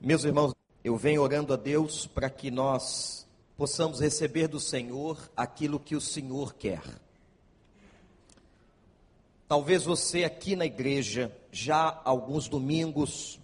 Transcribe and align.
Meus 0.00 0.22
irmãos, 0.22 0.54
eu 0.84 0.96
venho 0.96 1.20
orando 1.20 1.52
a 1.52 1.56
Deus 1.56 2.06
para 2.06 2.30
que 2.30 2.52
nós 2.52 3.26
possamos 3.56 3.98
receber 3.98 4.46
do 4.46 4.60
Senhor 4.60 5.18
aquilo 5.36 5.80
que 5.80 5.96
o 5.96 6.00
Senhor 6.00 6.54
quer. 6.54 6.80
Talvez 9.48 9.84
você 9.84 10.22
aqui 10.22 10.54
na 10.54 10.64
igreja, 10.64 11.36
já 11.50 12.00
alguns 12.04 12.48
domingos, 12.48 13.40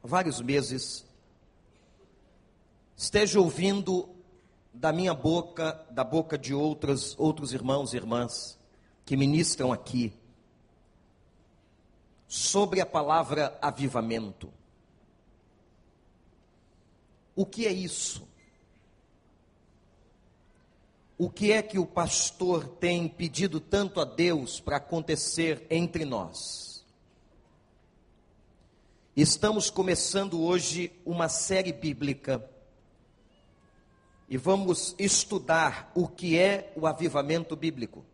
vários 0.00 0.40
meses, 0.40 1.04
esteja 2.96 3.40
ouvindo 3.40 4.08
da 4.72 4.92
minha 4.92 5.12
boca, 5.12 5.84
da 5.90 6.04
boca 6.04 6.38
de 6.38 6.54
outras, 6.54 7.18
outros 7.18 7.52
irmãos 7.52 7.92
e 7.92 7.96
irmãs 7.96 8.56
que 9.04 9.16
ministram 9.16 9.72
aqui, 9.72 10.12
sobre 12.28 12.80
a 12.80 12.86
palavra 12.86 13.58
avivamento. 13.60 14.52
O 17.40 17.46
que 17.46 17.66
é 17.66 17.72
isso? 17.72 18.28
O 21.16 21.30
que 21.30 21.52
é 21.52 21.62
que 21.62 21.78
o 21.78 21.86
pastor 21.86 22.68
tem 22.68 23.08
pedido 23.08 23.58
tanto 23.58 23.98
a 23.98 24.04
Deus 24.04 24.60
para 24.60 24.76
acontecer 24.76 25.66
entre 25.70 26.04
nós? 26.04 26.84
Estamos 29.16 29.70
começando 29.70 30.38
hoje 30.38 30.92
uma 31.02 31.30
série 31.30 31.72
bíblica 31.72 32.46
e 34.28 34.36
vamos 34.36 34.94
estudar 34.98 35.90
o 35.94 36.06
que 36.06 36.38
é 36.38 36.70
o 36.76 36.86
avivamento 36.86 37.56
bíblico. 37.56 38.04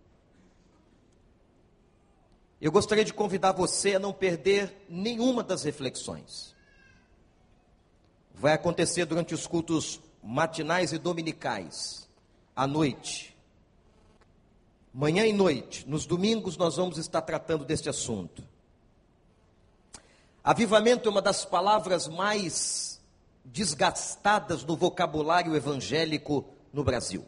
Eu 2.60 2.70
gostaria 2.70 3.04
de 3.04 3.12
convidar 3.12 3.50
você 3.50 3.96
a 3.96 3.98
não 3.98 4.12
perder 4.12 4.86
nenhuma 4.88 5.42
das 5.42 5.64
reflexões 5.64 6.55
vai 8.36 8.52
acontecer 8.52 9.06
durante 9.06 9.34
os 9.34 9.46
cultos 9.46 10.00
matinais 10.22 10.92
e 10.92 10.98
dominicais, 10.98 12.08
à 12.54 12.66
noite. 12.66 13.36
Manhã 14.92 15.26
e 15.26 15.32
noite, 15.32 15.88
nos 15.88 16.06
domingos, 16.06 16.56
nós 16.56 16.76
vamos 16.76 16.98
estar 16.98 17.22
tratando 17.22 17.64
deste 17.64 17.88
assunto. 17.88 18.44
Avivamento 20.44 21.08
é 21.08 21.12
uma 21.12 21.22
das 21.22 21.44
palavras 21.44 22.06
mais 22.06 23.00
desgastadas 23.44 24.64
no 24.64 24.76
vocabulário 24.76 25.56
evangélico 25.56 26.44
no 26.72 26.84
Brasil. 26.84 27.24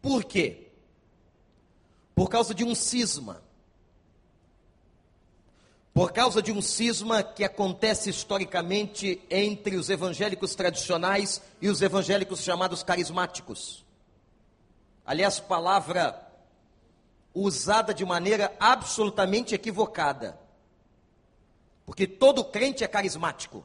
Por 0.00 0.24
quê? 0.24 0.68
Por 2.14 2.28
causa 2.28 2.54
de 2.54 2.64
um 2.64 2.74
cisma 2.74 3.42
por 5.92 6.12
causa 6.12 6.40
de 6.40 6.52
um 6.52 6.62
cisma 6.62 7.22
que 7.22 7.44
acontece 7.44 8.10
historicamente 8.10 9.20
entre 9.28 9.76
os 9.76 9.90
evangélicos 9.90 10.54
tradicionais 10.54 11.42
e 11.60 11.68
os 11.68 11.82
evangélicos 11.82 12.42
chamados 12.42 12.82
carismáticos. 12.82 13.84
Aliás, 15.04 15.40
palavra 15.40 16.28
usada 17.34 17.92
de 17.92 18.04
maneira 18.04 18.54
absolutamente 18.60 19.54
equivocada. 19.54 20.38
Porque 21.84 22.06
todo 22.06 22.44
crente 22.44 22.84
é 22.84 22.88
carismático. 22.88 23.64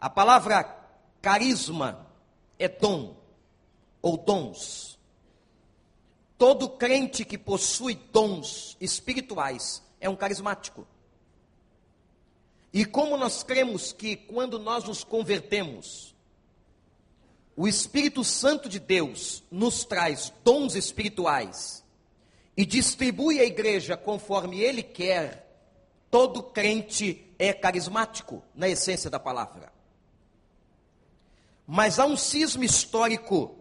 A 0.00 0.08
palavra 0.08 0.64
carisma 1.20 2.06
é 2.58 2.68
dom 2.68 3.14
ou 4.00 4.16
dons. 4.16 4.98
Todo 6.38 6.70
crente 6.70 7.24
que 7.24 7.36
possui 7.36 7.94
dons 7.94 8.76
espirituais 8.80 9.82
é 10.02 10.10
um 10.10 10.16
carismático. 10.16 10.86
E 12.72 12.84
como 12.84 13.16
nós 13.16 13.42
cremos 13.42 13.92
que 13.92 14.16
quando 14.16 14.58
nós 14.58 14.84
nos 14.84 15.04
convertemos, 15.04 16.14
o 17.54 17.68
Espírito 17.68 18.24
Santo 18.24 18.68
de 18.68 18.80
Deus 18.80 19.44
nos 19.50 19.84
traz 19.84 20.32
dons 20.42 20.74
espirituais 20.74 21.84
e 22.56 22.66
distribui 22.66 23.38
a 23.38 23.44
igreja 23.44 23.96
conforme 23.96 24.60
ele 24.60 24.82
quer, 24.82 25.48
todo 26.10 26.42
crente 26.42 27.24
é 27.38 27.52
carismático, 27.52 28.42
na 28.54 28.68
essência 28.68 29.08
da 29.08 29.20
palavra. 29.20 29.72
Mas 31.66 31.98
há 31.98 32.06
um 32.06 32.16
cisma 32.16 32.64
histórico 32.64 33.56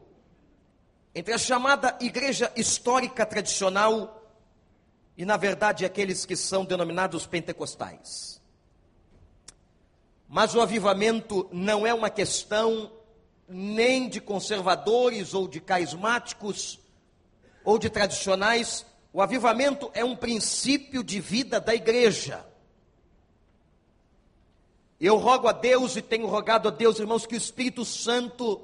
entre 1.14 1.34
a 1.34 1.38
chamada 1.38 1.98
igreja 2.00 2.52
histórica 2.56 3.26
tradicional 3.26 4.21
e, 5.22 5.26
na 5.26 5.38
verdade, 5.38 5.86
aqueles 5.86 6.26
que 6.26 6.36
são 6.36 6.66
denominados 6.66 7.28
pentecostais. 7.28 8.42
Mas 10.28 10.56
o 10.56 10.62
avivamento 10.62 11.48
não 11.52 11.86
é 11.86 11.94
uma 11.94 12.10
questão 12.10 12.92
nem 13.48 14.10
de 14.10 14.20
conservadores 14.20 15.36
ou 15.36 15.48
de 15.48 15.62
carismáticos 15.62 16.80
ou 17.64 17.78
de 17.78 17.88
tradicionais. 17.88 18.84
O 19.14 19.22
avivamento 19.22 19.92
é 19.94 20.04
um 20.04 20.16
princípio 20.16 21.04
de 21.04 21.20
vida 21.20 21.60
da 21.60 21.76
igreja. 21.76 22.44
Eu 25.00 25.18
rogo 25.18 25.48
a 25.48 25.52
Deus 25.52 25.96
e 25.96 26.02
tenho 26.02 26.26
rogado 26.26 26.68
a 26.68 26.72
Deus, 26.72 26.98
irmãos, 26.98 27.28
que 27.28 27.36
o 27.36 27.38
Espírito 27.38 27.86
Santo 27.86 28.60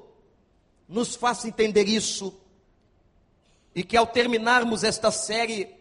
nos 0.88 1.14
faça 1.14 1.46
entender 1.46 1.86
isso 1.86 2.36
e 3.76 3.84
que 3.84 3.96
ao 3.96 4.08
terminarmos 4.08 4.82
esta 4.82 5.12
série 5.12 5.77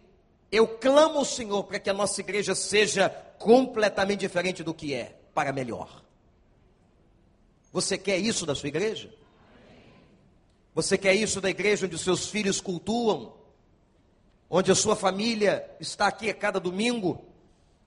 eu 0.51 0.67
clamo 0.67 1.19
ao 1.19 1.25
Senhor 1.25 1.63
para 1.63 1.79
que 1.79 1.89
a 1.89 1.93
nossa 1.93 2.21
igreja 2.21 2.55
seja 2.55 3.09
completamente 3.37 4.21
diferente 4.21 4.63
do 4.63 4.73
que 4.73 4.93
é, 4.93 5.19
para 5.33 5.51
melhor. 5.51 6.03
Você 7.71 7.97
quer 7.97 8.17
isso 8.17 8.45
da 8.45 8.55
sua 8.55 8.69
igreja? 8.69 9.13
Você 10.73 10.97
quer 10.97 11.13
isso 11.15 11.41
da 11.41 11.49
igreja 11.49 11.85
onde 11.85 11.95
os 11.95 12.01
seus 12.01 12.27
filhos 12.29 12.61
cultuam? 12.61 13.35
Onde 14.49 14.71
a 14.71 14.75
sua 14.75 14.95
família 14.95 15.69
está 15.79 16.07
aqui 16.07 16.29
a 16.29 16.33
cada 16.33 16.59
domingo? 16.59 17.25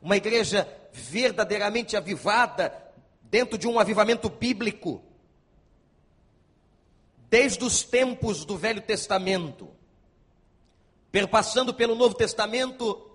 Uma 0.02 0.16
igreja 0.16 0.68
verdadeiramente 0.92 1.96
avivada, 1.96 2.72
dentro 3.22 3.56
de 3.56 3.66
um 3.66 3.78
avivamento 3.78 4.28
bíblico. 4.28 5.02
Desde 7.30 7.64
os 7.64 7.82
tempos 7.82 8.44
do 8.44 8.58
Velho 8.58 8.82
Testamento, 8.82 9.70
perpassando 11.10 11.74
pelo 11.74 11.94
Novo 11.94 12.14
Testamento, 12.14 13.10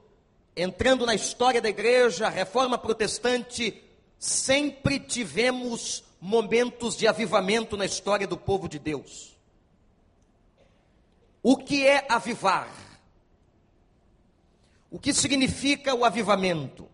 entrando 0.56 1.06
na 1.06 1.16
história 1.16 1.62
da 1.62 1.70
igreja, 1.70 2.28
a 2.28 2.30
reforma 2.30 2.78
protestante, 2.78 3.84
sempre 4.18 5.00
tivemos 5.00 6.04
momentos 6.20 6.96
de 6.96 7.08
avivamento 7.08 7.78
na 7.78 7.86
história 7.86 8.28
do 8.28 8.38
povo 8.38 8.68
de 8.68 8.80
Deus. 8.80 9.36
O 11.42 11.58
que 11.58 11.86
é 11.86 12.06
avivar? 12.10 12.70
O 14.90 14.98
que 14.98 15.14
significa 15.14 15.94
o 15.94 16.04
avivamento? 16.04 16.90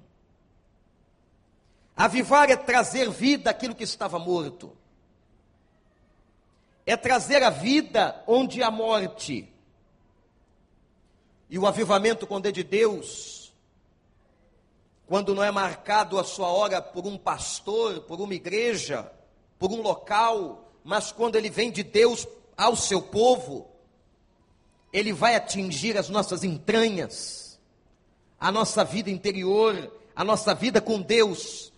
Avivar 1.96 2.50
é 2.50 2.56
trazer 2.56 3.10
vida 3.10 3.52
àquilo 3.52 3.76
que 3.76 3.84
estava 3.84 4.18
morto. 4.18 4.76
É 6.86 6.98
trazer 6.98 7.44
a 7.44 7.50
vida 7.50 8.24
onde 8.28 8.64
há 8.64 8.72
morte. 8.72 9.51
E 11.52 11.60
o 11.60 11.68
avivamento, 11.68 12.26
quando 12.26 12.46
é 12.46 12.52
de 12.52 12.64
Deus, 12.64 13.52
quando 15.06 15.36
não 15.36 15.44
é 15.44 15.52
marcado 15.52 16.18
a 16.18 16.24
sua 16.24 16.48
hora 16.48 16.82
por 16.82 17.06
um 17.06 17.18
pastor, 17.18 18.00
por 18.04 18.22
uma 18.22 18.34
igreja, 18.34 19.12
por 19.60 19.70
um 19.70 19.82
local, 19.82 20.72
mas 20.82 21.12
quando 21.12 21.36
ele 21.36 21.50
vem 21.50 21.70
de 21.70 21.84
Deus 21.84 22.26
ao 22.56 22.78
seu 22.78 23.02
povo, 23.02 23.70
ele 24.94 25.12
vai 25.12 25.36
atingir 25.36 25.98
as 25.98 26.08
nossas 26.08 26.46
entranhas, 26.46 27.60
a 28.40 28.50
nossa 28.50 28.86
vida 28.86 29.10
interior, 29.10 29.92
a 30.16 30.24
nossa 30.24 30.56
vida 30.56 30.80
com 30.80 31.02
Deus. 31.02 31.74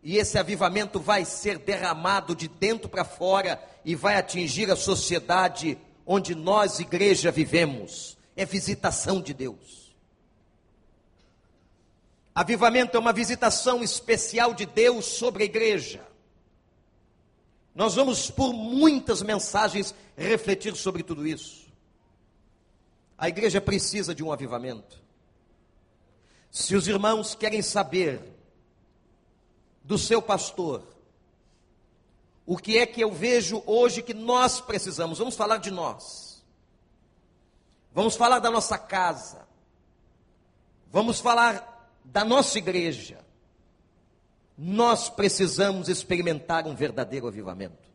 E 0.00 0.16
esse 0.16 0.38
avivamento 0.38 1.00
vai 1.00 1.24
ser 1.24 1.58
derramado 1.58 2.36
de 2.36 2.46
dentro 2.46 2.88
para 2.88 3.04
fora 3.04 3.60
e 3.84 3.96
vai 3.96 4.14
atingir 4.14 4.70
a 4.70 4.76
sociedade 4.76 5.76
onde 6.06 6.36
nós, 6.36 6.78
igreja, 6.78 7.32
vivemos 7.32 8.16
é 8.38 8.44
visitação 8.44 9.20
de 9.20 9.34
Deus. 9.34 9.92
Avivamento 12.32 12.96
é 12.96 13.00
uma 13.00 13.12
visitação 13.12 13.82
especial 13.82 14.54
de 14.54 14.64
Deus 14.64 15.06
sobre 15.06 15.42
a 15.42 15.46
igreja. 15.46 16.06
Nós 17.74 17.96
vamos, 17.96 18.30
por 18.30 18.52
muitas 18.52 19.22
mensagens, 19.22 19.92
refletir 20.16 20.76
sobre 20.76 21.02
tudo 21.02 21.26
isso. 21.26 21.66
A 23.18 23.28
igreja 23.28 23.60
precisa 23.60 24.14
de 24.14 24.22
um 24.22 24.30
avivamento. 24.30 25.02
Se 26.48 26.76
os 26.76 26.86
irmãos 26.86 27.34
querem 27.34 27.60
saber 27.60 28.22
do 29.82 29.98
seu 29.98 30.22
pastor, 30.22 30.84
o 32.46 32.56
que 32.56 32.78
é 32.78 32.86
que 32.86 33.00
eu 33.00 33.10
vejo 33.10 33.64
hoje 33.66 34.00
que 34.00 34.14
nós 34.14 34.60
precisamos, 34.60 35.18
vamos 35.18 35.34
falar 35.34 35.56
de 35.56 35.72
nós. 35.72 36.27
Vamos 37.98 38.14
falar 38.14 38.38
da 38.38 38.48
nossa 38.48 38.78
casa. 38.78 39.44
Vamos 40.86 41.18
falar 41.18 41.90
da 42.04 42.24
nossa 42.24 42.56
igreja. 42.56 43.18
nós 44.56 45.08
precisamos 45.08 45.88
experimentar 45.88 46.68
um 46.68 46.76
verdadeiro 46.76 47.26
avivamento. 47.26 47.88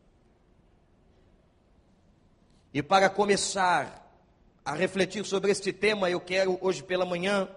E 2.74 2.82
para 2.82 3.08
começar 3.08 4.14
a 4.62 4.74
refletir 4.74 5.24
sobre 5.24 5.50
este 5.50 5.72
tema, 5.72 6.10
eu 6.10 6.20
quero 6.20 6.58
hoje 6.60 6.82
pela 6.82 7.06
manhã 7.06 7.48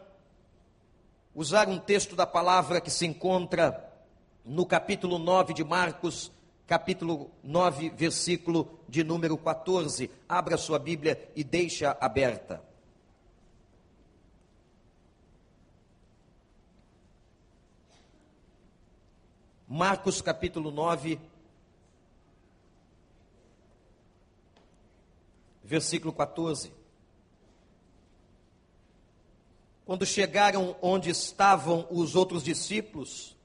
usar 1.35 1.67
um 1.67 1.77
texto 1.77 2.15
da 2.15 2.25
palavra 2.25 2.79
que 2.79 2.89
se 2.89 3.05
encontra 3.05 3.93
no 4.45 4.65
capítulo 4.65 5.19
9 5.19 5.53
de 5.53 5.65
Marcos, 5.65 6.31
capítulo 6.67 7.31
9, 7.41 7.89
versículo 7.91 8.77
de 8.89 9.01
número 9.01 9.37
14. 9.37 10.11
Abra 10.27 10.57
sua 10.57 10.77
Bíblia 10.77 11.31
e 11.33 11.43
deixa 11.43 11.97
aberta. 11.99 12.61
Marcos 19.65 20.21
capítulo 20.21 20.69
9, 20.69 21.19
versículo 25.63 26.11
14. 26.11 26.73
Quando 29.85 30.05
chegaram 30.05 30.75
onde 30.81 31.09
estavam 31.09 31.87
os 31.89 32.13
outros 32.13 32.43
discípulos, 32.43 33.36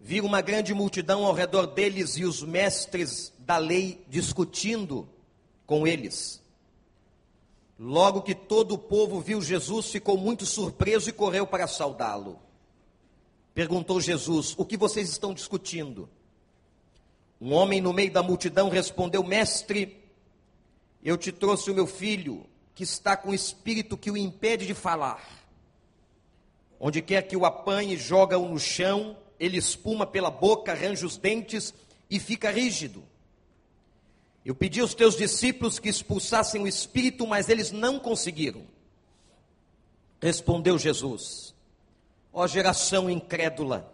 viram 0.00 0.26
uma 0.26 0.40
grande 0.40 0.72
multidão 0.72 1.24
ao 1.24 1.32
redor 1.32 1.66
deles 1.66 2.16
e 2.16 2.24
os 2.24 2.42
mestres 2.42 3.32
da 3.40 3.58
lei 3.58 4.04
discutindo 4.08 5.08
com 5.66 5.86
eles. 5.86 6.42
Logo 7.78 8.22
que 8.22 8.34
todo 8.34 8.74
o 8.74 8.78
povo 8.78 9.20
viu 9.20 9.40
Jesus, 9.40 9.90
ficou 9.90 10.16
muito 10.16 10.44
surpreso 10.44 11.08
e 11.08 11.12
correu 11.12 11.46
para 11.46 11.66
saudá-lo. 11.66 12.40
Perguntou 13.54 14.00
Jesus: 14.00 14.54
O 14.56 14.64
que 14.64 14.76
vocês 14.76 15.08
estão 15.08 15.32
discutindo? 15.32 16.08
Um 17.40 17.52
homem 17.52 17.80
no 17.80 17.92
meio 17.92 18.12
da 18.12 18.22
multidão 18.22 18.68
respondeu: 18.68 19.22
Mestre, 19.22 20.02
eu 21.02 21.16
te 21.16 21.30
trouxe 21.30 21.70
o 21.70 21.74
meu 21.74 21.86
filho, 21.86 22.46
que 22.74 22.82
está 22.82 23.16
com 23.16 23.30
o 23.30 23.34
espírito 23.34 23.96
que 23.96 24.10
o 24.10 24.16
impede 24.16 24.66
de 24.66 24.74
falar. 24.74 25.24
Onde 26.80 27.00
quer 27.00 27.22
que 27.22 27.36
o 27.36 27.44
apanhe, 27.44 27.96
joga-o 27.96 28.48
no 28.48 28.58
chão 28.58 29.16
ele 29.38 29.56
espuma 29.56 30.06
pela 30.06 30.30
boca, 30.30 30.72
arranja 30.72 31.06
os 31.06 31.16
dentes 31.16 31.72
e 32.10 32.18
fica 32.18 32.50
rígido. 32.50 33.04
Eu 34.44 34.54
pedi 34.54 34.80
aos 34.80 34.94
teus 34.94 35.16
discípulos 35.16 35.78
que 35.78 35.88
expulsassem 35.88 36.62
o 36.62 36.66
espírito, 36.66 37.26
mas 37.26 37.48
eles 37.48 37.70
não 37.70 37.98
conseguiram. 37.98 38.64
Respondeu 40.20 40.78
Jesus: 40.78 41.54
Ó 42.32 42.46
geração 42.46 43.10
incrédula, 43.10 43.92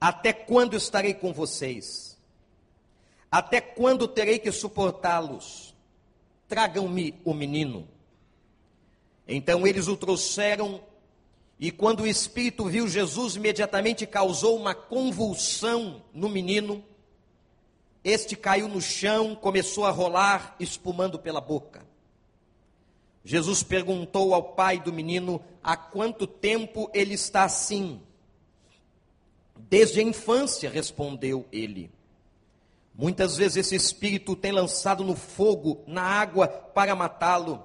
até 0.00 0.32
quando 0.32 0.76
estarei 0.76 1.14
com 1.14 1.32
vocês? 1.32 2.18
Até 3.30 3.60
quando 3.60 4.06
terei 4.06 4.38
que 4.38 4.52
suportá-los? 4.52 5.74
Tragam-me 6.46 7.18
o 7.24 7.32
menino. 7.32 7.88
Então 9.26 9.66
eles 9.66 9.88
o 9.88 9.96
trouxeram 9.96 10.82
e 11.62 11.70
quando 11.70 12.00
o 12.00 12.06
espírito 12.08 12.64
viu 12.64 12.88
Jesus, 12.88 13.36
imediatamente 13.36 14.04
causou 14.04 14.58
uma 14.58 14.74
convulsão 14.74 16.02
no 16.12 16.28
menino. 16.28 16.82
Este 18.02 18.34
caiu 18.34 18.66
no 18.66 18.80
chão, 18.80 19.36
começou 19.36 19.86
a 19.86 19.90
rolar, 19.90 20.56
espumando 20.58 21.20
pela 21.20 21.40
boca. 21.40 21.86
Jesus 23.24 23.62
perguntou 23.62 24.34
ao 24.34 24.42
pai 24.42 24.80
do 24.80 24.92
menino 24.92 25.40
há 25.62 25.76
quanto 25.76 26.26
tempo 26.26 26.90
ele 26.92 27.14
está 27.14 27.44
assim. 27.44 28.00
Desde 29.56 30.00
a 30.00 30.02
infância, 30.02 30.68
respondeu 30.68 31.46
ele. 31.52 31.92
Muitas 32.92 33.36
vezes 33.36 33.58
esse 33.58 33.76
espírito 33.76 34.34
tem 34.34 34.50
lançado 34.50 35.04
no 35.04 35.14
fogo, 35.14 35.84
na 35.86 36.02
água, 36.02 36.48
para 36.48 36.96
matá-lo. 36.96 37.62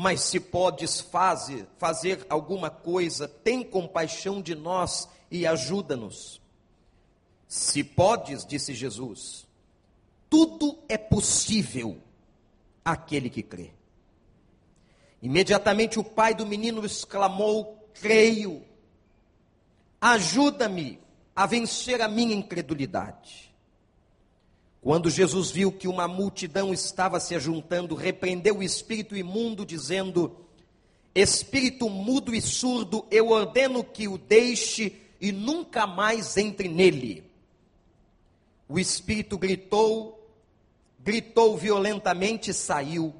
Mas 0.00 0.20
se 0.20 0.38
podes 0.38 1.00
fazer, 1.00 1.66
fazer 1.76 2.24
alguma 2.30 2.70
coisa, 2.70 3.26
tem 3.26 3.64
compaixão 3.64 4.40
de 4.40 4.54
nós 4.54 5.08
e 5.28 5.44
ajuda-nos. 5.44 6.40
Se 7.48 7.82
podes, 7.82 8.46
disse 8.46 8.74
Jesus, 8.74 9.44
tudo 10.30 10.78
é 10.88 10.96
possível 10.96 12.00
àquele 12.84 13.28
que 13.28 13.42
crê. 13.42 13.72
Imediatamente 15.20 15.98
o 15.98 16.04
pai 16.04 16.32
do 16.32 16.46
menino 16.46 16.86
exclamou: 16.86 17.90
Creio, 17.94 18.64
ajuda-me 20.00 21.00
a 21.34 21.44
vencer 21.44 22.00
a 22.00 22.06
minha 22.06 22.36
incredulidade. 22.36 23.47
Quando 24.88 25.10
Jesus 25.10 25.50
viu 25.50 25.70
que 25.70 25.86
uma 25.86 26.08
multidão 26.08 26.72
estava 26.72 27.20
se 27.20 27.34
ajuntando, 27.34 27.94
repreendeu 27.94 28.56
o 28.56 28.62
espírito 28.62 29.14
imundo, 29.14 29.66
dizendo: 29.66 30.34
Espírito 31.14 31.90
mudo 31.90 32.34
e 32.34 32.40
surdo, 32.40 33.04
eu 33.10 33.28
ordeno 33.28 33.84
que 33.84 34.08
o 34.08 34.16
deixe 34.16 34.98
e 35.20 35.30
nunca 35.30 35.86
mais 35.86 36.38
entre 36.38 36.70
nele. 36.70 37.22
O 38.66 38.78
espírito 38.78 39.36
gritou, 39.36 40.26
gritou 40.98 41.54
violentamente 41.58 42.50
e 42.50 42.54
saiu. 42.54 43.14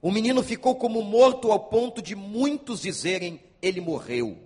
O 0.00 0.12
menino 0.12 0.40
ficou 0.40 0.76
como 0.76 1.02
morto 1.02 1.50
ao 1.50 1.58
ponto 1.58 2.00
de 2.00 2.14
muitos 2.14 2.80
dizerem: 2.80 3.40
Ele 3.60 3.80
morreu. 3.80 4.38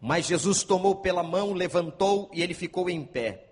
Mas 0.00 0.26
Jesus 0.26 0.64
tomou 0.64 0.96
pela 0.96 1.22
mão, 1.22 1.52
levantou 1.52 2.28
e 2.32 2.42
ele 2.42 2.52
ficou 2.52 2.90
em 2.90 3.04
pé. 3.04 3.51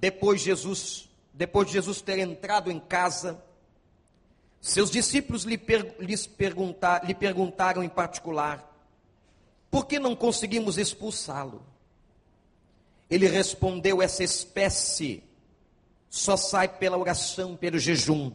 Depois 0.00 0.40
Jesus, 0.40 1.08
depois 1.34 1.66
de 1.66 1.74
Jesus 1.74 2.00
ter 2.00 2.18
entrado 2.18 2.70
em 2.70 2.78
casa, 2.78 3.42
seus 4.60 4.90
discípulos 4.90 5.44
lhe, 5.44 5.58
per, 5.58 5.96
lhes 5.98 6.28
lhe 7.04 7.14
perguntaram 7.14 7.82
em 7.82 7.88
particular: 7.88 8.68
por 9.70 9.86
que 9.86 9.98
não 9.98 10.14
conseguimos 10.16 10.78
expulsá-lo? 10.78 11.62
Ele 13.10 13.26
respondeu: 13.26 14.00
essa 14.00 14.22
espécie 14.22 15.22
só 16.08 16.36
sai 16.36 16.68
pela 16.68 16.96
oração, 16.96 17.56
pelo 17.56 17.78
jejum, 17.78 18.32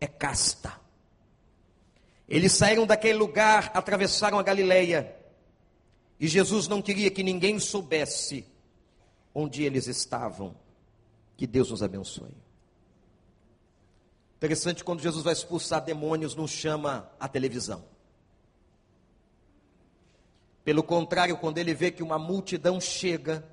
é 0.00 0.06
casta. 0.06 0.78
Eles 2.28 2.52
saíram 2.52 2.86
daquele 2.86 3.18
lugar, 3.18 3.70
atravessaram 3.72 4.38
a 4.38 4.42
Galileia, 4.42 5.16
e 6.20 6.26
Jesus 6.28 6.68
não 6.68 6.82
queria 6.82 7.10
que 7.10 7.22
ninguém 7.22 7.58
soubesse 7.58 8.44
onde 9.34 9.62
eles 9.62 9.86
estavam. 9.86 10.54
Que 11.38 11.46
Deus 11.46 11.70
nos 11.70 11.82
abençoe. 11.82 12.34
Interessante 14.36 14.82
quando 14.84 15.00
Jesus 15.00 15.22
vai 15.24 15.32
expulsar 15.32 15.84
demônios, 15.84 16.34
não 16.34 16.48
chama 16.48 17.08
a 17.18 17.28
televisão. 17.28 17.84
Pelo 20.64 20.82
contrário, 20.82 21.36
quando 21.36 21.58
ele 21.58 21.72
vê 21.72 21.92
que 21.92 22.02
uma 22.02 22.18
multidão 22.18 22.80
chega, 22.80 23.44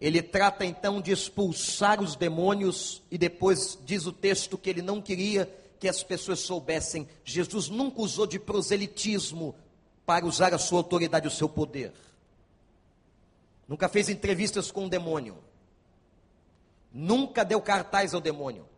ele 0.00 0.20
trata 0.20 0.64
então 0.64 1.00
de 1.00 1.12
expulsar 1.12 2.02
os 2.02 2.16
demônios 2.16 3.00
e 3.08 3.16
depois 3.16 3.78
diz 3.86 4.06
o 4.06 4.12
texto 4.12 4.58
que 4.58 4.68
ele 4.68 4.82
não 4.82 5.00
queria 5.00 5.46
que 5.78 5.88
as 5.88 6.02
pessoas 6.02 6.40
soubessem. 6.40 7.08
Jesus 7.24 7.68
nunca 7.68 8.02
usou 8.02 8.26
de 8.26 8.38
proselitismo 8.38 9.54
para 10.04 10.26
usar 10.26 10.52
a 10.52 10.58
sua 10.58 10.80
autoridade, 10.80 11.28
o 11.28 11.30
seu 11.30 11.48
poder. 11.48 11.92
Nunca 13.66 13.88
fez 13.88 14.08
entrevistas 14.08 14.70
com 14.70 14.86
o 14.86 14.88
demônio. 14.88 15.38
Nunca 16.92 17.44
deu 17.44 17.60
cartaz 17.60 18.14
ao 18.14 18.20
demônio. 18.20 18.68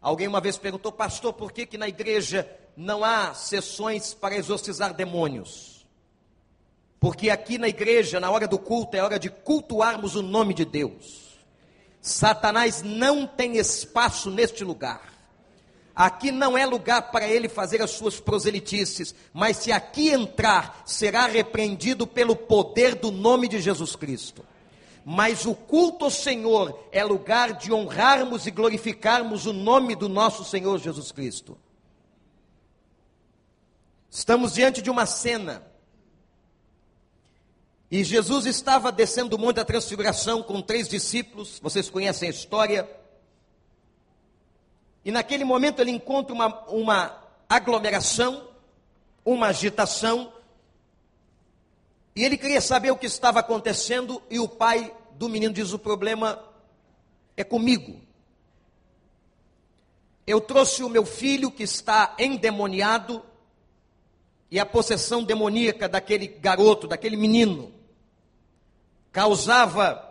Alguém 0.00 0.28
uma 0.28 0.40
vez 0.40 0.56
perguntou, 0.56 0.92
pastor, 0.92 1.32
por 1.32 1.52
que, 1.52 1.66
que 1.66 1.76
na 1.76 1.88
igreja 1.88 2.48
não 2.76 3.04
há 3.04 3.34
sessões 3.34 4.14
para 4.14 4.36
exorcizar 4.36 4.94
demônios? 4.94 5.86
Porque 7.00 7.30
aqui 7.30 7.58
na 7.58 7.68
igreja, 7.68 8.18
na 8.20 8.30
hora 8.30 8.46
do 8.46 8.58
culto, 8.58 8.96
é 8.96 9.02
hora 9.02 9.18
de 9.18 9.30
cultuarmos 9.30 10.14
o 10.16 10.22
nome 10.22 10.54
de 10.54 10.64
Deus. 10.64 11.38
Satanás 12.00 12.82
não 12.82 13.26
tem 13.26 13.56
espaço 13.56 14.30
neste 14.30 14.64
lugar. 14.64 15.17
Aqui 15.98 16.30
não 16.30 16.56
é 16.56 16.64
lugar 16.64 17.10
para 17.10 17.26
ele 17.26 17.48
fazer 17.48 17.82
as 17.82 17.90
suas 17.90 18.20
proselitices, 18.20 19.12
mas 19.32 19.56
se 19.56 19.72
aqui 19.72 20.10
entrar, 20.10 20.80
será 20.86 21.26
repreendido 21.26 22.06
pelo 22.06 22.36
poder 22.36 22.94
do 22.94 23.10
nome 23.10 23.48
de 23.48 23.60
Jesus 23.60 23.96
Cristo. 23.96 24.46
Mas 25.04 25.44
o 25.44 25.56
culto 25.56 26.04
ao 26.04 26.10
Senhor 26.12 26.86
é 26.92 27.02
lugar 27.02 27.54
de 27.54 27.72
honrarmos 27.72 28.46
e 28.46 28.52
glorificarmos 28.52 29.44
o 29.44 29.52
nome 29.52 29.96
do 29.96 30.08
nosso 30.08 30.44
Senhor 30.44 30.78
Jesus 30.78 31.10
Cristo. 31.10 31.58
Estamos 34.08 34.54
diante 34.54 34.80
de 34.80 34.90
uma 34.90 35.04
cena. 35.04 35.66
E 37.90 38.04
Jesus 38.04 38.46
estava 38.46 38.92
descendo 38.92 39.34
o 39.34 39.38
Monte 39.38 39.56
da 39.56 39.64
Transfiguração 39.64 40.44
com 40.44 40.62
três 40.62 40.88
discípulos, 40.88 41.58
vocês 41.60 41.90
conhecem 41.90 42.28
a 42.28 42.30
história. 42.30 42.88
E 45.08 45.10
naquele 45.10 45.42
momento 45.42 45.80
ele 45.80 45.90
encontra 45.90 46.34
uma, 46.34 46.64
uma 46.68 47.18
aglomeração, 47.48 48.46
uma 49.24 49.46
agitação, 49.46 50.30
E 52.14 52.22
ele 52.22 52.36
queria 52.36 52.60
saber 52.60 52.90
o 52.90 52.96
que 52.96 53.06
estava 53.06 53.40
acontecendo, 53.40 54.20
e 54.28 54.38
o 54.38 54.46
pai 54.46 54.94
do 55.12 55.26
menino 55.26 55.54
diz: 55.54 55.72
O 55.72 55.78
problema 55.78 56.38
é 57.38 57.42
comigo. 57.42 57.98
Eu 60.26 60.42
trouxe 60.42 60.84
o 60.84 60.90
meu 60.90 61.06
filho 61.06 61.50
que 61.50 61.62
está 61.62 62.14
endemoniado, 62.18 63.24
e 64.50 64.60
a 64.60 64.66
possessão 64.66 65.24
demoníaca 65.24 65.88
daquele 65.88 66.26
garoto, 66.26 66.86
daquele 66.86 67.16
menino, 67.16 67.72
causava 69.10 70.04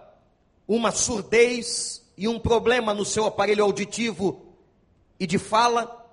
uma 0.68 0.92
surdez 0.92 2.04
e 2.18 2.28
um 2.28 2.40
problema 2.40 2.96
no 2.96 3.06
seu 3.06 3.28
aparelho 3.28 3.64
auditivo 3.64 4.47
e 5.20 5.28
de 5.28 5.38
fala. 5.38 6.06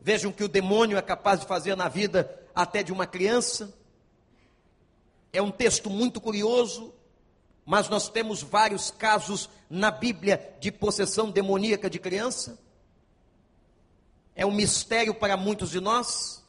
Vejam 0.00 0.30
que 0.30 0.44
o 0.44 0.48
demônio 0.48 0.98
é 0.98 1.02
capaz 1.02 1.40
de 1.40 1.46
fazer 1.46 1.76
na 1.76 1.88
vida 1.88 2.30
até 2.54 2.82
de 2.82 2.92
uma 2.92 3.06
criança. 3.06 3.74
É 5.32 5.42
um 5.42 5.50
texto 5.50 5.90
muito 5.90 6.20
curioso, 6.20 6.94
mas 7.64 7.88
nós 7.88 8.08
temos 8.08 8.42
vários 8.42 8.90
casos 8.90 9.48
na 9.68 9.90
Bíblia 9.90 10.54
de 10.60 10.70
possessão 10.70 11.30
demoníaca 11.30 11.90
de 11.90 11.98
criança. 11.98 12.58
É 14.36 14.44
um 14.44 14.52
mistério 14.52 15.14
para 15.14 15.36
muitos 15.36 15.70
de 15.70 15.80
nós. 15.80 16.44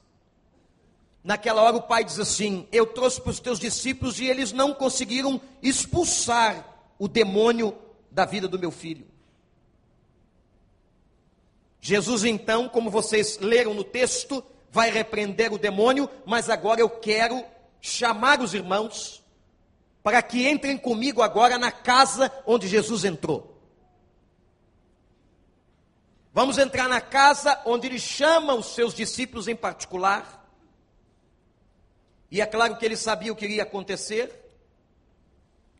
Naquela 1.23 1.61
hora 1.63 1.77
o 1.77 1.81
pai 1.81 2.03
diz 2.03 2.19
assim: 2.19 2.67
Eu 2.71 2.85
trouxe 2.85 3.19
para 3.19 3.31
os 3.31 3.39
teus 3.39 3.59
discípulos 3.59 4.19
e 4.19 4.25
eles 4.25 4.51
não 4.51 4.73
conseguiram 4.73 5.41
expulsar 5.61 6.93
o 6.99 7.07
demônio 7.07 7.75
da 8.11 8.25
vida 8.25 8.47
do 8.47 8.59
meu 8.59 8.69
filho. 8.69 9.07
Jesus, 11.87 12.23
então, 12.23 12.67
como 12.67 12.89
vocês 12.89 13.37
leram 13.37 13.75
no 13.75 13.83
texto, 13.83 14.43
vai 14.71 14.89
repreender 14.89 15.53
o 15.53 15.57
demônio, 15.59 16.09
mas 16.25 16.49
agora 16.49 16.81
eu 16.81 16.89
quero 16.89 17.45
chamar 17.79 18.41
os 18.41 18.55
irmãos 18.55 19.23
para 20.01 20.19
que 20.23 20.49
entrem 20.49 20.79
comigo 20.79 21.21
agora 21.21 21.59
na 21.59 21.71
casa 21.71 22.31
onde 22.43 22.67
Jesus 22.67 23.05
entrou. 23.05 23.61
Vamos 26.33 26.57
entrar 26.57 26.89
na 26.89 26.99
casa 26.99 27.61
onde 27.67 27.85
ele 27.85 27.99
chama 27.99 28.55
os 28.55 28.73
seus 28.73 28.95
discípulos 28.95 29.47
em 29.47 29.55
particular. 29.55 30.43
E 32.31 32.41
é 32.41 32.47
claro 32.47 32.77
que 32.77 32.85
ele 32.85 32.97
sabia 32.97 33.31
o 33.31 33.35
que 33.35 33.45
iria 33.45 33.61
acontecer. 33.61 34.33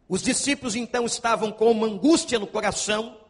Os 0.08 0.22
discípulos 0.22 0.76
então 0.76 1.04
estavam 1.08 1.52
com 1.52 1.72
uma 1.72 1.88
angústia 1.88 2.38
no 2.38 2.46
coração. 2.46 3.25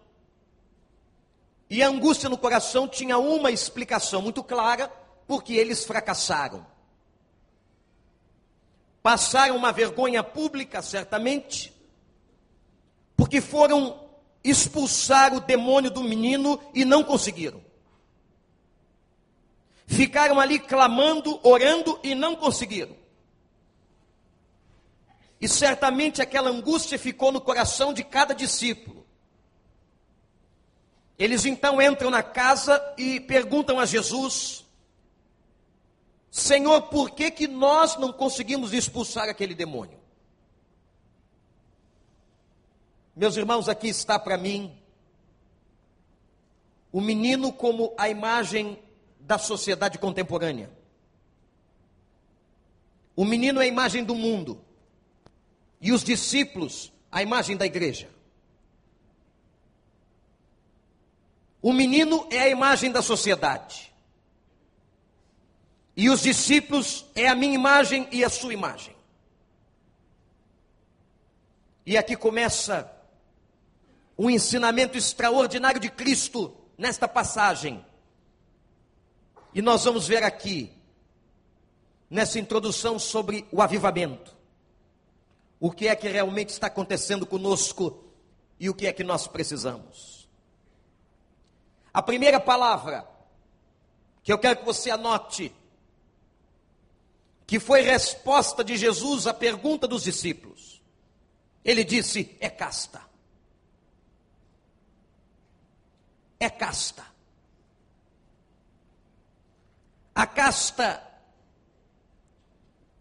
E 1.69 1.81
a 1.81 1.87
angústia 1.87 2.29
no 2.29 2.37
coração 2.37 2.87
tinha 2.87 3.17
uma 3.17 3.51
explicação 3.51 4.21
muito 4.21 4.43
clara, 4.43 4.91
porque 5.27 5.53
eles 5.53 5.83
fracassaram 5.83 6.65
passaram 9.05 9.55
uma 9.55 9.71
vergonha 9.71 10.23
pública, 10.23 10.81
certamente, 10.81 11.71
porque 13.15 13.39
foram 13.39 14.03
expulsar 14.43 15.31
o 15.31 15.39
demônio 15.39 15.91
do 15.91 16.01
menino 16.01 16.59
e 16.73 16.83
não 16.83 17.03
conseguiram. 17.03 17.61
Ficaram 19.85 20.39
ali 20.39 20.57
clamando, 20.57 21.39
orando 21.43 21.99
e 22.01 22.15
não 22.15 22.35
conseguiram. 22.35 22.97
E 25.39 25.47
certamente 25.47 26.19
aquela 26.19 26.49
angústia 26.49 26.97
ficou 26.97 27.31
no 27.31 27.39
coração 27.39 27.93
de 27.93 28.03
cada 28.03 28.33
discípulo. 28.33 29.04
Eles 31.17 31.45
então 31.45 31.81
entram 31.81 32.09
na 32.09 32.21
casa 32.21 32.81
e 32.97 33.19
perguntam 33.19 33.79
a 33.79 33.85
Jesus 33.85 34.65
Senhor, 36.35 36.81
por 36.89 37.11
que, 37.11 37.31
que 37.31 37.47
nós 37.47 37.95
não 37.95 38.11
conseguimos 38.11 38.73
expulsar 38.73 39.29
aquele 39.29 39.55
demônio? 39.55 39.97
Meus 43.15 43.37
irmãos, 43.37 43.69
aqui 43.69 43.87
está 43.87 44.19
para 44.19 44.37
mim 44.37 44.77
o 46.91 46.99
menino 46.99 47.53
como 47.53 47.93
a 47.97 48.09
imagem 48.09 48.77
da 49.17 49.37
sociedade 49.37 49.97
contemporânea. 49.97 50.69
O 53.15 53.23
menino 53.23 53.61
é 53.61 53.63
a 53.63 53.67
imagem 53.67 54.03
do 54.03 54.13
mundo. 54.13 54.61
E 55.79 55.93
os 55.93 56.03
discípulos, 56.03 56.91
a 57.09 57.23
imagem 57.23 57.55
da 57.55 57.65
igreja. 57.65 58.09
O 61.65 61.73
menino 61.73 62.27
é 62.29 62.41
a 62.41 62.47
imagem 62.47 62.91
da 62.91 63.01
sociedade. 63.01 63.91
E 65.97 66.11
os 66.11 66.21
discípulos 66.21 67.07
é 67.15 67.27
a 67.27 67.33
minha 67.33 67.55
imagem 67.55 68.07
e 68.11 68.23
a 68.23 68.29
sua 68.29 68.53
imagem. 68.53 68.95
E 71.83 71.97
aqui 71.97 72.15
começa 72.15 72.87
um 74.15 74.29
ensinamento 74.29 74.95
extraordinário 74.95 75.81
de 75.81 75.89
Cristo 75.89 76.55
nesta 76.77 77.07
passagem. 77.07 77.83
E 79.51 79.59
nós 79.59 79.85
vamos 79.85 80.07
ver 80.07 80.21
aqui, 80.21 80.71
nessa 82.07 82.37
introdução 82.37 82.99
sobre 82.99 83.43
o 83.51 83.59
avivamento, 83.59 84.37
o 85.59 85.71
que 85.71 85.87
é 85.87 85.95
que 85.95 86.07
realmente 86.07 86.49
está 86.49 86.67
acontecendo 86.67 87.25
conosco 87.25 88.03
e 88.59 88.69
o 88.69 88.73
que 88.75 88.85
é 88.85 88.93
que 88.93 89.03
nós 89.03 89.25
precisamos. 89.25 90.24
A 91.95 92.01
primeira 92.01 92.41
palavra 92.41 93.07
que 94.21 94.33
eu 94.33 94.37
quero 94.37 94.59
que 94.59 94.65
você 94.65 94.91
anote 94.91 95.55
que 97.47 97.57
foi 97.57 97.83
resposta 97.83 98.65
de 98.65 98.75
Jesus 98.75 99.25
à 99.25 99.33
pergunta 99.33 99.87
dos 99.87 100.03
discípulos. 100.03 100.81
Ele 101.63 101.85
disse: 101.85 102.35
é 102.41 102.49
casta. 102.49 103.01
É 106.37 106.49
casta. 106.49 107.05
A 110.13 110.27
casta 110.27 111.01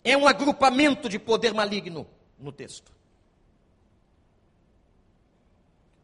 é 0.05 0.17
um 0.17 0.29
agrupamento 0.29 1.09
de 1.09 1.19
poder 1.19 1.53
maligno 1.53 2.07
no 2.39 2.53
texto. 2.53 2.93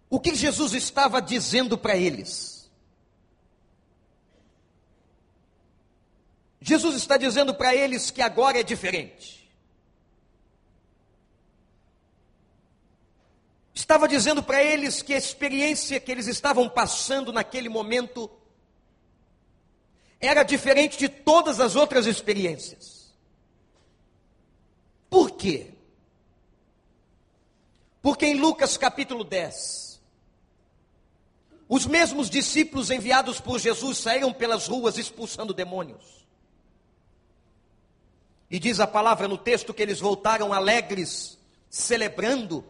O 0.08 0.18
que 0.18 0.34
Jesus 0.34 0.72
estava 0.72 1.22
dizendo 1.22 1.78
para 1.78 1.96
eles? 1.96 2.59
Jesus 6.60 6.94
está 6.94 7.16
dizendo 7.16 7.54
para 7.54 7.74
eles 7.74 8.10
que 8.10 8.20
agora 8.20 8.60
é 8.60 8.62
diferente. 8.62 9.40
Estava 13.72 14.06
dizendo 14.06 14.42
para 14.42 14.62
eles 14.62 15.00
que 15.00 15.14
a 15.14 15.18
experiência 15.18 15.98
que 15.98 16.12
eles 16.12 16.26
estavam 16.26 16.68
passando 16.68 17.32
naquele 17.32 17.68
momento 17.68 18.30
era 20.20 20.42
diferente 20.42 20.98
de 20.98 21.08
todas 21.08 21.60
as 21.60 21.76
outras 21.76 22.06
experiências. 22.06 23.14
Por 25.08 25.30
quê? 25.30 25.72
Porque 28.02 28.26
em 28.26 28.34
Lucas 28.34 28.76
capítulo 28.76 29.24
10, 29.24 30.00
os 31.66 31.86
mesmos 31.86 32.28
discípulos 32.28 32.90
enviados 32.90 33.40
por 33.40 33.58
Jesus 33.58 33.96
saíram 33.98 34.32
pelas 34.32 34.66
ruas 34.66 34.98
expulsando 34.98 35.54
demônios. 35.54 36.19
E 38.50 38.58
diz 38.58 38.80
a 38.80 38.86
palavra 38.86 39.28
no 39.28 39.38
texto 39.38 39.72
que 39.72 39.82
eles 39.82 40.00
voltaram 40.00 40.52
alegres, 40.52 41.38
celebrando, 41.68 42.64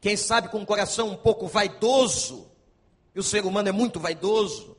quem 0.00 0.16
sabe 0.16 0.48
com 0.48 0.60
o 0.60 0.66
coração 0.66 1.08
um 1.08 1.16
pouco 1.16 1.46
vaidoso, 1.46 2.46
e 3.14 3.18
o 3.18 3.22
ser 3.22 3.46
humano 3.46 3.70
é 3.70 3.72
muito 3.72 3.98
vaidoso. 3.98 4.76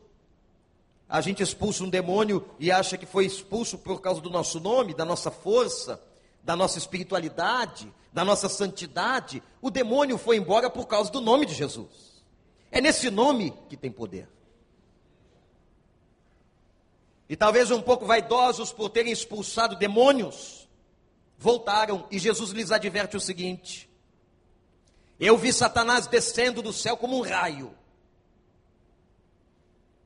A 1.09 1.21
gente 1.21 1.41
expulsa 1.41 1.83
um 1.83 1.89
demônio 1.89 2.47
e 2.59 2.71
acha 2.71 2.97
que 2.97 3.05
foi 3.05 3.25
expulso 3.25 3.79
por 3.79 3.99
causa 3.99 4.21
do 4.21 4.29
nosso 4.29 4.59
nome, 4.59 4.93
da 4.93 5.03
nossa 5.03 5.31
força, 5.31 5.99
da 6.43 6.55
nossa 6.55 6.77
espiritualidade, 6.77 7.91
da 8.13 8.23
nossa 8.23 8.47
santidade. 8.47 9.41
O 9.59 9.71
demônio 9.71 10.17
foi 10.17 10.37
embora 10.37 10.69
por 10.69 10.85
causa 10.85 11.11
do 11.11 11.19
nome 11.19 11.45
de 11.45 11.55
Jesus. 11.55 12.23
É 12.69 12.79
nesse 12.79 13.09
nome 13.09 13.53
que 13.69 13.75
tem 13.75 13.91
poder. 13.91 14.29
E 17.29 17.35
talvez 17.35 17.71
um 17.71 17.81
pouco 17.81 18.05
vaidosos 18.05 18.71
por 18.71 18.89
terem 18.89 19.11
expulsado 19.11 19.75
demônios, 19.75 20.67
voltaram 21.37 22.07
e 22.09 22.17
Jesus 22.17 22.51
lhes 22.51 22.71
adverte 22.71 23.17
o 23.17 23.21
seguinte: 23.21 23.89
Eu 25.19 25.37
vi 25.37 25.51
Satanás 25.51 26.07
descendo 26.07 26.61
do 26.61 26.71
céu 26.71 26.95
como 26.95 27.17
um 27.17 27.21
raio, 27.21 27.75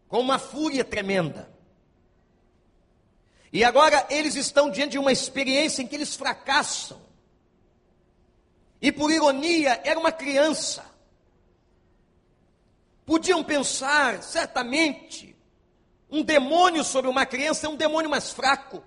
com 0.08 0.20
uma 0.20 0.40
fúria 0.40 0.84
tremenda. 0.84 1.52
E 3.54 3.64
agora 3.64 4.08
eles 4.10 4.36
estão 4.36 4.72
diante 4.72 4.92
de 4.92 5.00
uma 5.00 5.12
experiência 5.12 5.82
em 5.82 5.88
que 5.88 5.96
eles 5.96 6.16
fracassam. 6.16 7.02
E 8.82 8.92
por 8.92 9.12
ironia, 9.12 9.80
era 9.84 10.00
uma 10.00 10.12
criança. 10.12 10.84
Podiam 13.06 13.44
pensar, 13.44 14.24
certamente, 14.24 15.31
um 16.12 16.22
demônio 16.22 16.84
sobre 16.84 17.10
uma 17.10 17.26
criança 17.26 17.66
é 17.66 17.70
um 17.70 17.78
demônio 17.78 18.10
mais 18.10 18.32
fraco. 18.32 18.84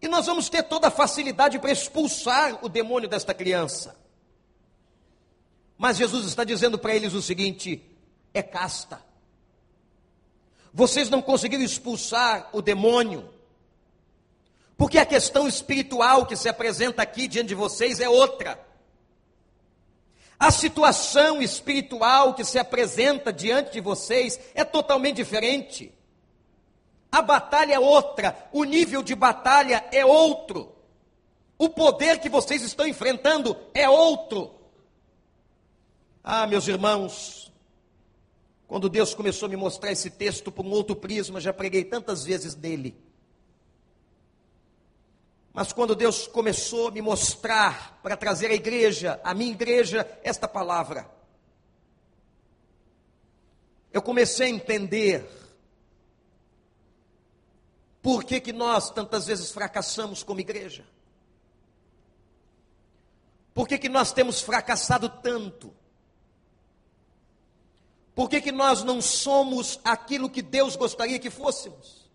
E 0.00 0.06
nós 0.06 0.26
vamos 0.26 0.48
ter 0.48 0.62
toda 0.62 0.88
a 0.88 0.90
facilidade 0.90 1.58
para 1.58 1.72
expulsar 1.72 2.64
o 2.64 2.68
demônio 2.68 3.08
desta 3.08 3.34
criança. 3.34 3.96
Mas 5.76 5.96
Jesus 5.96 6.26
está 6.26 6.44
dizendo 6.44 6.78
para 6.78 6.94
eles 6.94 7.14
o 7.14 7.20
seguinte: 7.20 7.82
é 8.32 8.42
casta. 8.42 9.04
Vocês 10.72 11.10
não 11.10 11.20
conseguiram 11.20 11.64
expulsar 11.64 12.50
o 12.52 12.62
demônio, 12.62 13.28
porque 14.76 14.98
a 14.98 15.06
questão 15.06 15.48
espiritual 15.48 16.26
que 16.26 16.36
se 16.36 16.48
apresenta 16.48 17.02
aqui 17.02 17.26
diante 17.26 17.48
de 17.48 17.54
vocês 17.54 17.98
é 17.98 18.08
outra. 18.08 18.64
A 20.38 20.50
situação 20.50 21.40
espiritual 21.40 22.34
que 22.34 22.44
se 22.44 22.58
apresenta 22.58 23.32
diante 23.32 23.72
de 23.72 23.80
vocês 23.80 24.38
é 24.54 24.64
totalmente 24.64 25.16
diferente. 25.16 25.92
A 27.10 27.22
batalha 27.22 27.74
é 27.74 27.78
outra, 27.78 28.36
o 28.52 28.64
nível 28.64 29.02
de 29.02 29.14
batalha 29.14 29.84
é 29.90 30.04
outro. 30.04 30.74
O 31.58 31.70
poder 31.70 32.20
que 32.20 32.28
vocês 32.28 32.62
estão 32.62 32.86
enfrentando 32.86 33.56
é 33.72 33.88
outro. 33.88 34.54
Ah, 36.22 36.46
meus 36.46 36.68
irmãos, 36.68 37.50
quando 38.68 38.88
Deus 38.88 39.14
começou 39.14 39.46
a 39.46 39.48
me 39.48 39.56
mostrar 39.56 39.92
esse 39.92 40.10
texto 40.10 40.52
por 40.52 40.66
um 40.66 40.70
outro 40.70 40.94
prisma, 40.94 41.40
já 41.40 41.52
preguei 41.52 41.84
tantas 41.84 42.24
vezes 42.24 42.54
nele. 42.54 42.94
Mas 45.56 45.72
quando 45.72 45.94
Deus 45.94 46.26
começou 46.26 46.88
a 46.88 46.90
me 46.90 47.00
mostrar 47.00 47.98
para 48.02 48.14
trazer 48.14 48.50
à 48.50 48.54
igreja, 48.54 49.18
à 49.24 49.32
minha 49.32 49.50
igreja, 49.50 50.06
esta 50.22 50.46
palavra, 50.46 51.10
eu 53.90 54.02
comecei 54.02 54.48
a 54.48 54.50
entender 54.50 55.26
por 58.02 58.22
que, 58.22 58.38
que 58.38 58.52
nós 58.52 58.90
tantas 58.90 59.28
vezes 59.28 59.50
fracassamos 59.50 60.22
como 60.22 60.40
igreja. 60.40 60.86
Por 63.54 63.66
que, 63.66 63.78
que 63.78 63.88
nós 63.88 64.12
temos 64.12 64.42
fracassado 64.42 65.08
tanto? 65.08 65.74
Por 68.14 68.28
que, 68.28 68.42
que 68.42 68.52
nós 68.52 68.84
não 68.84 69.00
somos 69.00 69.80
aquilo 69.82 70.28
que 70.28 70.42
Deus 70.42 70.76
gostaria 70.76 71.18
que 71.18 71.30
fôssemos? 71.30 72.05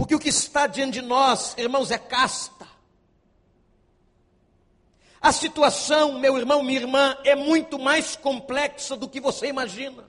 Porque 0.00 0.14
o 0.14 0.18
que 0.18 0.30
está 0.30 0.66
diante 0.66 0.94
de 0.94 1.02
nós, 1.02 1.54
irmãos, 1.58 1.90
é 1.90 1.98
casta. 1.98 2.66
A 5.20 5.30
situação, 5.30 6.18
meu 6.18 6.38
irmão, 6.38 6.62
minha 6.62 6.80
irmã, 6.80 7.18
é 7.22 7.34
muito 7.34 7.78
mais 7.78 8.16
complexa 8.16 8.96
do 8.96 9.06
que 9.06 9.20
você 9.20 9.48
imagina. 9.48 10.08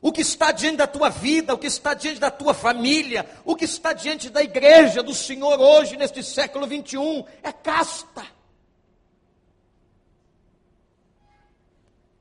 O 0.00 0.12
que 0.12 0.20
está 0.20 0.52
diante 0.52 0.76
da 0.76 0.86
tua 0.86 1.08
vida, 1.08 1.54
o 1.54 1.58
que 1.58 1.66
está 1.66 1.92
diante 1.92 2.20
da 2.20 2.30
tua 2.30 2.54
família, 2.54 3.28
o 3.44 3.56
que 3.56 3.64
está 3.64 3.92
diante 3.92 4.30
da 4.30 4.44
igreja 4.44 5.02
do 5.02 5.12
Senhor 5.12 5.58
hoje, 5.58 5.96
neste 5.96 6.22
século 6.22 6.68
21, 6.68 7.24
é 7.42 7.50
casta. 7.50 8.24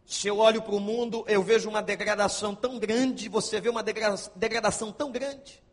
Se 0.06 0.28
eu 0.28 0.38
olho 0.38 0.62
para 0.62 0.76
o 0.76 0.80
mundo, 0.80 1.26
eu 1.28 1.42
vejo 1.42 1.68
uma 1.68 1.82
degradação 1.82 2.54
tão 2.54 2.78
grande, 2.78 3.28
você 3.28 3.60
vê 3.60 3.70
uma 3.70 3.84
degradação 3.84 4.92
tão 4.92 5.12
grande. 5.12 5.64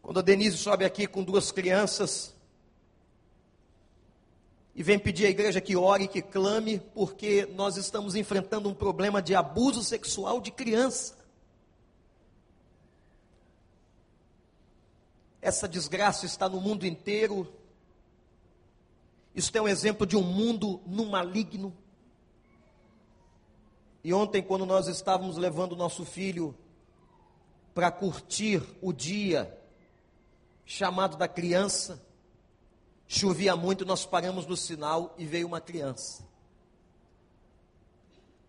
Quando 0.00 0.20
a 0.20 0.22
Denise 0.22 0.56
sobe 0.56 0.84
aqui 0.84 1.08
com 1.08 1.24
duas 1.24 1.50
crianças 1.50 2.32
e 4.72 4.80
vem 4.80 4.96
pedir 4.96 5.26
à 5.26 5.30
igreja 5.30 5.60
que 5.60 5.74
ore, 5.74 6.06
que 6.06 6.22
clame, 6.22 6.78
porque 6.94 7.46
nós 7.56 7.76
estamos 7.76 8.14
enfrentando 8.14 8.68
um 8.68 8.74
problema 8.74 9.20
de 9.20 9.34
abuso 9.34 9.82
sexual 9.82 10.40
de 10.40 10.52
criança. 10.52 11.16
Essa 15.42 15.66
desgraça 15.66 16.26
está 16.26 16.48
no 16.48 16.60
mundo 16.60 16.86
inteiro, 16.86 17.52
isso 19.36 19.54
é 19.54 19.60
um 19.60 19.68
exemplo 19.68 20.06
de 20.06 20.16
um 20.16 20.22
mundo 20.22 20.80
no 20.86 21.04
maligno. 21.04 21.76
E 24.02 24.14
ontem, 24.14 24.42
quando 24.42 24.64
nós 24.64 24.88
estávamos 24.88 25.36
levando 25.36 25.76
nosso 25.76 26.06
filho 26.06 26.56
para 27.74 27.90
curtir 27.90 28.62
o 28.80 28.94
dia 28.94 29.54
chamado 30.64 31.18
da 31.18 31.28
criança, 31.28 32.02
chovia 33.06 33.54
muito, 33.54 33.84
nós 33.84 34.06
paramos 34.06 34.46
no 34.46 34.56
sinal 34.56 35.14
e 35.18 35.26
veio 35.26 35.46
uma 35.46 35.60
criança. 35.60 36.24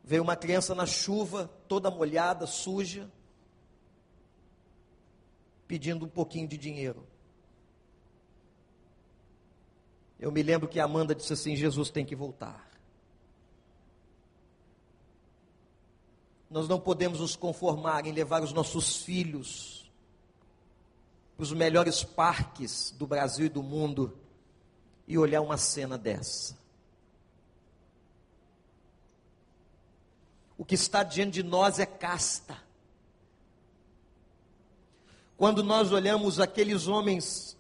Veio 0.06 0.24
uma 0.24 0.38
criança 0.38 0.74
na 0.74 0.86
chuva, 0.86 1.52
toda 1.68 1.92
molhada, 1.92 2.48
suja, 2.48 3.12
pedindo 5.68 6.06
um 6.06 6.10
pouquinho 6.10 6.48
de 6.48 6.58
dinheiro. 6.58 7.06
Eu 10.20 10.32
me 10.32 10.42
lembro 10.42 10.68
que 10.68 10.80
Amanda 10.80 11.14
disse 11.14 11.34
assim: 11.34 11.56
Jesus 11.56 11.90
tem 11.90 12.06
que 12.06 12.16
voltar. 12.16 12.68
Nós 16.50 16.68
não 16.68 16.80
podemos 16.80 17.20
nos 17.20 17.36
conformar 17.36 18.06
em 18.06 18.12
levar 18.12 18.42
os 18.42 18.54
nossos 18.54 18.98
filhos 18.98 19.92
para 21.36 21.44
os 21.44 21.52
melhores 21.52 22.04
parques 22.04 22.92
do 22.98 23.06
Brasil 23.06 23.46
e 23.46 23.50
do 23.50 23.62
mundo 23.62 24.18
e 25.08 25.18
olhar 25.18 25.42
uma 25.42 25.58
cena 25.58 25.98
dessa. 25.98 26.58
O 30.58 30.66
que 30.66 30.74
está 30.74 31.04
diante 31.04 31.44
de 31.44 31.44
nós 31.44 31.78
é 31.78 31.86
casta. 31.86 32.58
Quando 35.38 35.64
nós 35.64 35.92
olhamos 35.92 36.40
aqueles 36.40 36.88
homens 36.88 37.56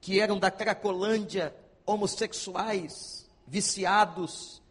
que 0.00 0.18
eram 0.18 0.38
da 0.38 0.50
Cracolândia 0.50 1.54
homossexuais, 1.90 3.28
viciados, 3.46 4.62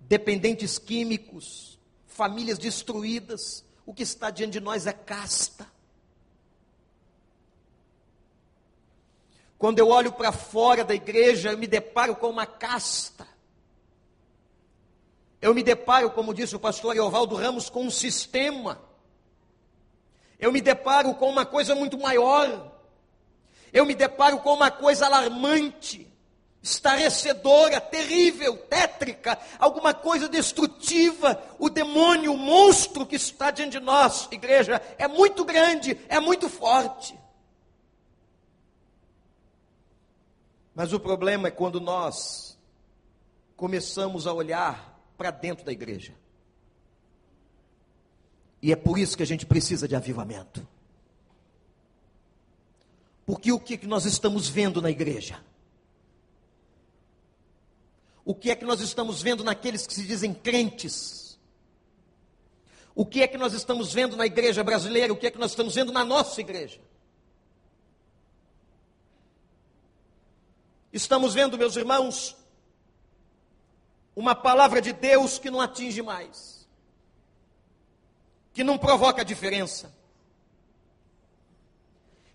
dependentes 0.00 0.78
químicos, 0.78 1.78
famílias 2.06 2.58
destruídas. 2.58 3.64
O 3.84 3.94
que 3.94 4.02
está 4.02 4.30
diante 4.30 4.54
de 4.54 4.60
nós 4.60 4.86
é 4.86 4.92
casta. 4.92 5.66
Quando 9.58 9.78
eu 9.78 9.88
olho 9.88 10.12
para 10.12 10.32
fora 10.32 10.84
da 10.84 10.94
igreja, 10.94 11.52
eu 11.52 11.58
me 11.58 11.66
deparo 11.66 12.14
com 12.14 12.28
uma 12.28 12.46
casta. 12.46 13.26
Eu 15.40 15.54
me 15.54 15.62
deparo, 15.62 16.10
como 16.10 16.34
disse 16.34 16.54
o 16.54 16.60
pastor 16.60 16.94
Eovaldo 16.96 17.36
Ramos, 17.36 17.70
com 17.70 17.84
um 17.84 17.90
sistema. 17.90 18.82
Eu 20.38 20.52
me 20.52 20.60
deparo 20.60 21.14
com 21.14 21.30
uma 21.30 21.46
coisa 21.46 21.74
muito 21.74 21.96
maior 21.96 22.75
eu 23.76 23.84
me 23.84 23.94
deparo 23.94 24.38
com 24.38 24.54
uma 24.54 24.70
coisa 24.70 25.04
alarmante, 25.04 26.10
estarecedora, 26.62 27.78
terrível, 27.78 28.56
tétrica, 28.56 29.38
alguma 29.58 29.92
coisa 29.92 30.30
destrutiva. 30.30 31.38
O 31.58 31.68
demônio, 31.68 32.32
o 32.32 32.38
monstro 32.38 33.04
que 33.04 33.16
está 33.16 33.50
diante 33.50 33.72
de 33.78 33.80
nós, 33.84 34.28
igreja, 34.32 34.80
é 34.96 35.06
muito 35.06 35.44
grande, 35.44 35.94
é 36.08 36.18
muito 36.18 36.48
forte. 36.48 37.14
Mas 40.74 40.94
o 40.94 40.98
problema 40.98 41.48
é 41.48 41.50
quando 41.50 41.78
nós 41.78 42.58
começamos 43.58 44.26
a 44.26 44.32
olhar 44.32 44.98
para 45.18 45.30
dentro 45.30 45.66
da 45.66 45.72
igreja. 45.72 46.14
E 48.62 48.72
é 48.72 48.76
por 48.76 48.98
isso 48.98 49.18
que 49.18 49.22
a 49.22 49.26
gente 49.26 49.44
precisa 49.44 49.86
de 49.86 49.94
avivamento. 49.94 50.66
Porque 53.26 53.50
o 53.50 53.58
que, 53.58 53.74
é 53.74 53.76
que 53.76 53.88
nós 53.88 54.04
estamos 54.04 54.48
vendo 54.48 54.80
na 54.80 54.88
igreja? 54.88 55.42
O 58.24 58.34
que 58.34 58.50
é 58.50 58.56
que 58.56 58.64
nós 58.64 58.80
estamos 58.80 59.20
vendo 59.20 59.42
naqueles 59.42 59.84
que 59.84 59.92
se 59.92 60.06
dizem 60.06 60.32
crentes? 60.32 61.38
O 62.94 63.04
que 63.04 63.22
é 63.22 63.26
que 63.26 63.36
nós 63.36 63.52
estamos 63.52 63.92
vendo 63.92 64.16
na 64.16 64.24
igreja 64.24 64.62
brasileira? 64.62 65.12
O 65.12 65.16
que 65.16 65.26
é 65.26 65.30
que 65.30 65.38
nós 65.38 65.50
estamos 65.50 65.74
vendo 65.74 65.92
na 65.92 66.04
nossa 66.04 66.40
igreja? 66.40 66.80
Estamos 70.92 71.34
vendo, 71.34 71.58
meus 71.58 71.76
irmãos, 71.76 72.36
uma 74.14 74.34
palavra 74.34 74.80
de 74.80 74.92
Deus 74.92 75.38
que 75.38 75.50
não 75.50 75.60
atinge 75.60 76.00
mais, 76.00 76.66
que 78.54 78.64
não 78.64 78.78
provoca 78.78 79.24
diferença. 79.24 79.94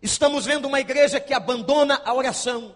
Estamos 0.01 0.45
vendo 0.45 0.67
uma 0.67 0.79
igreja 0.79 1.19
que 1.19 1.33
abandona 1.33 2.01
a 2.03 2.13
oração, 2.13 2.75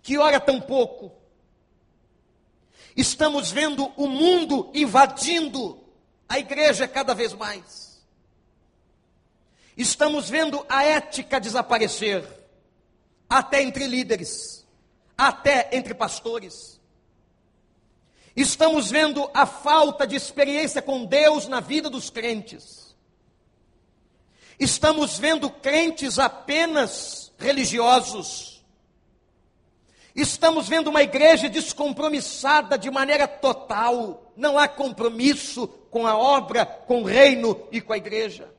que 0.00 0.16
ora 0.16 0.38
tão 0.38 0.60
pouco. 0.60 1.12
Estamos 2.96 3.50
vendo 3.50 3.92
o 3.96 4.06
mundo 4.06 4.70
invadindo 4.74 5.82
a 6.28 6.38
igreja 6.38 6.86
cada 6.86 7.14
vez 7.14 7.32
mais. 7.32 7.88
Estamos 9.76 10.28
vendo 10.28 10.64
a 10.68 10.84
ética 10.84 11.40
desaparecer, 11.40 12.24
até 13.28 13.62
entre 13.62 13.86
líderes, 13.86 14.66
até 15.16 15.68
entre 15.72 15.94
pastores. 15.94 16.80
Estamos 18.36 18.90
vendo 18.90 19.28
a 19.34 19.46
falta 19.46 20.06
de 20.06 20.14
experiência 20.14 20.80
com 20.80 21.04
Deus 21.04 21.48
na 21.48 21.58
vida 21.58 21.90
dos 21.90 22.08
crentes. 22.08 22.87
Estamos 24.58 25.18
vendo 25.18 25.48
crentes 25.48 26.18
apenas 26.18 27.32
religiosos. 27.38 28.64
Estamos 30.14 30.68
vendo 30.68 30.88
uma 30.88 31.02
igreja 31.02 31.48
descompromissada 31.48 32.76
de 32.76 32.90
maneira 32.90 33.28
total. 33.28 34.32
Não 34.36 34.58
há 34.58 34.66
compromisso 34.66 35.68
com 35.90 36.06
a 36.06 36.16
obra, 36.18 36.66
com 36.66 37.02
o 37.02 37.04
reino 37.04 37.68
e 37.70 37.80
com 37.80 37.92
a 37.92 37.96
igreja. 37.96 38.52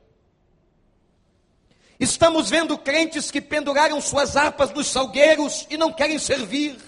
Estamos 1.98 2.48
vendo 2.48 2.78
crentes 2.78 3.30
que 3.30 3.42
penduraram 3.42 4.00
suas 4.00 4.34
harpas 4.34 4.70
nos 4.72 4.86
salgueiros 4.86 5.66
e 5.68 5.76
não 5.76 5.92
querem 5.92 6.18
servir 6.18 6.78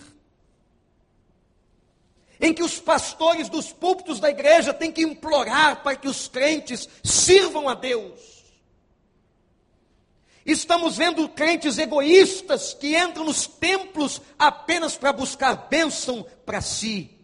em 2.40 2.53
que 2.53 2.62
os 2.62 2.81
pastores 2.81 3.48
dos 3.48 3.72
púlpitos 3.72 4.18
da 4.18 4.31
igreja 4.31 4.75
têm 4.75 4.90
que 4.90 5.03
implorar 5.03 5.83
para 5.83 5.94
que 5.94 6.09
os 6.09 6.27
crentes 6.27 6.88
sirvam 7.05 7.68
a 7.68 7.75
Deus. 7.75 8.32
Estamos 10.44 10.96
vendo 10.96 11.28
crentes 11.28 11.78
egoístas 11.78 12.74
que 12.74 12.96
entram 12.96 13.24
nos 13.24 13.46
templos 13.46 14.20
apenas 14.38 14.96
para 14.96 15.12
buscar 15.12 15.68
bênção 15.68 16.26
para 16.44 16.61
si. 16.61 17.22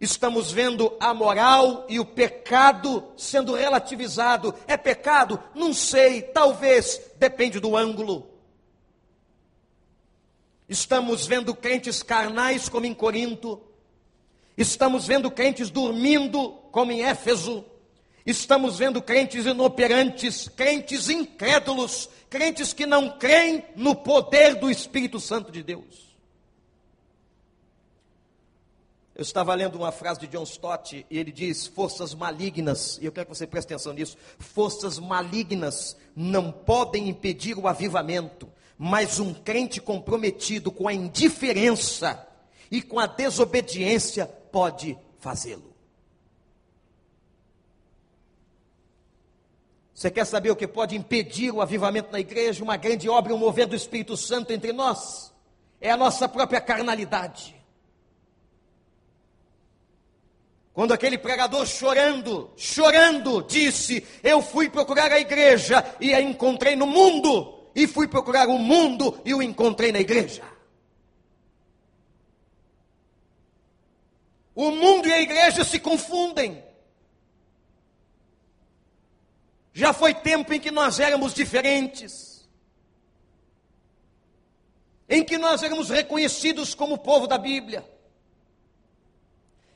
Estamos 0.00 0.50
vendo 0.50 0.96
a 0.98 1.12
moral 1.12 1.84
e 1.88 2.00
o 2.00 2.06
pecado 2.06 3.12
sendo 3.16 3.54
relativizado. 3.54 4.54
É 4.66 4.76
pecado? 4.76 5.42
Não 5.54 5.74
sei, 5.74 6.22
talvez, 6.22 7.00
depende 7.16 7.60
do 7.60 7.76
ângulo. 7.76 8.30
Estamos 10.66 11.26
vendo 11.26 11.54
crentes 11.54 12.02
carnais 12.02 12.68
como 12.68 12.86
em 12.86 12.94
Corinto. 12.94 13.60
Estamos 14.56 15.06
vendo 15.06 15.30
crentes 15.30 15.68
dormindo 15.68 16.52
como 16.70 16.92
em 16.92 17.02
Éfeso. 17.02 17.64
Estamos 18.30 18.78
vendo 18.78 19.02
crentes 19.02 19.44
inoperantes, 19.44 20.48
crentes 20.48 21.08
incrédulos, 21.08 22.08
crentes 22.28 22.72
que 22.72 22.86
não 22.86 23.18
creem 23.18 23.64
no 23.74 23.94
poder 23.94 24.54
do 24.54 24.70
Espírito 24.70 25.18
Santo 25.18 25.50
de 25.50 25.64
Deus. 25.64 26.16
Eu 29.16 29.22
estava 29.22 29.52
lendo 29.52 29.76
uma 29.76 29.90
frase 29.90 30.20
de 30.20 30.28
John 30.28 30.44
Stott 30.44 31.04
e 31.10 31.18
ele 31.18 31.32
diz: 31.32 31.66
forças 31.66 32.14
malignas, 32.14 32.98
e 33.02 33.04
eu 33.06 33.10
quero 33.10 33.26
que 33.26 33.36
você 33.36 33.48
preste 33.48 33.74
atenção 33.74 33.92
nisso: 33.92 34.16
forças 34.38 35.00
malignas 35.00 35.96
não 36.14 36.52
podem 36.52 37.08
impedir 37.08 37.58
o 37.58 37.66
avivamento, 37.66 38.48
mas 38.78 39.18
um 39.18 39.34
crente 39.34 39.80
comprometido 39.80 40.70
com 40.70 40.86
a 40.86 40.94
indiferença 40.94 42.26
e 42.70 42.80
com 42.80 43.00
a 43.00 43.06
desobediência 43.06 44.24
pode 44.24 44.96
fazê-lo. 45.18 45.69
Você 50.00 50.10
quer 50.10 50.24
saber 50.24 50.50
o 50.50 50.56
que 50.56 50.66
pode 50.66 50.96
impedir 50.96 51.52
o 51.52 51.60
avivamento 51.60 52.10
na 52.10 52.18
igreja, 52.18 52.64
uma 52.64 52.78
grande 52.78 53.06
obra 53.06 53.32
e 53.32 53.34
um 53.34 53.38
mover 53.38 53.66
do 53.66 53.76
Espírito 53.76 54.16
Santo 54.16 54.50
entre 54.50 54.72
nós? 54.72 55.30
É 55.78 55.90
a 55.90 55.96
nossa 55.98 56.26
própria 56.26 56.58
carnalidade. 56.58 57.54
Quando 60.72 60.92
aquele 60.92 61.18
pregador 61.18 61.66
chorando, 61.66 62.50
chorando, 62.56 63.42
disse: 63.42 64.02
Eu 64.22 64.40
fui 64.40 64.70
procurar 64.70 65.12
a 65.12 65.20
igreja 65.20 65.84
e 66.00 66.14
a 66.14 66.20
encontrei 66.22 66.74
no 66.74 66.86
mundo 66.86 67.68
e 67.74 67.86
fui 67.86 68.08
procurar 68.08 68.48
o 68.48 68.56
mundo 68.56 69.20
e 69.22 69.34
o 69.34 69.42
encontrei 69.42 69.92
na 69.92 70.00
igreja. 70.00 70.42
O 74.54 74.70
mundo 74.70 75.06
e 75.06 75.12
a 75.12 75.20
igreja 75.20 75.62
se 75.62 75.78
confundem. 75.78 76.69
Já 79.72 79.92
foi 79.92 80.14
tempo 80.14 80.52
em 80.52 80.60
que 80.60 80.70
nós 80.70 80.98
éramos 80.98 81.32
diferentes, 81.32 82.48
em 85.08 85.24
que 85.24 85.38
nós 85.38 85.62
éramos 85.62 85.88
reconhecidos 85.88 86.74
como 86.74 86.98
povo 86.98 87.26
da 87.26 87.38
Bíblia 87.38 87.84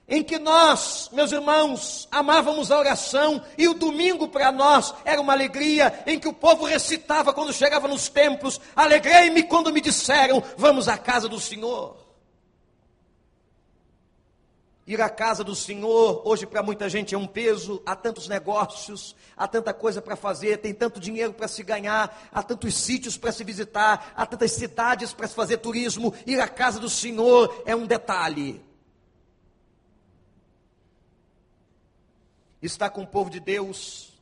em 0.07 0.22
que 0.22 0.38
nós, 0.38 1.09
meus 1.12 1.33
irmãos, 1.33 2.07
amávamos 2.11 2.70
a 2.70 2.78
oração 2.78 3.42
e 3.57 3.66
o 3.68 3.74
domingo 3.74 4.28
para 4.28 4.52
nós 4.52 4.94
era 5.04 5.20
uma 5.20 5.33
alegria, 5.33 6.02
em 6.07 6.18
que 6.18 6.28
o 6.28 6.33
povo 6.33 6.64
recitava 6.64 7.33
quando 7.33 7.52
chegava 7.52 7.88
nos 7.88 8.09
templos: 8.09 8.61
Alegrei-me 8.76 9.42
quando 9.44 9.72
me 9.72 9.80
disseram, 9.80 10.42
vamos 10.57 10.88
à 10.88 10.98
casa 10.98 11.28
do 11.28 11.40
Senhor. 11.40 12.03
Ir 14.86 15.00
à 15.00 15.08
casa 15.08 15.42
do 15.42 15.54
Senhor, 15.54 16.20
hoje 16.26 16.46
para 16.46 16.62
muita 16.62 16.88
gente 16.90 17.14
é 17.14 17.18
um 17.18 17.26
peso, 17.26 17.82
há 17.86 17.96
tantos 17.96 18.28
negócios, 18.28 19.16
há 19.34 19.48
tanta 19.48 19.72
coisa 19.72 20.02
para 20.02 20.14
fazer, 20.14 20.58
tem 20.58 20.74
tanto 20.74 21.00
dinheiro 21.00 21.32
para 21.32 21.48
se 21.48 21.62
ganhar, 21.62 22.28
há 22.30 22.42
tantos 22.42 22.76
sítios 22.76 23.16
para 23.16 23.32
se 23.32 23.42
visitar, 23.42 24.12
há 24.14 24.26
tantas 24.26 24.52
cidades 24.52 25.14
para 25.14 25.26
se 25.26 25.34
fazer 25.34 25.56
turismo. 25.58 26.12
Ir 26.26 26.38
à 26.38 26.46
casa 26.46 26.78
do 26.78 26.90
Senhor 26.90 27.62
é 27.64 27.74
um 27.74 27.86
detalhe. 27.86 28.62
está 32.66 32.88
com 32.88 33.02
o 33.02 33.06
povo 33.06 33.28
de 33.28 33.40
Deus, 33.40 34.12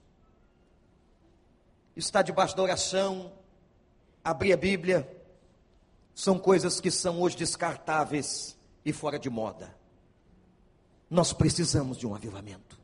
está 1.94 2.22
debaixo 2.22 2.56
da 2.56 2.62
oração, 2.62 3.32
abrir 4.24 4.52
a 4.52 4.56
Bíblia, 4.56 5.08
são 6.14 6.38
coisas 6.38 6.80
que 6.80 6.90
são 6.90 7.20
hoje 7.20 7.36
descartáveis 7.36 8.56
e 8.84 8.92
fora 8.92 9.18
de 9.18 9.30
moda. 9.30 9.81
Nós 11.12 11.30
precisamos 11.30 11.98
de 11.98 12.06
um 12.06 12.14
avivamento. 12.14 12.80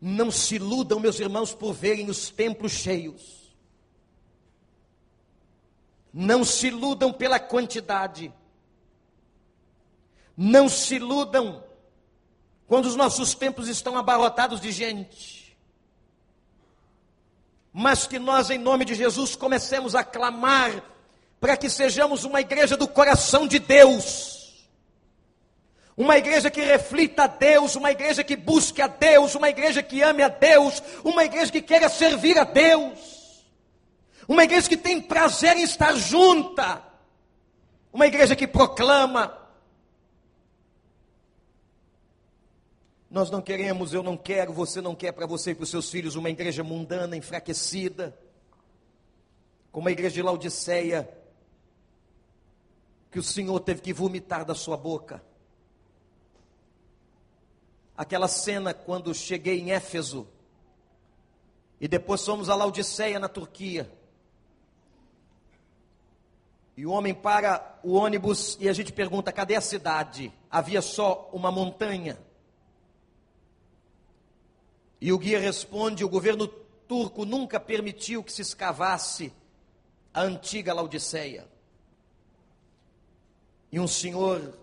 Não 0.00 0.30
se 0.30 0.54
iludam, 0.54 1.00
meus 1.00 1.18
irmãos, 1.18 1.52
por 1.52 1.72
verem 1.72 2.08
os 2.08 2.30
templos 2.30 2.70
cheios. 2.70 3.52
Não 6.14 6.44
se 6.44 6.68
iludam 6.68 7.12
pela 7.12 7.40
quantidade. 7.40 8.32
Não 10.36 10.68
se 10.68 10.94
iludam 10.94 11.64
quando 12.68 12.86
os 12.86 12.94
nossos 12.94 13.34
templos 13.34 13.66
estão 13.66 13.98
abarrotados 13.98 14.60
de 14.60 14.70
gente. 14.70 15.58
Mas 17.72 18.06
que 18.06 18.20
nós, 18.20 18.50
em 18.50 18.58
nome 18.58 18.84
de 18.84 18.94
Jesus, 18.94 19.34
comecemos 19.34 19.96
a 19.96 20.04
clamar 20.04 20.80
para 21.40 21.56
que 21.56 21.68
sejamos 21.68 22.22
uma 22.22 22.40
igreja 22.40 22.76
do 22.76 22.86
coração 22.86 23.48
de 23.48 23.58
Deus. 23.58 24.39
Uma 26.00 26.16
igreja 26.16 26.50
que 26.50 26.62
reflita 26.62 27.24
a 27.24 27.26
Deus, 27.26 27.76
uma 27.76 27.90
igreja 27.90 28.24
que 28.24 28.34
busque 28.34 28.80
a 28.80 28.86
Deus, 28.86 29.34
uma 29.34 29.50
igreja 29.50 29.82
que 29.82 30.00
ame 30.00 30.22
a 30.22 30.30
Deus, 30.30 30.82
uma 31.04 31.26
igreja 31.26 31.52
que 31.52 31.60
queira 31.60 31.90
servir 31.90 32.38
a 32.38 32.44
Deus. 32.44 33.44
Uma 34.26 34.44
igreja 34.44 34.66
que 34.66 34.78
tem 34.78 34.98
prazer 34.98 35.58
em 35.58 35.62
estar 35.62 35.92
junta. 35.96 36.82
Uma 37.92 38.06
igreja 38.06 38.34
que 38.34 38.46
proclama 38.46 39.38
Nós 43.10 43.30
não 43.30 43.42
queremos, 43.42 43.92
eu 43.92 44.02
não 44.02 44.16
quero, 44.16 44.54
você 44.54 44.80
não 44.80 44.94
quer 44.94 45.12
para 45.12 45.26
você 45.26 45.50
e 45.50 45.54
para 45.54 45.64
os 45.64 45.68
seus 45.68 45.90
filhos 45.90 46.14
uma 46.14 46.30
igreja 46.30 46.62
mundana, 46.62 47.16
enfraquecida, 47.16 48.16
como 49.70 49.88
a 49.88 49.90
igreja 49.90 50.14
de 50.14 50.22
Laodiceia, 50.22 51.10
que 53.10 53.18
o 53.18 53.22
Senhor 53.22 53.58
teve 53.60 53.82
que 53.82 53.92
vomitar 53.92 54.46
da 54.46 54.54
sua 54.54 54.78
boca. 54.78 55.28
Aquela 58.00 58.28
cena 58.28 58.72
quando 58.72 59.14
cheguei 59.14 59.60
em 59.60 59.72
Éfeso, 59.72 60.26
e 61.78 61.86
depois 61.86 62.24
fomos 62.24 62.48
a 62.48 62.54
Laodiceia, 62.54 63.18
na 63.18 63.28
Turquia. 63.28 63.92
E 66.78 66.86
o 66.86 66.92
homem 66.92 67.12
para 67.12 67.78
o 67.82 67.92
ônibus 67.92 68.56
e 68.58 68.70
a 68.70 68.72
gente 68.72 68.90
pergunta: 68.90 69.30
cadê 69.30 69.54
a 69.54 69.60
cidade? 69.60 70.32
Havia 70.50 70.80
só 70.80 71.28
uma 71.30 71.50
montanha. 71.50 72.18
E 74.98 75.12
o 75.12 75.18
guia 75.18 75.38
responde: 75.38 76.02
o 76.02 76.08
governo 76.08 76.48
turco 76.88 77.26
nunca 77.26 77.60
permitiu 77.60 78.24
que 78.24 78.32
se 78.32 78.40
escavasse 78.40 79.30
a 80.14 80.22
antiga 80.22 80.72
Laodiceia. 80.72 81.46
E 83.70 83.78
um 83.78 83.86
senhor, 83.86 84.58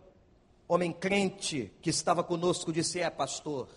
homem 0.68 0.92
crente, 0.92 1.72
que 1.82 1.90
estava 1.90 2.24
conosco, 2.24 2.74
disse: 2.74 3.00
É, 3.00 3.10
pastor, 3.10 3.70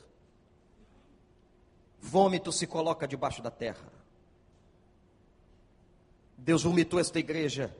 vômito 2.00 2.50
se 2.52 2.66
coloca 2.66 3.06
debaixo 3.06 3.42
da 3.42 3.50
terra. 3.50 3.92
Deus 6.36 6.62
vomitou 6.62 6.98
esta 6.98 7.18
igreja 7.18 7.74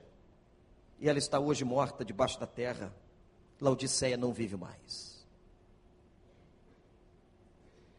e 0.98 1.08
ela 1.08 1.18
está 1.18 1.40
hoje 1.40 1.64
morta 1.64 2.04
debaixo 2.04 2.38
da 2.38 2.46
terra. 2.46 2.94
Laodiceia 3.60 4.16
não 4.16 4.32
vive 4.32 4.56
mais. 4.56 5.26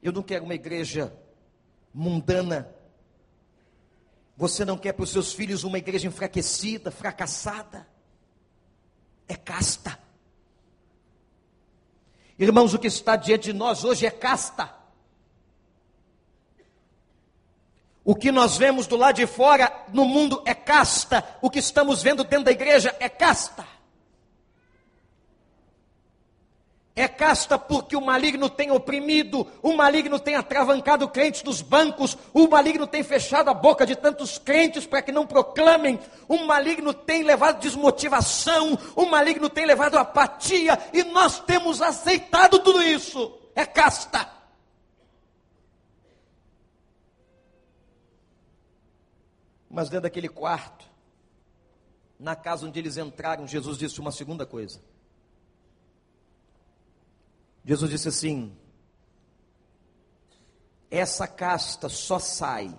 Eu 0.01 0.11
não 0.11 0.23
quero 0.23 0.45
uma 0.45 0.55
igreja 0.55 1.15
mundana. 1.93 2.73
Você 4.37 4.63
não 4.65 4.77
quer 4.77 4.93
para 4.93 5.03
os 5.03 5.11
seus 5.11 5.33
filhos 5.33 5.63
uma 5.63 5.77
igreja 5.77 6.07
enfraquecida, 6.07 6.89
fracassada. 6.89 7.87
É 9.27 9.35
casta. 9.35 9.99
Irmãos, 12.41 12.73
o 12.73 12.79
que 12.79 12.87
está 12.87 13.15
diante 13.15 13.51
de 13.51 13.53
nós 13.53 13.83
hoje 13.83 14.03
é 14.03 14.09
casta. 14.09 14.73
O 18.03 18.15
que 18.15 18.31
nós 18.31 18.57
vemos 18.57 18.87
do 18.87 18.95
lado 18.95 19.17
de 19.17 19.27
fora 19.27 19.71
no 19.93 20.05
mundo 20.05 20.41
é 20.43 20.55
casta. 20.55 21.23
O 21.39 21.51
que 21.51 21.59
estamos 21.59 22.01
vendo 22.01 22.23
dentro 22.23 22.45
da 22.45 22.51
igreja 22.51 22.95
é 22.99 23.07
casta. 23.07 23.63
É 26.93 27.07
casta 27.07 27.57
porque 27.57 27.95
o 27.95 28.01
maligno 28.01 28.49
tem 28.49 28.69
oprimido, 28.69 29.47
o 29.61 29.73
maligno 29.73 30.19
tem 30.19 30.35
atravancado 30.35 31.07
crentes 31.07 31.41
dos 31.41 31.61
bancos, 31.61 32.17
o 32.33 32.49
maligno 32.49 32.85
tem 32.85 33.01
fechado 33.01 33.49
a 33.49 33.53
boca 33.53 33.85
de 33.85 33.95
tantos 33.95 34.37
crentes 34.37 34.85
para 34.85 35.01
que 35.01 35.11
não 35.11 35.25
proclamem, 35.25 35.97
o 36.27 36.45
maligno 36.45 36.93
tem 36.93 37.23
levado 37.23 37.61
desmotivação, 37.61 38.77
o 38.93 39.05
maligno 39.05 39.49
tem 39.49 39.65
levado 39.65 39.97
apatia, 39.97 40.77
e 40.91 41.01
nós 41.05 41.39
temos 41.39 41.81
aceitado 41.81 42.59
tudo 42.59 42.83
isso. 42.83 43.39
É 43.55 43.65
casta. 43.65 44.29
Mas 49.69 49.87
dentro 49.87 50.03
daquele 50.03 50.27
quarto, 50.27 50.85
na 52.19 52.35
casa 52.35 52.67
onde 52.67 52.77
eles 52.77 52.97
entraram, 52.97 53.47
Jesus 53.47 53.77
disse 53.77 54.01
uma 54.01 54.11
segunda 54.11 54.45
coisa. 54.45 54.81
Jesus 57.63 57.91
disse 57.91 58.07
assim: 58.07 58.57
essa 60.91 61.27
casta 61.27 61.87
só 61.87 62.19
sai. 62.19 62.67
O 62.67 62.77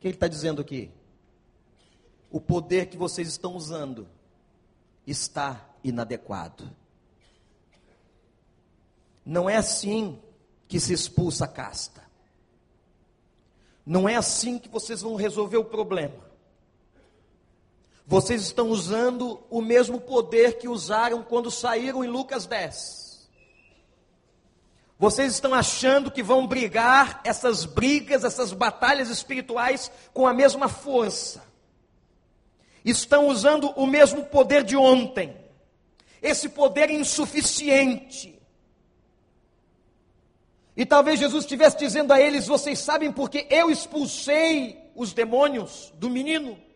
que 0.00 0.08
ele 0.08 0.14
está 0.14 0.26
dizendo 0.26 0.62
aqui? 0.62 0.90
O 2.30 2.40
poder 2.40 2.86
que 2.86 2.96
vocês 2.96 3.28
estão 3.28 3.54
usando 3.54 4.08
está 5.06 5.68
inadequado. 5.82 6.70
Não 9.24 9.48
é 9.48 9.56
assim 9.56 10.20
que 10.66 10.80
se 10.80 10.92
expulsa 10.92 11.44
a 11.44 11.48
casta. 11.48 12.02
Não 13.84 14.08
é 14.08 14.16
assim 14.16 14.58
que 14.58 14.68
vocês 14.68 15.02
vão 15.02 15.14
resolver 15.14 15.56
o 15.56 15.64
problema. 15.64 16.27
Vocês 18.08 18.40
estão 18.40 18.70
usando 18.70 19.38
o 19.50 19.60
mesmo 19.60 20.00
poder 20.00 20.56
que 20.56 20.66
usaram 20.66 21.22
quando 21.22 21.50
saíram 21.50 22.02
em 22.02 22.08
Lucas 22.08 22.46
10. 22.46 23.28
Vocês 24.98 25.34
estão 25.34 25.52
achando 25.52 26.10
que 26.10 26.22
vão 26.22 26.46
brigar 26.46 27.20
essas 27.22 27.66
brigas, 27.66 28.24
essas 28.24 28.54
batalhas 28.54 29.10
espirituais 29.10 29.92
com 30.14 30.26
a 30.26 30.32
mesma 30.32 30.70
força. 30.70 31.44
Estão 32.82 33.28
usando 33.28 33.68
o 33.76 33.86
mesmo 33.86 34.24
poder 34.24 34.64
de 34.64 34.74
ontem. 34.74 35.36
Esse 36.22 36.48
poder 36.48 36.88
insuficiente. 36.88 38.40
E 40.74 40.86
talvez 40.86 41.20
Jesus 41.20 41.44
estivesse 41.44 41.76
dizendo 41.76 42.10
a 42.10 42.18
eles: 42.18 42.46
Vocês 42.46 42.78
sabem 42.78 43.12
porque 43.12 43.46
eu 43.50 43.70
expulsei 43.70 44.90
os 44.94 45.12
demônios 45.12 45.92
do 45.96 46.08
menino? 46.08 46.67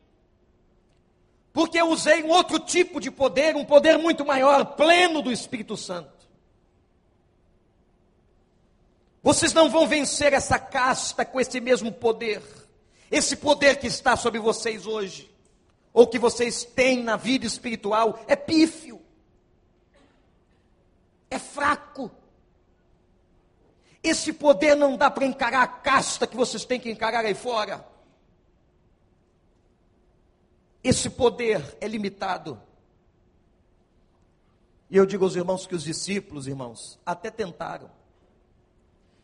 Porque 1.52 1.78
eu 1.78 1.88
usei 1.88 2.22
um 2.22 2.30
outro 2.30 2.58
tipo 2.58 2.98
de 2.98 3.10
poder, 3.10 3.54
um 3.56 3.64
poder 3.64 3.98
muito 3.98 4.24
maior, 4.24 4.64
pleno 4.74 5.20
do 5.20 5.30
Espírito 5.30 5.76
Santo. 5.76 6.22
Vocês 9.22 9.52
não 9.52 9.70
vão 9.70 9.86
vencer 9.86 10.32
essa 10.32 10.58
casta 10.58 11.24
com 11.24 11.40
esse 11.40 11.60
mesmo 11.60 11.92
poder. 11.92 12.42
Esse 13.10 13.36
poder 13.36 13.78
que 13.78 13.86
está 13.86 14.16
sobre 14.16 14.40
vocês 14.40 14.86
hoje, 14.86 15.30
ou 15.92 16.06
que 16.06 16.18
vocês 16.18 16.64
têm 16.64 17.02
na 17.02 17.16
vida 17.16 17.46
espiritual, 17.46 18.18
é 18.26 18.34
pífio, 18.34 19.00
é 21.30 21.38
fraco. 21.38 22.10
Esse 24.02 24.32
poder 24.32 24.74
não 24.74 24.96
dá 24.96 25.10
para 25.10 25.26
encarar 25.26 25.62
a 25.62 25.66
casta 25.66 26.26
que 26.26 26.34
vocês 26.34 26.64
têm 26.64 26.80
que 26.80 26.90
encarar 26.90 27.24
aí 27.24 27.34
fora. 27.34 27.91
Esse 30.82 31.08
poder 31.08 31.76
é 31.80 31.86
limitado. 31.86 32.60
E 34.90 34.96
eu 34.96 35.06
digo 35.06 35.24
aos 35.24 35.36
irmãos 35.36 35.66
que 35.66 35.74
os 35.74 35.84
discípulos, 35.84 36.46
irmãos, 36.46 36.98
até 37.06 37.30
tentaram. 37.30 37.90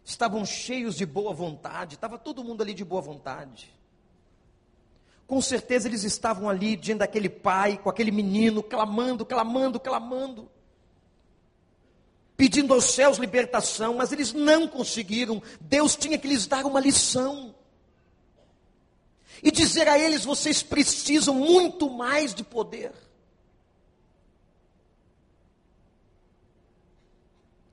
Estavam 0.05 0.47
cheios 0.47 0.97
de 0.97 1.05
boa 1.05 1.35
vontade, 1.35 1.97
estava 1.97 2.17
todo 2.17 2.45
mundo 2.45 2.63
ali 2.63 2.73
de 2.73 2.85
boa 2.85 3.03
vontade. 3.03 3.75
Com 5.27 5.43
certeza 5.43 5.87
eles 5.87 6.05
estavam 6.05 6.49
ali 6.49 6.75
diante 6.75 7.01
daquele 7.01 7.29
pai, 7.29 7.77
com 7.77 7.91
aquele 7.91 8.11
menino, 8.11 8.63
clamando, 8.63 9.27
clamando, 9.27 9.79
clamando, 9.79 10.51
pedindo 12.35 12.73
aos 12.73 12.85
céus 12.85 13.19
libertação, 13.19 13.95
mas 13.95 14.11
eles 14.11 14.33
não 14.33 14.67
conseguiram. 14.67 15.43
Deus 15.61 15.95
tinha 15.97 16.17
que 16.17 16.29
lhes 16.29 16.47
dar 16.47 16.65
uma 16.65 16.81
lição 16.81 17.55
e 19.43 19.51
dizer 19.51 19.89
a 19.89 19.99
eles: 19.99 20.25
vocês 20.25 20.63
precisam 20.63 21.35
muito 21.35 21.91
mais 21.91 22.35
de 22.35 22.45
poder. 22.45 22.93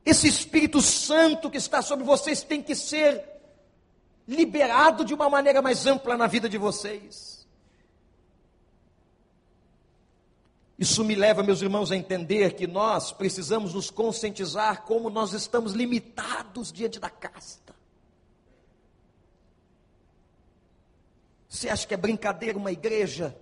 Esse 0.06 0.28
Espírito 0.28 0.82
Santo 0.82 1.50
que 1.50 1.58
está 1.58 1.82
sobre 1.82 2.06
vocês 2.06 2.44
tem 2.44 2.62
que 2.62 2.76
ser 2.76 3.24
liberado 4.28 5.04
de 5.04 5.14
uma 5.14 5.30
maneira 5.30 5.62
mais 5.62 5.86
ampla 5.88 6.16
na 6.16 6.28
vida 6.28 6.48
de 6.48 6.58
vocês. 6.58 7.36
Isso 10.78 11.04
me 11.06 11.16
leva, 11.16 11.42
meus 11.42 11.62
irmãos, 11.62 11.92
a 11.92 11.96
entender 11.96 12.54
que 12.54 12.68
nós 12.68 13.12
precisamos 13.12 13.74
nos 13.74 13.90
conscientizar 13.90 14.84
como 14.84 15.10
nós 15.10 15.32
estamos 15.34 15.74
limitados 15.74 16.72
diante 16.72 17.00
da 17.00 17.10
casta. 17.10 17.65
Você 21.56 21.70
acha 21.70 21.88
que 21.88 21.94
é 21.94 21.98
brincadeira 21.98 22.58
uma 22.58 22.70
igreja 22.70 23.34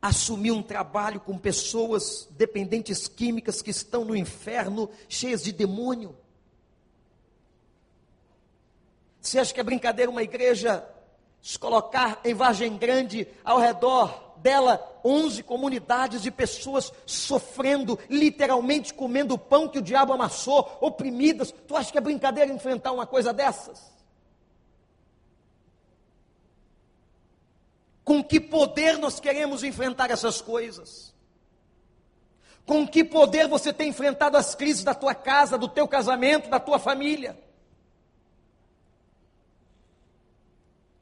assumir 0.00 0.50
um 0.50 0.62
trabalho 0.62 1.20
com 1.20 1.36
pessoas 1.36 2.26
dependentes 2.30 3.06
químicas 3.06 3.60
que 3.60 3.70
estão 3.70 4.02
no 4.02 4.16
inferno, 4.16 4.88
cheias 5.10 5.44
de 5.44 5.52
demônio? 5.52 6.16
Você 9.20 9.38
acha 9.38 9.52
que 9.52 9.60
é 9.60 9.62
brincadeira 9.62 10.10
uma 10.10 10.22
igreja 10.22 10.88
se 11.42 11.58
colocar 11.58 12.18
em 12.24 12.32
Vargem 12.32 12.78
Grande 12.78 13.28
ao 13.44 13.58
redor 13.58 14.32
dela 14.38 15.00
11 15.04 15.42
comunidades 15.42 16.22
de 16.22 16.30
pessoas 16.30 16.90
sofrendo, 17.04 17.98
literalmente 18.08 18.94
comendo 18.94 19.34
o 19.34 19.38
pão 19.38 19.68
que 19.68 19.80
o 19.80 19.82
diabo 19.82 20.14
amassou, 20.14 20.78
oprimidas? 20.80 21.52
Tu 21.52 21.76
acha 21.76 21.92
que 21.92 21.98
é 21.98 22.00
brincadeira 22.00 22.50
enfrentar 22.50 22.92
uma 22.92 23.06
coisa 23.06 23.34
dessas? 23.34 23.97
Com 28.08 28.24
que 28.24 28.40
poder 28.40 28.96
nós 28.96 29.20
queremos 29.20 29.62
enfrentar 29.62 30.10
essas 30.10 30.40
coisas? 30.40 31.14
Com 32.64 32.88
que 32.88 33.04
poder 33.04 33.46
você 33.46 33.70
tem 33.70 33.90
enfrentado 33.90 34.38
as 34.38 34.54
crises 34.54 34.82
da 34.82 34.94
tua 34.94 35.14
casa, 35.14 35.58
do 35.58 35.68
teu 35.68 35.86
casamento, 35.86 36.48
da 36.48 36.58
tua 36.58 36.78
família? 36.78 37.38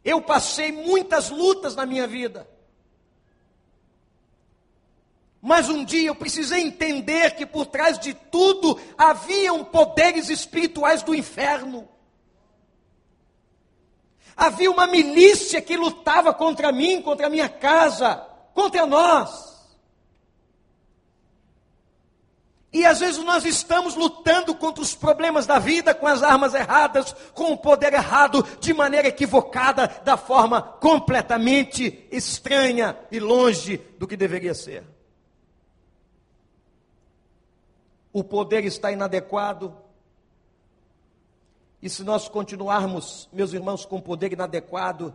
Eu 0.05 0.21
passei 0.21 0.73
muitas 0.73 1.31
lutas 1.31 1.77
na 1.77 1.87
minha 1.87 2.09
vida. 2.09 2.45
Mas 5.40 5.69
um 5.69 5.85
dia 5.85 6.09
eu 6.09 6.14
precisei 6.16 6.62
entender 6.62 7.37
que 7.37 7.47
por 7.47 7.66
trás 7.66 8.01
de 8.01 8.14
tudo 8.14 8.81
haviam 8.99 9.64
poderes 9.64 10.29
espirituais 10.29 11.05
do 11.05 11.14
inferno. 11.14 11.88
Havia 14.37 14.70
uma 14.70 14.87
milícia 14.87 15.62
que 15.62 15.77
lutava 15.77 16.35
contra 16.35 16.70
mim, 16.70 17.01
contra 17.01 17.27
a 17.27 17.31
minha 17.31 17.49
casa, 17.49 18.16
contra 18.53 18.85
nós. 18.85 19.57
E 22.77 22.85
às 22.85 23.01
vezes 23.01 23.25
nós 23.25 23.46
estamos 23.46 23.94
lutando 23.94 24.55
contra 24.55 24.83
os 24.83 24.94
problemas 24.94 25.46
da 25.46 25.59
vida 25.59 25.94
com 25.94 26.07
as 26.07 26.22
armas 26.22 26.53
erradas, 26.53 27.14
com 27.33 27.53
o 27.53 27.57
poder 27.57 27.94
errado, 27.94 28.46
de 28.61 28.75
maneira 28.75 29.09
equivocada, 29.09 29.87
da 30.05 30.18
forma 30.18 30.61
completamente 30.61 32.07
estranha 32.12 32.94
e 33.11 33.18
longe 33.18 33.79
do 33.99 34.07
que 34.07 34.14
deveria 34.14 34.53
ser. 34.53 34.85
O 38.12 38.22
poder 38.22 38.66
está 38.66 38.92
inadequado, 38.92 39.75
e 41.87 41.88
se 41.88 42.03
nós 42.03 42.27
continuarmos, 42.27 43.29
meus 43.33 43.53
irmãos, 43.53 43.87
com 43.87 44.01
poder 44.01 44.33
inadequado, 44.33 45.14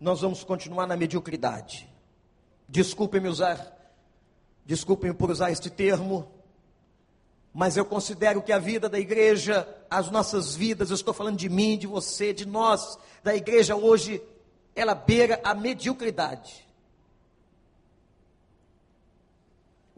nós 0.00 0.22
vamos 0.22 0.42
continuar 0.42 0.88
na 0.88 0.96
mediocridade. 0.96 1.88
Desculpem-me 2.68 3.28
usar, 3.28 3.78
desculpem 4.66 5.14
por 5.14 5.30
usar 5.30 5.52
este 5.52 5.70
termo, 5.70 6.28
mas 7.54 7.76
eu 7.76 7.84
considero 7.84 8.42
que 8.42 8.50
a 8.50 8.58
vida 8.58 8.88
da 8.88 8.98
igreja, 8.98 9.68
as 9.88 10.10
nossas 10.10 10.56
vidas, 10.56 10.90
eu 10.90 10.96
estou 10.96 11.14
falando 11.14 11.36
de 11.36 11.48
mim, 11.48 11.78
de 11.78 11.86
você, 11.86 12.32
de 12.32 12.44
nós, 12.44 12.98
da 13.22 13.36
igreja 13.36 13.76
hoje, 13.76 14.20
ela 14.74 14.96
beira 14.96 15.40
a 15.44 15.54
mediocridade. 15.54 16.66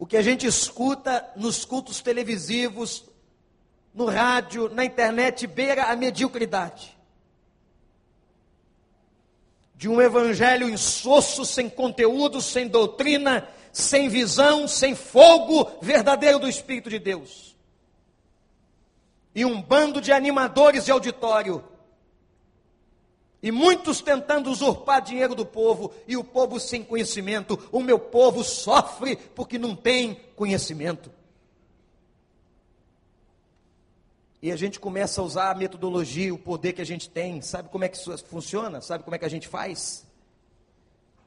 o 0.01 0.05
que 0.07 0.17
a 0.17 0.21
gente 0.23 0.47
escuta 0.47 1.31
nos 1.35 1.63
cultos 1.63 2.01
televisivos, 2.01 3.03
no 3.93 4.05
rádio, 4.05 4.69
na 4.69 4.85
internet, 4.85 5.45
beira 5.47 5.85
a 5.85 5.95
mediocridade. 5.95 6.97
De 9.75 9.89
um 9.89 10.01
evangelho 10.01 10.69
insosso, 10.69 11.45
sem 11.45 11.69
conteúdo, 11.69 12.41
sem 12.41 12.67
doutrina, 12.67 13.47
sem 13.73 14.09
visão, 14.09 14.67
sem 14.67 14.95
fogo 14.95 15.69
verdadeiro 15.81 16.39
do 16.39 16.47
Espírito 16.47 16.89
de 16.89 16.99
Deus. 16.99 17.55
E 19.33 19.43
um 19.43 19.61
bando 19.61 19.99
de 20.01 20.11
animadores 20.11 20.85
de 20.85 20.91
auditório 20.91 21.63
e 23.43 23.51
muitos 23.51 24.01
tentando 24.01 24.51
usurpar 24.51 25.01
dinheiro 25.01 25.33
do 25.33 25.45
povo, 25.45 25.91
e 26.07 26.15
o 26.15 26.23
povo 26.23 26.59
sem 26.59 26.83
conhecimento. 26.83 27.57
O 27.71 27.81
meu 27.81 27.97
povo 27.97 28.43
sofre 28.43 29.15
porque 29.15 29.57
não 29.57 29.75
tem 29.75 30.15
conhecimento. 30.35 31.11
E 34.41 34.51
a 34.51 34.55
gente 34.55 34.79
começa 34.79 35.21
a 35.21 35.23
usar 35.23 35.51
a 35.51 35.55
metodologia, 35.55 36.33
o 36.33 36.37
poder 36.37 36.73
que 36.73 36.81
a 36.81 36.85
gente 36.85 37.09
tem. 37.09 37.41
Sabe 37.41 37.69
como 37.69 37.83
é 37.83 37.89
que 37.89 37.97
isso 37.97 38.17
funciona? 38.25 38.81
Sabe 38.81 39.03
como 39.03 39.15
é 39.15 39.19
que 39.19 39.25
a 39.25 39.29
gente 39.29 39.47
faz? 39.47 40.07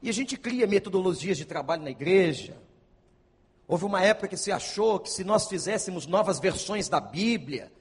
E 0.01 0.09
a 0.09 0.13
gente 0.13 0.35
cria 0.37 0.67
metodologias 0.67 1.37
de 1.37 1.45
trabalho 1.45 1.83
na 1.83 1.89
igreja. 1.89 2.57
Houve 3.67 3.85
uma 3.85 4.03
época 4.03 4.27
que 4.27 4.37
se 4.37 4.51
achou 4.51 4.99
que 4.99 5.09
se 5.09 5.23
nós 5.23 5.47
fizéssemos 5.47 6.05
novas 6.05 6.39
versões 6.39 6.89
da 6.89 6.99
Bíblia, 6.99 7.71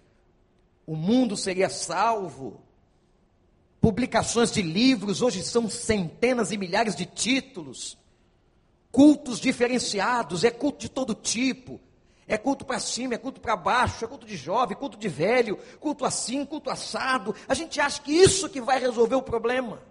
o 0.87 0.95
mundo 0.95 1.37
seria 1.37 1.69
salvo 1.69 2.63
publicações 3.81 4.51
de 4.51 4.63
livros, 4.63 5.21
hoje 5.21 5.43
são 5.43 5.69
centenas 5.69 6.51
e 6.51 6.57
milhares 6.57 6.97
de 6.97 7.05
títulos, 7.05 7.99
cultos 8.91 9.39
diferenciados, 9.39 10.43
é 10.43 10.51
culto 10.51 10.79
de 10.79 10.89
todo 10.89 11.15
tipo. 11.15 11.79
É 12.27 12.39
culto 12.39 12.65
para 12.65 12.79
cima, 12.79 13.15
é 13.15 13.19
culto 13.19 13.41
para 13.41 13.57
baixo, 13.57 14.05
é 14.05 14.09
culto 14.09 14.27
de 14.27 14.37
jovem, 14.37 14.77
culto 14.77 14.97
de 14.97 15.09
velho, 15.09 15.59
culto 15.79 16.05
assim, 16.05 16.45
culto 16.45 16.71
assado. 16.71 17.35
A 17.47 17.55
gente 17.55 17.81
acha 17.81 18.01
que 18.01 18.13
isso 18.13 18.49
que 18.49 18.61
vai 18.61 18.79
resolver 18.79 19.17
o 19.17 19.23
problema. 19.23 19.83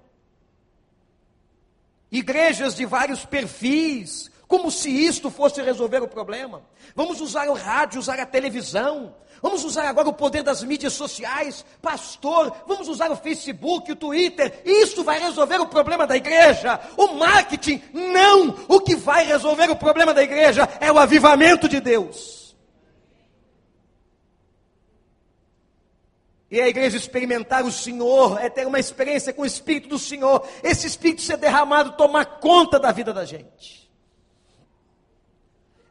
Igrejas 2.12 2.76
de 2.76 2.86
vários 2.86 3.26
perfis, 3.26 4.32
como 4.48 4.70
se 4.70 4.90
isto 4.90 5.32
fosse 5.32 5.62
resolver 5.62 6.02
o 6.02 6.08
problema. 6.08 6.64
Vamos 6.96 7.22
usar 7.22 7.50
o 7.50 7.54
rádio, 7.54 8.00
usar 8.00 8.20
a 8.20 8.26
televisão, 8.26 9.16
Vamos 9.44 9.66
usar 9.66 9.90
agora 9.90 10.08
o 10.08 10.14
poder 10.14 10.42
das 10.42 10.64
mídias 10.64 10.94
sociais. 10.94 11.66
Pastor, 11.82 12.56
vamos 12.66 12.88
usar 12.88 13.12
o 13.12 13.18
Facebook, 13.18 13.92
o 13.92 13.96
Twitter. 13.96 14.62
Isso 14.64 15.04
vai 15.04 15.20
resolver 15.20 15.60
o 15.60 15.68
problema 15.68 16.08
da 16.08 16.16
igreja. 16.16 16.80
O 16.96 17.08
marketing, 17.16 17.84
não. 17.92 18.56
O 18.70 18.80
que 18.80 18.96
vai 18.96 19.26
resolver 19.26 19.70
o 19.70 19.76
problema 19.76 20.14
da 20.14 20.24
igreja 20.24 20.70
é 20.80 20.90
o 20.90 20.98
avivamento 20.98 21.68
de 21.68 21.82
Deus. 21.82 22.56
E 26.50 26.62
a 26.62 26.68
igreja 26.70 26.96
experimentar 26.96 27.66
o 27.66 27.72
Senhor, 27.72 28.40
é 28.40 28.50
ter 28.50 28.66
uma 28.66 28.80
experiência 28.80 29.34
com 29.34 29.42
o 29.42 29.46
Espírito 29.46 29.90
do 29.90 30.00
Senhor, 30.00 30.48
esse 30.64 30.88
Espírito 30.88 31.22
ser 31.22 31.36
derramado, 31.36 31.98
tomar 31.98 32.40
conta 32.40 32.80
da 32.80 32.94
vida 32.94 33.12
da 33.12 33.26
gente. 33.26 33.83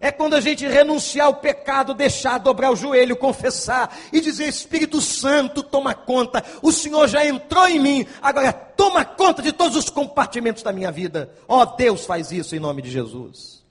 É 0.05 0.11
quando 0.11 0.35
a 0.35 0.41
gente 0.41 0.67
renunciar 0.67 1.29
ao 1.29 1.37
pecado, 1.37 1.95
deixar 1.95 2.39
dobrar 2.39 2.73
o 2.73 2.77
joelho, 2.77 3.17
confessar 3.17 3.97
e 4.13 4.21
dizer: 4.21 4.49
Espírito 4.49 5.01
Santo, 5.01 5.63
toma 5.63 5.95
conta. 5.95 6.45
O 6.61 6.73
Senhor 6.73 7.07
já 7.07 7.25
entrou 7.25 7.69
em 7.69 7.79
mim, 7.79 8.07
agora 8.21 8.53
toma 8.53 9.05
conta 9.05 9.41
de 9.41 9.53
todos 9.53 9.77
os 9.77 9.89
compartimentos 9.89 10.65
da 10.65 10.73
minha 10.73 10.91
vida. 10.91 11.33
Ó 11.47 11.63
oh, 11.63 11.67
Deus, 11.77 12.05
faz 12.05 12.33
isso 12.33 12.57
em 12.57 12.59
nome 12.59 12.83
de 12.83 12.91
Jesus. 12.91 13.65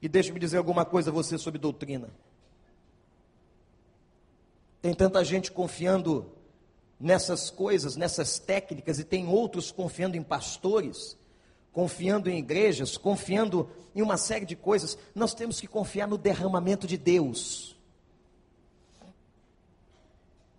E 0.00 0.08
deixe-me 0.08 0.40
dizer 0.40 0.56
alguma 0.56 0.86
coisa 0.86 1.10
a 1.10 1.12
você 1.12 1.36
sobre 1.36 1.58
doutrina. 1.58 2.08
Tem 4.80 4.94
tanta 4.94 5.22
gente 5.22 5.52
confiando 5.52 6.32
nessas 6.98 7.50
coisas, 7.50 7.94
nessas 7.94 8.38
técnicas, 8.38 8.98
e 8.98 9.04
tem 9.04 9.28
outros 9.28 9.70
confiando 9.70 10.16
em 10.16 10.22
pastores 10.22 11.22
confiando 11.74 12.30
em 12.30 12.38
igrejas, 12.38 12.96
confiando 12.96 13.68
em 13.94 14.00
uma 14.00 14.16
série 14.16 14.46
de 14.46 14.54
coisas, 14.54 14.96
nós 15.12 15.34
temos 15.34 15.60
que 15.60 15.66
confiar 15.66 16.06
no 16.06 16.16
derramamento 16.16 16.86
de 16.86 16.96
Deus. 16.96 17.76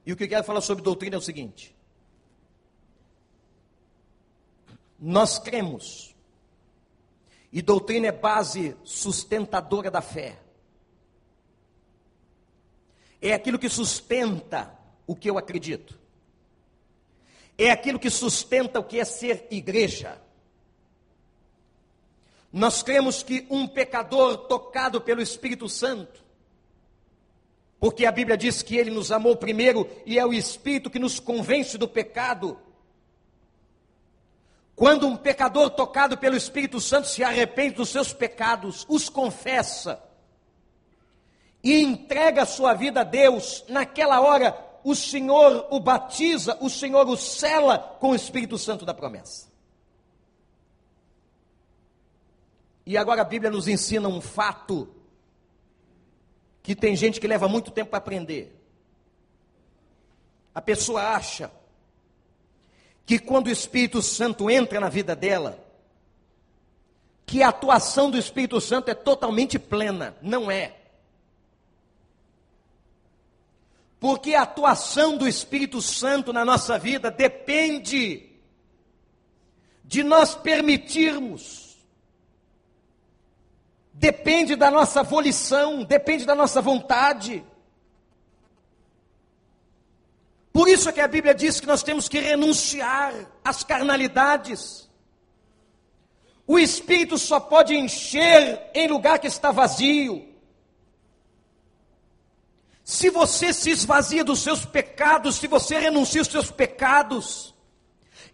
E 0.06 0.12
o 0.12 0.16
que 0.16 0.26
eu 0.26 0.28
quero 0.28 0.44
falar 0.44 0.62
sobre 0.62 0.84
doutrina 0.84 1.16
é 1.16 1.18
o 1.18 1.22
seguinte: 1.22 1.74
nós 5.00 5.40
cremos, 5.40 6.14
e 7.52 7.62
doutrina 7.62 8.08
é 8.08 8.12
base 8.12 8.76
sustentadora 8.84 9.90
da 9.90 10.02
fé, 10.02 10.38
é 13.22 13.34
aquilo 13.34 13.58
que 13.58 13.70
sustenta 13.70 14.78
o 15.08 15.16
que 15.16 15.30
eu 15.30 15.38
acredito, 15.38 15.98
é 17.58 17.72
aquilo 17.72 17.98
que 17.98 18.10
sustenta 18.10 18.82
o 18.82 18.84
que 18.84 19.00
é 19.00 19.06
ser 19.06 19.48
igreja. 19.50 20.25
Nós 22.56 22.82
cremos 22.82 23.22
que 23.22 23.46
um 23.50 23.68
pecador 23.68 24.38
tocado 24.48 25.02
pelo 25.02 25.22
Espírito 25.22 25.68
Santo, 25.68 26.24
porque 27.82 28.06
a 28.06 28.12
Bíblia 28.14 28.38
diz 28.38 28.62
que 28.62 28.78
ele 28.78 28.90
nos 28.90 29.12
amou 29.12 29.36
primeiro 29.36 29.86
e 30.06 30.18
é 30.18 30.26
o 30.26 30.32
Espírito 30.32 30.90
que 30.90 30.98
nos 30.98 31.20
convence 31.20 31.78
do 31.78 31.86
pecado. 31.86 32.58
Quando 34.74 35.06
um 35.06 35.18
pecador 35.18 35.70
tocado 35.72 36.18
pelo 36.18 36.38
Espírito 36.38 36.80
Santo 36.80 37.10
se 37.10 37.26
arrepende 37.26 37.76
dos 37.76 37.90
seus 37.90 38.14
pecados, 38.14 38.86
os 38.88 39.10
confessa 39.10 40.02
e 41.62 41.82
entrega 41.82 42.44
a 42.44 42.46
sua 42.46 42.74
vida 42.74 43.02
a 43.02 43.04
Deus, 43.04 43.66
naquela 43.68 44.22
hora 44.22 44.58
o 44.82 44.96
Senhor 44.96 45.68
o 45.72 45.80
batiza, 45.82 46.58
o 46.62 46.70
Senhor 46.70 47.06
o 47.10 47.18
cela 47.18 47.78
com 48.00 48.12
o 48.12 48.16
Espírito 48.16 48.58
Santo 48.58 48.86
da 48.86 48.94
promessa. 48.94 49.54
E 52.86 52.98
agora 52.98 53.22
a 53.22 53.26
Bíblia 53.26 53.50
nos 53.50 53.68
ensina 53.68 54.08
um 54.08 54.22
fato 54.22 54.88
que 56.62 56.76
tem 56.76 56.96
gente 56.96 57.20
que 57.20 57.28
leva 57.28 57.48
muito 57.48 57.72
tempo 57.72 57.92
para 57.92 57.98
aprender. 57.98 58.56
A 60.54 60.62
pessoa 60.62 61.16
acha 61.16 61.52
que 63.06 63.20
quando 63.20 63.48
o 63.48 63.52
Espírito 63.52 64.02
Santo 64.02 64.50
entra 64.50 64.80
na 64.80 64.90
vida 64.90 65.16
dela, 65.16 65.64
que 67.26 67.42
a 67.42 67.50
atuação 67.50 68.12
do 68.12 68.18
Espírito 68.18 68.62
Santo 68.62 68.90
é 68.90 68.94
totalmente 68.94 69.58
plena. 69.58 70.16
Não 70.22 70.50
é. 70.50 70.76
Porque 74.00 74.36
a 74.36 74.44
atuação 74.44 75.18
do 75.18 75.28
Espírito 75.28 75.82
Santo 75.82 76.32
na 76.32 76.46
nossa 76.46 76.78
vida 76.78 77.10
depende 77.10 78.30
de 79.84 80.04
nós 80.04 80.36
permitirmos 80.36 81.65
depende 83.96 84.56
da 84.56 84.70
nossa 84.70 85.02
volição, 85.02 85.84
depende 85.84 86.26
da 86.26 86.36
nossa 86.36 86.62
vontade. 86.62 87.44
Por 90.52 90.68
isso 90.68 90.88
é 90.88 90.92
que 90.94 91.02
a 91.02 91.08
Bíblia 91.08 91.34
diz 91.34 91.60
que 91.60 91.68
nós 91.68 91.84
temos 91.84 92.08
que 92.08 92.20
renunciar 92.20 93.14
às 93.44 93.64
carnalidades. 93.64 94.90
O 96.48 96.60
espírito 96.60 97.18
só 97.18 97.40
pode 97.40 97.76
encher 97.76 98.70
em 98.74 98.88
lugar 98.88 99.20
que 99.20 99.28
está 99.28 99.52
vazio. 99.52 100.34
Se 102.84 103.10
você 103.10 103.52
se 103.52 103.72
esvazia 103.72 104.24
dos 104.24 104.42
seus 104.42 104.64
pecados, 104.64 105.38
se 105.38 105.48
você 105.48 105.80
renuncia 105.80 106.22
aos 106.22 106.28
seus 106.28 106.52
pecados, 106.52 107.56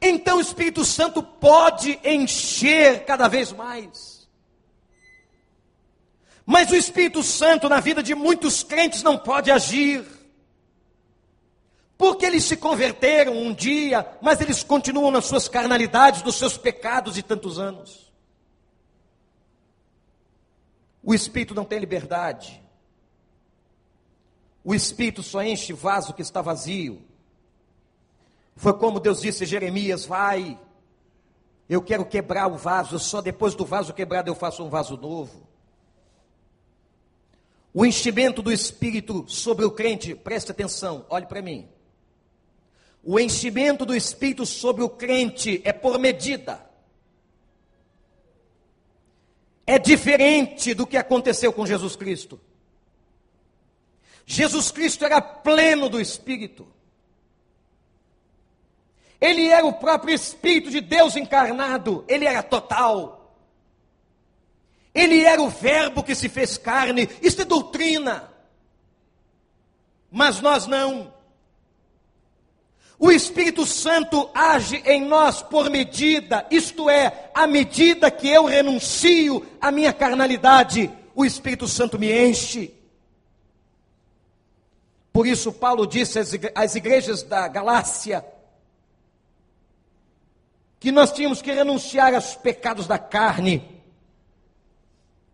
então 0.01 0.37
o 0.37 0.41
Espírito 0.41 0.83
Santo 0.83 1.23
pode 1.23 1.97
encher 2.03 3.05
cada 3.05 3.29
vez 3.29 3.53
mais. 3.53 4.20
Mas 6.45 6.71
o 6.71 6.75
Espírito 6.75 7.23
Santo 7.23 7.69
na 7.69 7.79
vida 7.79 8.01
de 8.01 8.15
muitos 8.15 8.63
crentes 8.63 9.03
não 9.03 9.17
pode 9.17 9.51
agir. 9.51 10.05
Porque 11.97 12.25
eles 12.25 12.45
se 12.45 12.57
converteram 12.57 13.37
um 13.37 13.53
dia, 13.53 14.07
mas 14.21 14.41
eles 14.41 14.63
continuam 14.63 15.11
nas 15.11 15.25
suas 15.25 15.47
carnalidades, 15.47 16.23
nos 16.23 16.35
seus 16.35 16.57
pecados 16.57 17.13
de 17.13 17.21
tantos 17.21 17.59
anos. 17.59 18.11
O 21.03 21.13
Espírito 21.13 21.53
não 21.53 21.63
tem 21.63 21.79
liberdade. 21.79 22.61
O 24.63 24.73
Espírito 24.73 25.23
só 25.23 25.43
enche 25.43 25.73
vaso 25.73 26.13
que 26.13 26.21
está 26.21 26.41
vazio. 26.41 27.01
Foi 28.55 28.73
como 28.73 28.99
Deus 28.99 29.21
disse 29.21 29.43
a 29.43 29.47
Jeremias: 29.47 30.05
Vai, 30.05 30.59
eu 31.69 31.81
quero 31.81 32.05
quebrar 32.05 32.47
o 32.47 32.57
vaso, 32.57 32.99
só 32.99 33.21
depois 33.21 33.55
do 33.55 33.65
vaso 33.65 33.93
quebrado 33.93 34.29
eu 34.29 34.35
faço 34.35 34.63
um 34.63 34.69
vaso 34.69 34.97
novo. 34.97 35.50
O 37.73 37.85
enchimento 37.85 38.41
do 38.41 38.51
Espírito 38.51 39.25
sobre 39.27 39.65
o 39.65 39.71
crente, 39.71 40.13
preste 40.15 40.51
atenção, 40.51 41.05
olhe 41.09 41.25
para 41.25 41.41
mim. 41.41 41.67
O 43.03 43.19
enchimento 43.19 43.85
do 43.85 43.95
Espírito 43.95 44.45
sobre 44.45 44.83
o 44.83 44.89
crente 44.89 45.61
é 45.63 45.71
por 45.71 45.97
medida. 45.97 46.71
é 49.71 49.79
diferente 49.79 50.73
do 50.73 50.85
que 50.85 50.97
aconteceu 50.97 51.53
com 51.53 51.65
Jesus 51.65 51.95
Cristo. 51.95 52.37
Jesus 54.25 54.69
Cristo 54.69 55.05
era 55.05 55.21
pleno 55.21 55.87
do 55.87 55.99
Espírito. 55.99 56.67
Ele 59.19 59.47
era 59.47 59.65
o 59.65 59.71
próprio 59.71 60.13
Espírito 60.13 60.69
de 60.69 60.81
Deus 60.81 61.15
encarnado, 61.15 62.03
ele 62.09 62.25
era 62.25 62.43
total. 62.43 63.20
Ele 64.93 65.21
era 65.21 65.41
o 65.41 65.49
Verbo 65.49 66.03
que 66.03 66.13
se 66.13 66.27
fez 66.27 66.57
carne, 66.57 67.09
isso 67.21 67.41
é 67.41 67.45
doutrina. 67.45 68.29
Mas 70.11 70.41
nós 70.41 70.67
não. 70.67 71.13
O 72.99 73.11
Espírito 73.11 73.65
Santo 73.65 74.29
age 74.33 74.77
em 74.85 75.03
nós 75.03 75.41
por 75.41 75.69
medida, 75.69 76.45
isto 76.51 76.89
é, 76.89 77.31
à 77.33 77.47
medida 77.47 78.11
que 78.11 78.27
eu 78.27 78.45
renuncio 78.45 79.43
à 79.59 79.71
minha 79.71 79.91
carnalidade, 79.91 80.91
o 81.15 81.25
Espírito 81.25 81.67
Santo 81.67 81.97
me 81.97 82.11
enche. 82.11 82.71
Por 85.11 85.25
isso, 85.25 85.51
Paulo 85.51 85.87
disse 85.87 86.19
às 86.53 86.75
igrejas 86.75 87.23
da 87.23 87.47
Galácia 87.47 88.23
que 90.79 90.91
nós 90.91 91.11
tínhamos 91.11 91.41
que 91.41 91.51
renunciar 91.51 92.13
aos 92.13 92.35
pecados 92.35 92.87
da 92.87 92.97
carne 92.97 93.70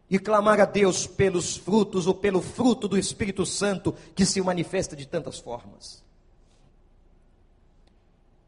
e 0.10 0.18
clamar 0.18 0.60
a 0.60 0.66
Deus 0.66 1.06
pelos 1.06 1.58
frutos 1.58 2.08
ou 2.08 2.14
pelo 2.14 2.42
fruto 2.42 2.88
do 2.88 2.98
Espírito 2.98 3.46
Santo 3.46 3.94
que 4.16 4.26
se 4.26 4.42
manifesta 4.42 4.96
de 4.96 5.06
tantas 5.06 5.40
formas. 5.40 6.04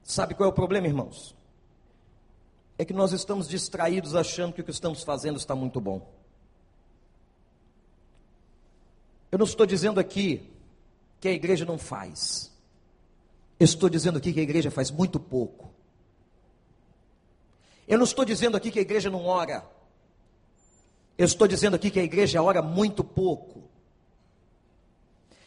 Sabe 0.03 0.33
qual 0.33 0.49
é 0.49 0.51
o 0.51 0.55
problema, 0.55 0.87
irmãos? 0.87 1.35
É 2.77 2.85
que 2.85 2.93
nós 2.93 3.11
estamos 3.11 3.47
distraídos 3.47 4.15
achando 4.15 4.53
que 4.53 4.61
o 4.61 4.63
que 4.63 4.71
estamos 4.71 5.03
fazendo 5.03 5.37
está 5.37 5.53
muito 5.53 5.81
bom. 5.81 6.09
Eu 9.31 9.37
não 9.37 9.45
estou 9.45 9.65
dizendo 9.65 9.99
aqui 9.99 10.49
que 11.19 11.27
a 11.27 11.31
igreja 11.31 11.65
não 11.65 11.77
faz. 11.77 12.51
Eu 13.59 13.65
estou 13.65 13.89
dizendo 13.89 14.17
aqui 14.17 14.31
que 14.31 14.39
a 14.39 14.43
igreja 14.43 14.71
faz 14.71 14.89
muito 14.89 15.19
pouco. 15.19 15.69
Eu 17.87 17.97
não 17.97 18.05
estou 18.05 18.23
dizendo 18.23 18.55
aqui 18.55 18.71
que 18.71 18.79
a 18.79 18.81
igreja 18.81 19.09
não 19.09 19.25
ora. 19.25 19.67
Eu 21.19 21.25
estou 21.25 21.49
dizendo 21.49 21.75
aqui 21.75 21.91
que 21.91 21.99
a 21.99 22.03
igreja 22.03 22.41
ora 22.41 22.61
muito 22.61 23.03
pouco. 23.03 23.69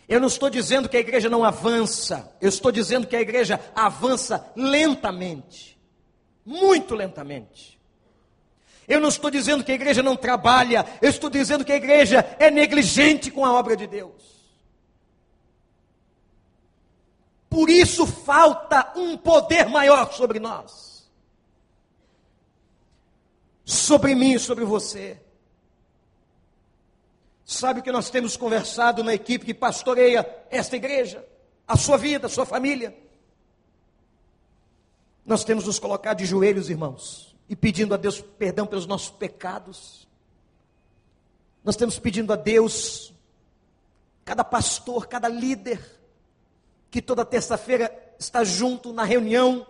Eu 0.06 0.20
não 0.20 0.28
estou 0.28 0.50
dizendo 0.50 0.86
que 0.86 0.98
a 0.98 1.00
igreja 1.00 1.30
não 1.30 1.42
avança, 1.42 2.30
eu 2.42 2.50
estou 2.50 2.70
dizendo 2.70 3.06
que 3.06 3.16
a 3.16 3.20
igreja 3.22 3.58
avança 3.74 4.52
lentamente, 4.54 5.80
muito 6.44 6.94
lentamente. 6.94 7.80
Eu 8.86 9.00
não 9.00 9.08
estou 9.08 9.30
dizendo 9.30 9.64
que 9.64 9.72
a 9.72 9.74
igreja 9.74 10.02
não 10.02 10.14
trabalha, 10.14 10.84
eu 11.00 11.08
estou 11.08 11.30
dizendo 11.30 11.64
que 11.64 11.72
a 11.72 11.76
igreja 11.76 12.18
é 12.38 12.50
negligente 12.50 13.30
com 13.30 13.42
a 13.42 13.54
obra 13.54 13.74
de 13.74 13.86
Deus. 13.86 14.22
Por 17.48 17.70
isso 17.70 18.06
falta 18.06 18.92
um 18.94 19.16
poder 19.16 19.70
maior 19.70 20.12
sobre 20.12 20.38
nós, 20.38 21.10
sobre 23.64 24.14
mim 24.14 24.34
e 24.34 24.38
sobre 24.38 24.66
você. 24.66 25.21
Sabe 27.44 27.80
o 27.80 27.82
que 27.82 27.92
nós 27.92 28.10
temos 28.10 28.36
conversado 28.36 29.02
na 29.02 29.14
equipe 29.14 29.46
que 29.46 29.54
pastoreia 29.54 30.26
esta 30.50 30.76
igreja? 30.76 31.26
A 31.66 31.76
sua 31.76 31.96
vida, 31.96 32.26
a 32.26 32.30
sua 32.30 32.46
família. 32.46 32.96
Nós 35.24 35.44
temos 35.44 35.66
nos 35.66 35.78
colocado 35.78 36.18
de 36.18 36.26
joelhos, 36.26 36.70
irmãos, 36.70 37.36
e 37.48 37.56
pedindo 37.56 37.94
a 37.94 37.96
Deus 37.96 38.20
perdão 38.20 38.66
pelos 38.66 38.86
nossos 38.86 39.10
pecados. 39.10 40.08
Nós 41.64 41.76
temos 41.76 41.98
pedindo 41.98 42.32
a 42.32 42.36
Deus, 42.36 43.12
cada 44.24 44.42
pastor, 44.42 45.06
cada 45.06 45.28
líder, 45.28 45.80
que 46.90 47.00
toda 47.00 47.24
terça-feira 47.24 48.14
está 48.18 48.44
junto 48.44 48.92
na 48.92 49.04
reunião, 49.04 49.66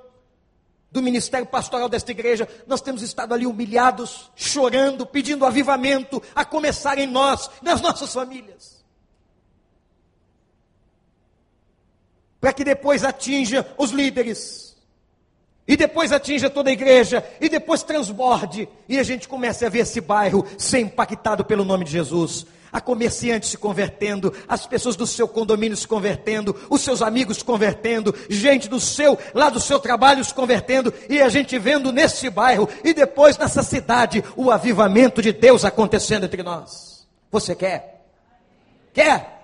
do 0.92 1.02
ministério 1.02 1.46
pastoral 1.46 1.88
desta 1.88 2.10
igreja, 2.10 2.46
nós 2.66 2.82
temos 2.82 3.00
estado 3.02 3.32
ali 3.32 3.46
humilhados, 3.46 4.30
chorando, 4.36 5.06
pedindo 5.06 5.46
avivamento, 5.46 6.22
a 6.34 6.44
começar 6.44 6.98
em 6.98 7.06
nós, 7.06 7.50
nas 7.62 7.80
nossas 7.80 8.12
famílias. 8.12 8.84
Para 12.38 12.52
que 12.52 12.62
depois 12.62 13.04
atinja 13.04 13.66
os 13.78 13.90
líderes, 13.90 14.76
e 15.66 15.76
depois 15.76 16.12
atinja 16.12 16.50
toda 16.50 16.68
a 16.68 16.72
igreja, 16.72 17.24
e 17.40 17.48
depois 17.48 17.82
transborde, 17.82 18.68
e 18.86 18.98
a 18.98 19.02
gente 19.02 19.26
comece 19.26 19.64
a 19.64 19.70
ver 19.70 19.80
esse 19.80 20.00
bairro 20.00 20.46
ser 20.58 20.80
impactado 20.80 21.42
pelo 21.42 21.64
nome 21.64 21.86
de 21.86 21.92
Jesus 21.92 22.46
a 22.72 22.80
comerciantes 22.80 23.50
se 23.50 23.58
convertendo, 23.58 24.34
as 24.48 24.66
pessoas 24.66 24.96
do 24.96 25.06
seu 25.06 25.28
condomínio 25.28 25.76
se 25.76 25.86
convertendo, 25.86 26.58
os 26.70 26.80
seus 26.80 27.02
amigos 27.02 27.38
se 27.38 27.44
convertendo, 27.44 28.14
gente 28.30 28.68
do 28.68 28.80
seu, 28.80 29.18
lá 29.34 29.50
do 29.50 29.60
seu 29.60 29.78
trabalho 29.78 30.24
se 30.24 30.32
convertendo, 30.32 30.92
e 31.08 31.20
a 31.20 31.28
gente 31.28 31.58
vendo 31.58 31.92
nesse 31.92 32.30
bairro 32.30 32.68
e 32.82 32.94
depois 32.94 33.36
nessa 33.36 33.62
cidade 33.62 34.24
o 34.34 34.50
avivamento 34.50 35.20
de 35.20 35.32
Deus 35.32 35.64
acontecendo 35.64 36.24
entre 36.24 36.42
nós. 36.42 37.06
Você 37.30 37.54
quer? 37.54 38.06
Quer? 38.94 39.40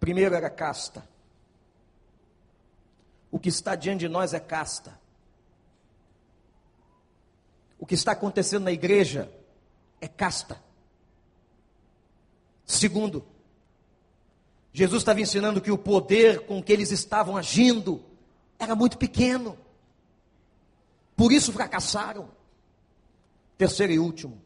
Primeiro 0.00 0.34
era 0.34 0.50
casta. 0.50 1.06
O 3.30 3.38
que 3.38 3.48
está 3.48 3.74
diante 3.74 4.00
de 4.00 4.08
nós 4.08 4.34
é 4.34 4.40
casta 4.40 5.01
o 7.82 7.86
que 7.86 7.96
está 7.96 8.12
acontecendo 8.12 8.62
na 8.62 8.70
igreja 8.70 9.28
é 10.00 10.06
casta. 10.06 10.62
Segundo, 12.64 13.26
Jesus 14.72 15.02
estava 15.02 15.20
ensinando 15.20 15.60
que 15.60 15.72
o 15.72 15.76
poder 15.76 16.46
com 16.46 16.62
que 16.62 16.72
eles 16.72 16.92
estavam 16.92 17.36
agindo 17.36 18.00
era 18.56 18.76
muito 18.76 18.96
pequeno. 18.96 19.58
Por 21.16 21.32
isso 21.32 21.52
fracassaram. 21.52 22.30
Terceiro 23.58 23.92
e 23.92 23.98
último. 23.98 24.40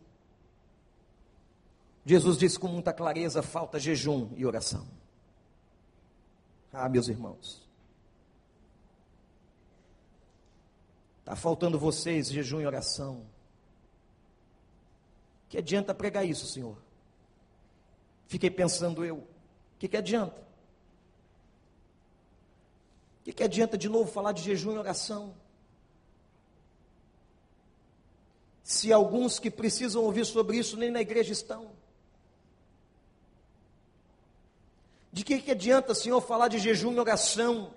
Jesus 2.06 2.38
disse 2.38 2.58
com 2.58 2.68
muita 2.68 2.90
clareza: 2.90 3.42
falta 3.42 3.78
jejum 3.78 4.30
e 4.34 4.46
oração. 4.46 4.86
Ah, 6.72 6.88
meus 6.88 7.08
irmãos. 7.08 7.65
Está 11.26 11.34
faltando 11.34 11.76
vocês 11.76 12.28
jejum 12.28 12.60
e 12.60 12.66
oração. 12.66 13.26
Que 15.48 15.58
adianta 15.58 15.92
pregar 15.92 16.24
isso, 16.24 16.46
Senhor? 16.46 16.78
Fiquei 18.28 18.48
pensando 18.48 19.04
eu. 19.04 19.16
O 19.16 19.26
que, 19.76 19.88
que 19.88 19.96
adianta? 19.96 20.40
O 23.20 23.24
que, 23.24 23.32
que 23.32 23.42
adianta 23.42 23.76
de 23.76 23.88
novo 23.88 24.08
falar 24.08 24.30
de 24.30 24.40
jejum 24.40 24.74
e 24.74 24.78
oração? 24.78 25.34
Se 28.62 28.92
alguns 28.92 29.40
que 29.40 29.50
precisam 29.50 30.04
ouvir 30.04 30.26
sobre 30.26 30.58
isso 30.58 30.76
nem 30.76 30.92
na 30.92 31.00
igreja 31.00 31.32
estão. 31.32 31.72
De 35.12 35.24
que, 35.24 35.40
que 35.40 35.50
adianta, 35.50 35.92
Senhor, 35.92 36.20
falar 36.20 36.46
de 36.46 36.60
jejum 36.60 36.92
e 36.92 37.00
oração? 37.00 37.74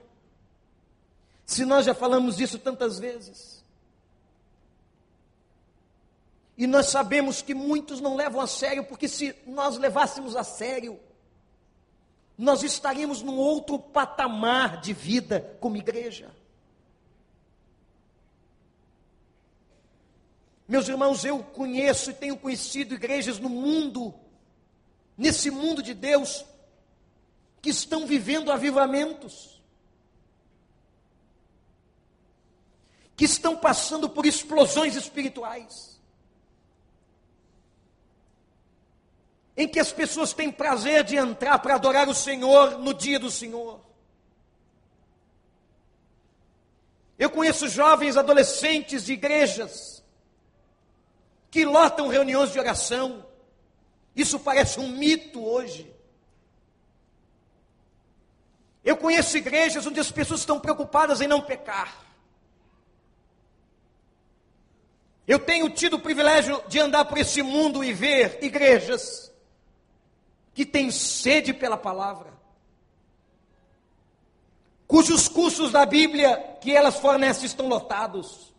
Se 1.50 1.66
nós 1.66 1.84
já 1.84 1.96
falamos 1.96 2.38
disso 2.38 2.60
tantas 2.60 3.00
vezes. 3.00 3.66
E 6.56 6.68
nós 6.68 6.90
sabemos 6.90 7.42
que 7.42 7.56
muitos 7.56 8.00
não 8.00 8.16
levam 8.16 8.40
a 8.40 8.46
sério, 8.46 8.84
porque 8.84 9.08
se 9.08 9.36
nós 9.48 9.76
levássemos 9.76 10.36
a 10.36 10.44
sério, 10.44 11.00
nós 12.38 12.62
estaríamos 12.62 13.24
num 13.24 13.36
outro 13.36 13.80
patamar 13.80 14.80
de 14.80 14.94
vida 14.94 15.58
como 15.60 15.76
igreja. 15.76 16.30
Meus 20.68 20.88
irmãos, 20.88 21.26
eu 21.26 21.40
conheço 21.44 22.12
e 22.12 22.14
tenho 22.14 22.38
conhecido 22.38 22.94
igrejas 22.94 23.40
no 23.40 23.50
mundo, 23.50 24.14
nesse 25.18 25.50
mundo 25.50 25.82
de 25.82 25.96
Deus, 25.96 26.46
que 27.60 27.72
estão 27.72 28.06
vivendo 28.06 28.52
avivamentos. 28.52 29.59
Que 33.20 33.26
estão 33.26 33.54
passando 33.54 34.08
por 34.08 34.26
explosões 34.26 34.96
espirituais. 34.96 36.00
Em 39.58 39.68
que 39.68 39.78
as 39.78 39.92
pessoas 39.92 40.32
têm 40.32 40.50
prazer 40.50 41.04
de 41.04 41.18
entrar 41.18 41.60
para 41.60 41.76
adorar 41.76 42.08
o 42.08 42.16
Senhor 42.16 42.78
no 42.78 42.94
dia 42.94 43.20
do 43.20 43.30
Senhor. 43.30 43.82
Eu 47.18 47.30
conheço 47.30 47.68
jovens, 47.68 48.16
adolescentes 48.16 49.04
de 49.04 49.12
igrejas 49.12 50.02
que 51.52 51.66
lotam 51.66 52.08
reuniões 52.08 52.54
de 52.54 52.60
oração. 52.60 53.26
Isso 54.16 54.40
parece 54.40 54.80
um 54.80 54.88
mito 54.88 55.46
hoje. 55.46 55.94
Eu 58.82 58.96
conheço 58.96 59.38
igrejas 59.38 59.86
onde 59.86 60.00
as 60.00 60.10
pessoas 60.10 60.40
estão 60.40 60.58
preocupadas 60.58 61.20
em 61.20 61.28
não 61.28 61.42
pecar. 61.42 62.09
Eu 65.30 65.38
tenho 65.38 65.70
tido 65.70 65.98
o 65.98 66.00
privilégio 66.00 66.60
de 66.68 66.80
andar 66.80 67.06
por 67.06 67.20
esse 67.20 67.44
mundo 67.44 67.84
e 67.84 67.94
ver 67.94 68.40
igrejas 68.42 69.32
que 70.56 70.66
têm 70.66 70.90
sede 70.90 71.54
pela 71.54 71.78
palavra, 71.78 72.34
cujos 74.88 75.28
cursos 75.28 75.72
da 75.72 75.86
Bíblia 75.86 76.58
que 76.60 76.76
elas 76.76 76.98
fornecem 76.98 77.46
estão 77.46 77.68
lotados. 77.68 78.52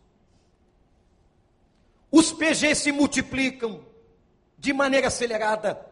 Os 2.09 2.33
PG 2.33 2.77
se 2.77 2.93
multiplicam 2.93 3.85
de 4.57 4.73
maneira 4.73 5.09
acelerada, 5.09 5.85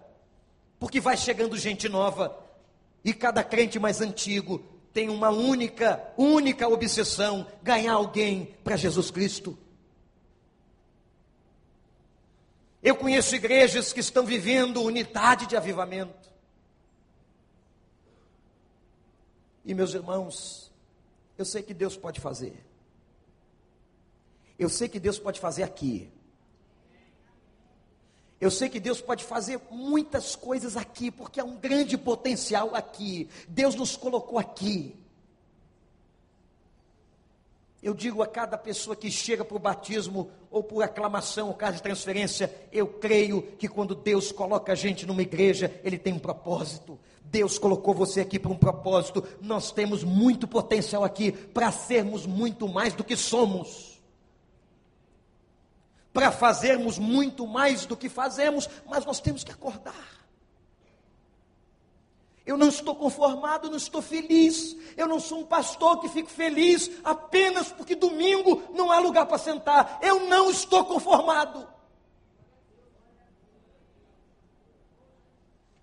porque 0.78 1.00
vai 1.00 1.16
chegando 1.16 1.56
gente 1.56 1.88
nova 1.88 2.38
e 3.04 3.12
cada 3.12 3.42
crente 3.42 3.80
mais 3.80 4.00
antigo 4.00 4.64
tem 4.92 5.08
uma 5.08 5.30
única, 5.30 6.00
única 6.16 6.68
obsessão: 6.68 7.48
ganhar 7.64 7.94
alguém 7.94 8.54
para 8.62 8.76
Jesus 8.76 9.10
Cristo. 9.10 9.58
Eu 12.82 12.94
conheço 12.96 13.34
igrejas 13.34 13.92
que 13.92 14.00
estão 14.00 14.24
vivendo 14.24 14.82
unidade 14.82 15.46
de 15.46 15.56
avivamento. 15.56 16.28
E 19.64 19.74
meus 19.74 19.92
irmãos, 19.94 20.72
eu 21.36 21.44
sei 21.44 21.62
que 21.62 21.74
Deus 21.74 21.96
pode 21.96 22.20
fazer. 22.20 22.64
Eu 24.58 24.68
sei 24.68 24.88
que 24.88 24.98
Deus 24.98 25.18
pode 25.18 25.38
fazer 25.40 25.62
aqui. 25.62 26.10
Eu 28.40 28.50
sei 28.50 28.68
que 28.68 28.78
Deus 28.78 29.00
pode 29.00 29.24
fazer 29.24 29.60
muitas 29.70 30.36
coisas 30.36 30.76
aqui, 30.76 31.10
porque 31.10 31.40
há 31.40 31.44
um 31.44 31.56
grande 31.56 31.98
potencial 31.98 32.74
aqui. 32.74 33.28
Deus 33.48 33.74
nos 33.74 33.96
colocou 33.96 34.38
aqui. 34.38 34.96
Eu 37.82 37.94
digo 37.94 38.22
a 38.22 38.26
cada 38.26 38.58
pessoa 38.58 38.96
que 38.96 39.10
chega 39.10 39.44
para 39.44 39.56
o 39.56 39.60
batismo, 39.60 40.30
ou 40.50 40.62
por 40.62 40.82
aclamação, 40.82 41.48
ou 41.48 41.54
caso 41.54 41.76
de 41.76 41.82
transferência, 41.82 42.52
eu 42.72 42.86
creio 42.86 43.42
que 43.42 43.68
quando 43.68 43.94
Deus 43.94 44.32
coloca 44.32 44.72
a 44.72 44.74
gente 44.74 45.06
numa 45.06 45.22
igreja, 45.22 45.80
Ele 45.84 45.96
tem 45.96 46.12
um 46.12 46.18
propósito. 46.18 46.98
Deus 47.22 47.58
colocou 47.58 47.94
você 47.94 48.20
aqui 48.20 48.38
para 48.38 48.50
um 48.50 48.56
propósito. 48.56 49.22
Nós 49.40 49.70
temos 49.70 50.02
muito 50.02 50.48
potencial 50.48 51.04
aqui 51.04 51.30
para 51.30 51.70
sermos 51.70 52.26
muito 52.26 52.68
mais 52.68 52.94
do 52.94 53.04
que 53.04 53.16
somos 53.16 53.98
para 56.18 56.32
fazermos 56.32 56.98
muito 56.98 57.46
mais 57.46 57.86
do 57.86 57.96
que 57.96 58.08
fazemos, 58.08 58.68
mas 58.88 59.04
nós 59.04 59.20
temos 59.20 59.44
que 59.44 59.52
acordar. 59.52 60.17
Eu 62.48 62.56
não 62.56 62.70
estou 62.70 62.94
conformado, 62.94 63.68
não 63.68 63.76
estou 63.76 64.00
feliz. 64.00 64.74
Eu 64.96 65.06
não 65.06 65.20
sou 65.20 65.40
um 65.40 65.44
pastor 65.44 66.00
que 66.00 66.08
fico 66.08 66.30
feliz 66.30 66.90
apenas 67.04 67.70
porque 67.70 67.94
domingo 67.94 68.62
não 68.72 68.90
há 68.90 68.98
lugar 68.98 69.26
para 69.26 69.36
sentar. 69.36 69.98
Eu 70.00 70.20
não 70.20 70.50
estou 70.50 70.82
conformado. 70.86 71.68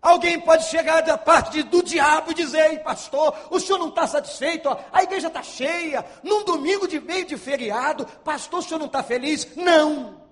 Alguém 0.01 0.39
pode 0.39 0.65
chegar 0.65 1.01
da 1.01 1.19
parte 1.19 1.61
do 1.61 1.83
diabo 1.83 2.31
e 2.31 2.33
dizer: 2.33 2.71
Ei, 2.71 2.79
pastor, 2.79 3.35
o 3.51 3.59
senhor 3.59 3.77
não 3.77 3.89
está 3.89 4.07
satisfeito? 4.07 4.67
Ó, 4.67 4.75
a 4.91 5.03
igreja 5.03 5.27
está 5.27 5.43
cheia, 5.43 6.03
num 6.23 6.43
domingo 6.43 6.87
de 6.87 6.99
meio 6.99 7.27
de 7.27 7.37
feriado, 7.37 8.07
pastor, 8.23 8.61
o 8.61 8.63
senhor 8.63 8.79
não 8.79 8.87
está 8.87 9.03
feliz? 9.03 9.55
Não. 9.55 10.24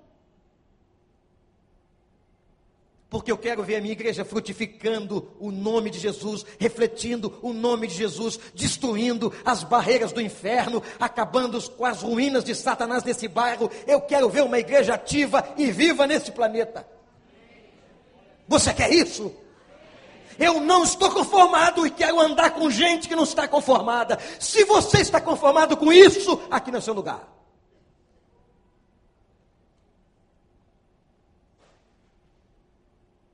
Porque 3.13 3.31
eu 3.31 3.37
quero 3.37 3.61
ver 3.61 3.75
a 3.75 3.79
minha 3.79 3.91
igreja 3.91 4.25
frutificando 4.25 5.29
o 5.39 5.51
nome 5.51 5.91
de 5.91 5.99
Jesus, 5.99 6.43
refletindo 6.57 7.37
o 7.43 7.53
nome 7.53 7.85
de 7.85 7.93
Jesus, 7.93 8.39
destruindo 8.55 9.31
as 9.45 9.63
barreiras 9.63 10.11
do 10.11 10.19
inferno, 10.19 10.81
acabando 10.99 11.61
com 11.73 11.85
as 11.85 12.01
ruínas 12.01 12.43
de 12.43 12.55
Satanás 12.55 13.03
nesse 13.03 13.27
bairro. 13.27 13.69
Eu 13.85 14.01
quero 14.01 14.27
ver 14.29 14.41
uma 14.41 14.57
igreja 14.57 14.95
ativa 14.95 15.47
e 15.55 15.69
viva 15.69 16.07
nesse 16.07 16.31
planeta. 16.31 16.87
Você 18.47 18.73
quer 18.73 18.91
isso? 18.91 19.31
Eu 20.39 20.59
não 20.59 20.83
estou 20.83 21.11
conformado 21.11 21.85
e 21.85 21.91
quero 21.91 22.19
andar 22.19 22.49
com 22.49 22.67
gente 22.67 23.07
que 23.07 23.15
não 23.15 23.25
está 23.25 23.47
conformada. 23.47 24.17
Se 24.39 24.65
você 24.65 25.01
está 25.01 25.21
conformado 25.21 25.77
com 25.77 25.93
isso, 25.93 26.41
aqui 26.49 26.71
não 26.71 26.79
é 26.79 26.81
seu 26.81 26.95
lugar. 26.95 27.32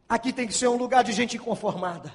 Aqui 0.10 0.34
tem 0.34 0.47
que 0.47 0.53
ser 0.53 0.68
um 0.68 0.76
lugar 0.76 1.03
de 1.03 1.12
gente 1.12 1.38
inconformada. 1.38 2.12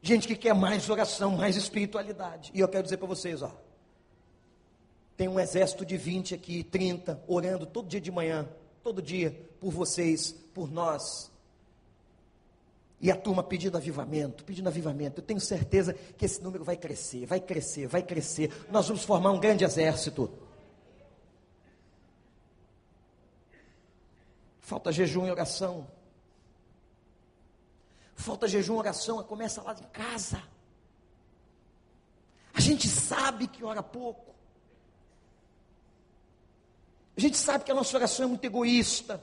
Gente 0.00 0.28
que 0.28 0.36
quer 0.36 0.54
mais 0.54 0.88
oração, 0.88 1.36
mais 1.36 1.56
espiritualidade. 1.56 2.52
E 2.54 2.60
eu 2.60 2.68
quero 2.68 2.84
dizer 2.84 2.96
para 2.96 3.08
vocês, 3.08 3.42
ó. 3.42 3.50
Tem 5.16 5.28
um 5.28 5.38
exército 5.38 5.84
de 5.84 5.96
20 5.96 6.34
aqui, 6.34 6.62
30, 6.62 7.22
orando 7.26 7.66
todo 7.66 7.88
dia 7.88 8.00
de 8.00 8.10
manhã, 8.10 8.48
todo 8.82 9.02
dia, 9.02 9.36
por 9.58 9.72
vocês, 9.72 10.32
por 10.54 10.70
nós. 10.70 11.30
E 13.00 13.10
a 13.10 13.16
turma 13.16 13.42
pedindo 13.42 13.76
avivamento, 13.76 14.44
pedindo 14.44 14.68
avivamento. 14.68 15.20
Eu 15.20 15.24
tenho 15.24 15.40
certeza 15.40 15.92
que 15.92 16.24
esse 16.24 16.40
número 16.40 16.64
vai 16.64 16.76
crescer, 16.76 17.26
vai 17.26 17.40
crescer, 17.40 17.88
vai 17.88 18.02
crescer. 18.02 18.50
Nós 18.70 18.86
vamos 18.86 19.02
formar 19.02 19.32
um 19.32 19.40
grande 19.40 19.64
exército. 19.64 20.30
Falta 24.70 24.92
jejum 24.92 25.26
e 25.26 25.30
oração. 25.32 25.84
Falta 28.14 28.46
jejum 28.46 28.76
e 28.76 28.78
oração, 28.78 29.20
começa 29.24 29.60
lá 29.60 29.74
em 29.74 29.88
casa. 29.88 30.40
A 32.54 32.60
gente 32.60 32.86
sabe 32.86 33.48
que 33.48 33.64
ora 33.64 33.82
pouco. 33.82 34.32
A 37.16 37.20
gente 37.20 37.36
sabe 37.36 37.64
que 37.64 37.72
a 37.72 37.74
nossa 37.74 37.96
oração 37.96 38.26
é 38.26 38.28
muito 38.28 38.44
egoísta. 38.44 39.20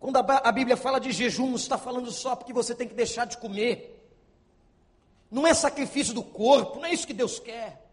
Quando 0.00 0.16
a, 0.16 0.52
Bíblia 0.52 0.78
fala 0.78 0.98
de 0.98 1.12
jejum, 1.12 1.48
não 1.48 1.56
está 1.56 1.76
falando 1.76 2.10
só 2.10 2.34
porque 2.34 2.54
você 2.54 2.74
tem 2.74 2.88
que 2.88 2.94
deixar 2.94 3.26
de 3.26 3.36
comer. 3.36 4.10
Não 5.30 5.46
é 5.46 5.52
sacrifício 5.52 6.14
do 6.14 6.24
corpo, 6.24 6.78
não 6.78 6.86
é 6.86 6.94
isso 6.94 7.06
que 7.06 7.12
Deus 7.12 7.38
quer. 7.38 7.91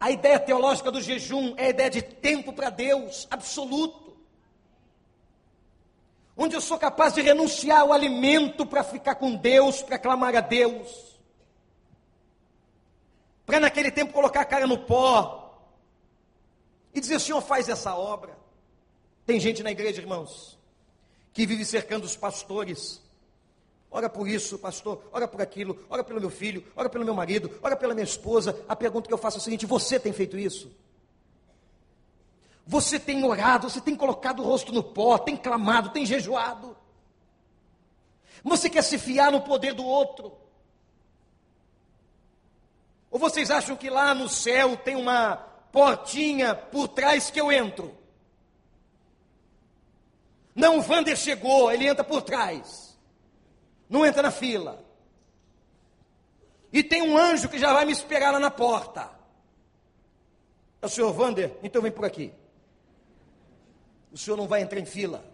A 0.00 0.10
ideia 0.10 0.40
teológica 0.40 0.90
do 0.90 0.98
jejum 0.98 1.54
é 1.58 1.66
a 1.66 1.68
ideia 1.68 1.90
de 1.90 2.00
tempo 2.00 2.54
para 2.54 2.70
Deus, 2.70 3.28
absoluto. 3.30 4.16
Onde 6.34 6.56
eu 6.56 6.60
sou 6.62 6.78
capaz 6.78 7.12
de 7.12 7.20
renunciar 7.20 7.80
ao 7.80 7.92
alimento 7.92 8.64
para 8.64 8.82
ficar 8.82 9.16
com 9.16 9.36
Deus, 9.36 9.82
para 9.82 9.98
clamar 9.98 10.34
a 10.34 10.40
Deus. 10.40 11.20
Para 13.44 13.60
naquele 13.60 13.90
tempo 13.90 14.14
colocar 14.14 14.40
a 14.40 14.44
cara 14.46 14.66
no 14.66 14.78
pó 14.78 15.60
e 16.94 17.00
dizer: 17.00 17.20
Senhor, 17.20 17.42
faz 17.42 17.68
essa 17.68 17.94
obra. 17.94 18.38
Tem 19.26 19.38
gente 19.38 19.62
na 19.62 19.70
igreja, 19.70 20.00
irmãos, 20.00 20.58
que 21.34 21.44
vive 21.44 21.64
cercando 21.66 22.04
os 22.04 22.16
pastores 22.16 23.02
Ora 23.90 24.08
por 24.08 24.28
isso, 24.28 24.56
pastor, 24.56 25.02
ora 25.10 25.26
por 25.26 25.42
aquilo, 25.42 25.84
ora 25.90 26.04
pelo 26.04 26.20
meu 26.20 26.30
filho, 26.30 26.64
ora 26.76 26.88
pelo 26.88 27.04
meu 27.04 27.12
marido, 27.12 27.50
ora 27.60 27.74
pela 27.74 27.92
minha 27.92 28.04
esposa. 28.04 28.64
A 28.68 28.76
pergunta 28.76 29.08
que 29.08 29.14
eu 29.14 29.18
faço 29.18 29.38
é 29.38 29.40
a 29.40 29.42
seguinte: 29.42 29.66
você 29.66 29.98
tem 29.98 30.12
feito 30.12 30.38
isso? 30.38 30.70
Você 32.64 33.00
tem 33.00 33.24
orado, 33.24 33.68
você 33.68 33.80
tem 33.80 33.96
colocado 33.96 34.40
o 34.40 34.44
rosto 34.44 34.72
no 34.72 34.82
pó, 34.82 35.18
tem 35.18 35.36
clamado, 35.36 35.90
tem 35.90 36.06
jejuado. 36.06 36.76
Você 38.44 38.70
quer 38.70 38.82
se 38.82 38.96
fiar 38.96 39.32
no 39.32 39.40
poder 39.40 39.74
do 39.74 39.84
outro? 39.84 40.32
Ou 43.10 43.18
vocês 43.18 43.50
acham 43.50 43.76
que 43.76 43.90
lá 43.90 44.14
no 44.14 44.28
céu 44.28 44.76
tem 44.76 44.94
uma 44.94 45.34
portinha 45.72 46.54
por 46.54 46.86
trás 46.86 47.28
que 47.28 47.40
eu 47.40 47.50
entro? 47.50 47.92
Não, 50.54 50.78
o 50.78 50.82
Vander 50.82 51.16
chegou, 51.16 51.72
ele 51.72 51.88
entra 51.88 52.04
por 52.04 52.22
trás 52.22 52.89
não 53.90 54.06
entra 54.06 54.22
na 54.22 54.30
fila. 54.30 54.82
E 56.72 56.80
tem 56.84 57.02
um 57.02 57.18
anjo 57.18 57.48
que 57.48 57.58
já 57.58 57.72
vai 57.72 57.84
me 57.84 57.90
esperar 57.90 58.32
lá 58.32 58.38
na 58.38 58.50
porta. 58.50 59.10
É 60.80 60.86
o 60.86 60.88
senhor 60.88 61.12
Vander? 61.12 61.58
Então 61.60 61.82
vem 61.82 61.90
por 61.90 62.04
aqui. 62.04 62.32
O 64.12 64.16
senhor 64.16 64.36
não 64.36 64.46
vai 64.46 64.62
entrar 64.62 64.78
em 64.78 64.86
fila. 64.86 65.24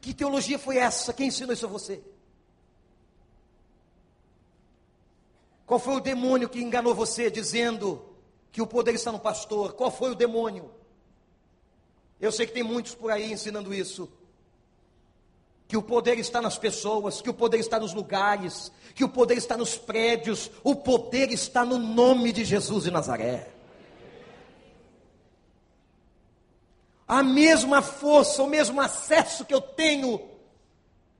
Que 0.00 0.14
teologia 0.14 0.58
foi 0.58 0.78
essa? 0.78 1.12
Quem 1.12 1.28
ensinou 1.28 1.52
isso 1.52 1.66
a 1.66 1.68
você? 1.68 2.02
Qual 5.66 5.78
foi 5.78 5.94
o 5.94 6.00
demônio 6.00 6.48
que 6.48 6.60
enganou 6.60 6.94
você 6.94 7.30
dizendo 7.30 8.16
que 8.50 8.62
o 8.62 8.66
poder 8.66 8.94
está 8.94 9.12
no 9.12 9.20
pastor? 9.20 9.74
Qual 9.74 9.90
foi 9.90 10.10
o 10.10 10.14
demônio? 10.14 10.72
Eu 12.18 12.32
sei 12.32 12.46
que 12.46 12.52
tem 12.52 12.62
muitos 12.62 12.94
por 12.94 13.10
aí 13.10 13.30
ensinando 13.30 13.74
isso 13.74 14.10
que 15.72 15.76
o 15.78 15.82
poder 15.82 16.18
está 16.18 16.38
nas 16.38 16.58
pessoas, 16.58 17.22
que 17.22 17.30
o 17.30 17.32
poder 17.32 17.58
está 17.58 17.80
nos 17.80 17.94
lugares, 17.94 18.70
que 18.94 19.02
o 19.02 19.08
poder 19.08 19.38
está 19.38 19.56
nos 19.56 19.74
prédios, 19.74 20.50
o 20.62 20.76
poder 20.76 21.32
está 21.32 21.64
no 21.64 21.78
nome 21.78 22.30
de 22.30 22.44
Jesus 22.44 22.84
de 22.84 22.90
Nazaré. 22.90 23.48
A 27.08 27.22
mesma 27.22 27.80
força, 27.80 28.42
o 28.42 28.46
mesmo 28.46 28.82
acesso 28.82 29.46
que 29.46 29.54
eu 29.54 29.62
tenho, 29.62 30.20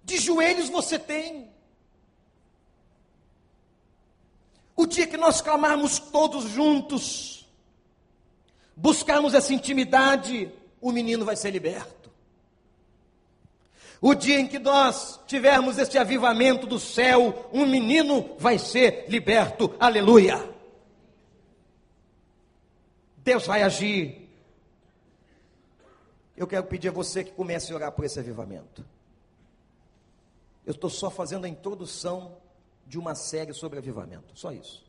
de 0.04 0.18
joelhos 0.18 0.68
você 0.68 0.98
tem. 0.98 1.50
O 4.76 4.84
dia 4.86 5.06
que 5.06 5.16
nós 5.16 5.40
clamarmos 5.40 5.98
todos 5.98 6.44
juntos, 6.50 7.48
buscarmos 8.76 9.32
essa 9.32 9.54
intimidade, 9.54 10.52
o 10.78 10.92
menino 10.92 11.24
vai 11.24 11.36
ser 11.36 11.52
liberto. 11.52 12.01
O 14.04 14.16
dia 14.16 14.40
em 14.40 14.48
que 14.48 14.58
nós 14.58 15.20
tivermos 15.28 15.78
este 15.78 15.96
avivamento 15.96 16.66
do 16.66 16.76
céu, 16.76 17.48
um 17.52 17.64
menino 17.64 18.34
vai 18.36 18.58
ser 18.58 19.08
liberto. 19.08 19.72
Aleluia. 19.78 20.52
Deus 23.18 23.46
vai 23.46 23.62
agir. 23.62 24.28
Eu 26.36 26.48
quero 26.48 26.66
pedir 26.66 26.88
a 26.88 26.92
você 26.92 27.22
que 27.22 27.30
comece 27.30 27.72
a 27.72 27.76
orar 27.76 27.92
por 27.92 28.04
esse 28.04 28.18
avivamento. 28.18 28.84
Eu 30.66 30.72
estou 30.72 30.90
só 30.90 31.08
fazendo 31.08 31.44
a 31.44 31.48
introdução 31.48 32.36
de 32.84 32.98
uma 32.98 33.14
série 33.14 33.54
sobre 33.54 33.78
avivamento, 33.78 34.36
só 34.36 34.50
isso. 34.50 34.84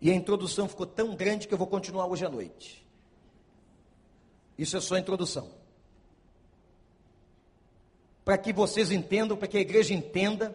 E 0.00 0.10
a 0.10 0.14
introdução 0.14 0.68
ficou 0.68 0.84
tão 0.86 1.14
grande 1.14 1.46
que 1.46 1.54
eu 1.54 1.58
vou 1.58 1.68
continuar 1.68 2.06
hoje 2.06 2.26
à 2.26 2.28
noite. 2.28 2.84
Isso 4.58 4.76
é 4.76 4.80
só 4.80 4.96
a 4.96 4.98
introdução. 4.98 5.59
Para 8.30 8.38
que 8.38 8.52
vocês 8.52 8.92
entendam, 8.92 9.36
para 9.36 9.48
que 9.48 9.56
a 9.56 9.60
igreja 9.60 9.92
entenda, 9.92 10.54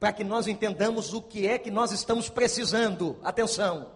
para 0.00 0.12
que 0.12 0.24
nós 0.24 0.48
entendamos 0.48 1.14
o 1.14 1.22
que 1.22 1.46
é 1.46 1.60
que 1.60 1.70
nós 1.70 1.92
estamos 1.92 2.28
precisando. 2.28 3.20
Atenção. 3.22 3.92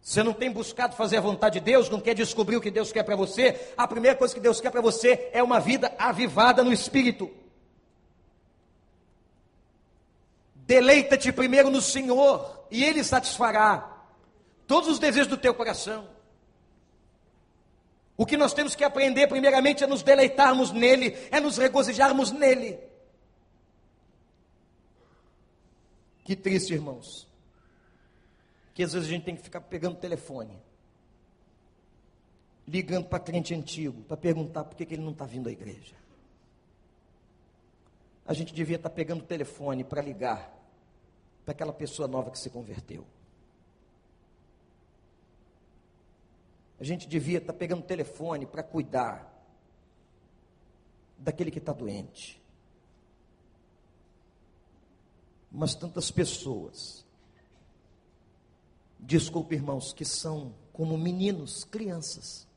Você 0.00 0.20
não 0.24 0.32
tem 0.32 0.50
buscado 0.50 0.96
fazer 0.96 1.18
a 1.18 1.20
vontade 1.20 1.60
de 1.60 1.64
Deus, 1.64 1.88
não 1.88 2.00
quer 2.00 2.12
descobrir 2.12 2.56
o 2.56 2.60
que 2.60 2.72
Deus 2.72 2.90
quer 2.90 3.04
para 3.04 3.14
você, 3.14 3.72
a 3.76 3.86
primeira 3.86 4.16
coisa 4.16 4.34
que 4.34 4.40
Deus 4.40 4.60
quer 4.60 4.72
para 4.72 4.80
você 4.80 5.30
é 5.32 5.40
uma 5.40 5.60
vida 5.60 5.94
avivada 5.96 6.64
no 6.64 6.72
espírito. 6.72 7.30
Deleita-te 10.56 11.30
primeiro 11.30 11.70
no 11.70 11.80
Senhor, 11.80 12.66
e 12.68 12.82
Ele 12.82 13.04
satisfará 13.04 14.02
todos 14.66 14.88
os 14.88 14.98
desejos 14.98 15.28
do 15.28 15.36
teu 15.36 15.54
coração. 15.54 16.08
O 18.16 18.26
que 18.26 18.36
nós 18.36 18.52
temos 18.52 18.74
que 18.74 18.84
aprender, 18.84 19.26
primeiramente, 19.26 19.82
é 19.82 19.86
nos 19.86 20.02
deleitarmos 20.02 20.70
nele, 20.70 21.16
é 21.30 21.40
nos 21.40 21.56
regozijarmos 21.56 22.30
nele. 22.30 22.78
Que 26.24 26.36
triste, 26.36 26.74
irmãos 26.74 27.32
que 28.74 28.82
às 28.82 28.92
vezes 28.92 29.08
a 29.08 29.10
gente 29.10 29.24
tem 29.24 29.36
que 29.36 29.42
ficar 29.42 29.60
pegando 29.60 29.96
telefone, 29.96 30.58
ligando 32.66 33.06
para 33.06 33.20
crente 33.20 33.54
antigo, 33.54 34.02
para 34.04 34.16
perguntar 34.16 34.64
por 34.64 34.76
que, 34.76 34.86
que 34.86 34.94
ele 34.94 35.02
não 35.02 35.12
está 35.12 35.26
vindo 35.26 35.48
à 35.48 35.52
igreja. 35.52 35.94
A 38.24 38.32
gente 38.32 38.54
devia 38.54 38.76
estar 38.76 38.88
tá 38.88 38.94
pegando 38.94 39.24
telefone 39.24 39.84
para 39.84 40.00
ligar 40.00 40.58
para 41.44 41.52
aquela 41.52 41.72
pessoa 41.72 42.08
nova 42.08 42.30
que 42.30 42.38
se 42.38 42.48
converteu. 42.48 43.04
A 46.82 46.84
gente 46.84 47.06
devia 47.06 47.38
estar 47.38 47.52
tá 47.52 47.58
pegando 47.60 47.78
o 47.78 47.86
telefone 47.86 48.44
para 48.44 48.60
cuidar 48.60 49.32
daquele 51.16 51.48
que 51.48 51.60
está 51.60 51.72
doente. 51.72 52.42
Mas 55.48 55.76
tantas 55.76 56.10
pessoas 56.10 57.06
desculpe 58.98 59.54
irmãos, 59.54 59.92
que 59.92 60.04
são 60.04 60.56
como 60.72 60.98
meninos, 60.98 61.62
crianças, 61.62 62.48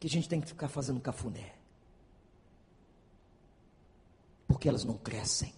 que 0.00 0.06
a 0.06 0.10
gente 0.10 0.26
tem 0.26 0.40
que 0.40 0.48
ficar 0.48 0.68
fazendo 0.68 0.98
cafuné. 0.98 1.58
Porque 4.48 4.66
elas 4.66 4.82
não 4.82 4.96
crescem. 4.96 5.52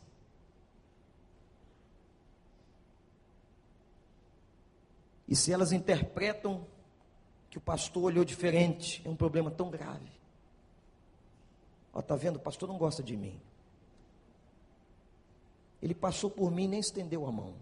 E 5.28 5.36
se 5.36 5.52
elas 5.52 5.70
interpretam 5.70 6.66
que 7.56 7.58
o 7.58 7.62
pastor 7.62 8.04
olhou 8.04 8.22
diferente, 8.22 9.00
é 9.02 9.08
um 9.08 9.16
problema 9.16 9.50
tão 9.50 9.70
grave. 9.70 10.12
Ó, 11.90 12.02
tá 12.02 12.14
vendo? 12.14 12.36
O 12.36 12.38
pastor 12.38 12.68
não 12.68 12.76
gosta 12.76 13.02
de 13.02 13.16
mim. 13.16 13.40
Ele 15.80 15.94
passou 15.94 16.30
por 16.30 16.50
mim 16.50 16.64
e 16.64 16.68
nem 16.68 16.80
estendeu 16.80 17.26
a 17.26 17.32
mão. 17.32 17.54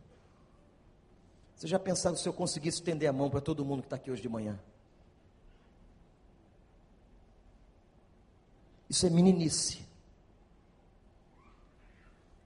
Você 1.54 1.68
já 1.68 1.78
pensaram 1.78 2.16
se 2.16 2.28
eu 2.28 2.32
conseguisse 2.32 2.78
estender 2.78 3.08
a 3.08 3.12
mão 3.12 3.30
para 3.30 3.40
todo 3.40 3.64
mundo 3.64 3.82
que 3.82 3.86
está 3.86 3.94
aqui 3.94 4.10
hoje 4.10 4.20
de 4.20 4.28
manhã? 4.28 4.58
Isso 8.90 9.06
é 9.06 9.10
meninice. 9.10 9.86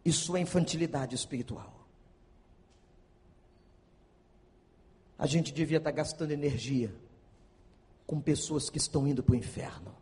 Isso 0.05 0.37
é 0.37 0.41
infantilidade 0.41 1.15
espiritual. 1.15 1.73
A 5.19 5.27
gente 5.27 5.51
devia 5.51 5.79
estar 5.79 5.91
tá 5.91 5.97
gastando 5.97 6.31
energia 6.31 7.08
com 8.09 8.19
pessoas 8.19 8.71
que 8.71 8.79
estão 8.79 9.07
indo 9.07 9.23
para 9.23 9.35
o 9.35 9.37
inferno. 9.37 9.95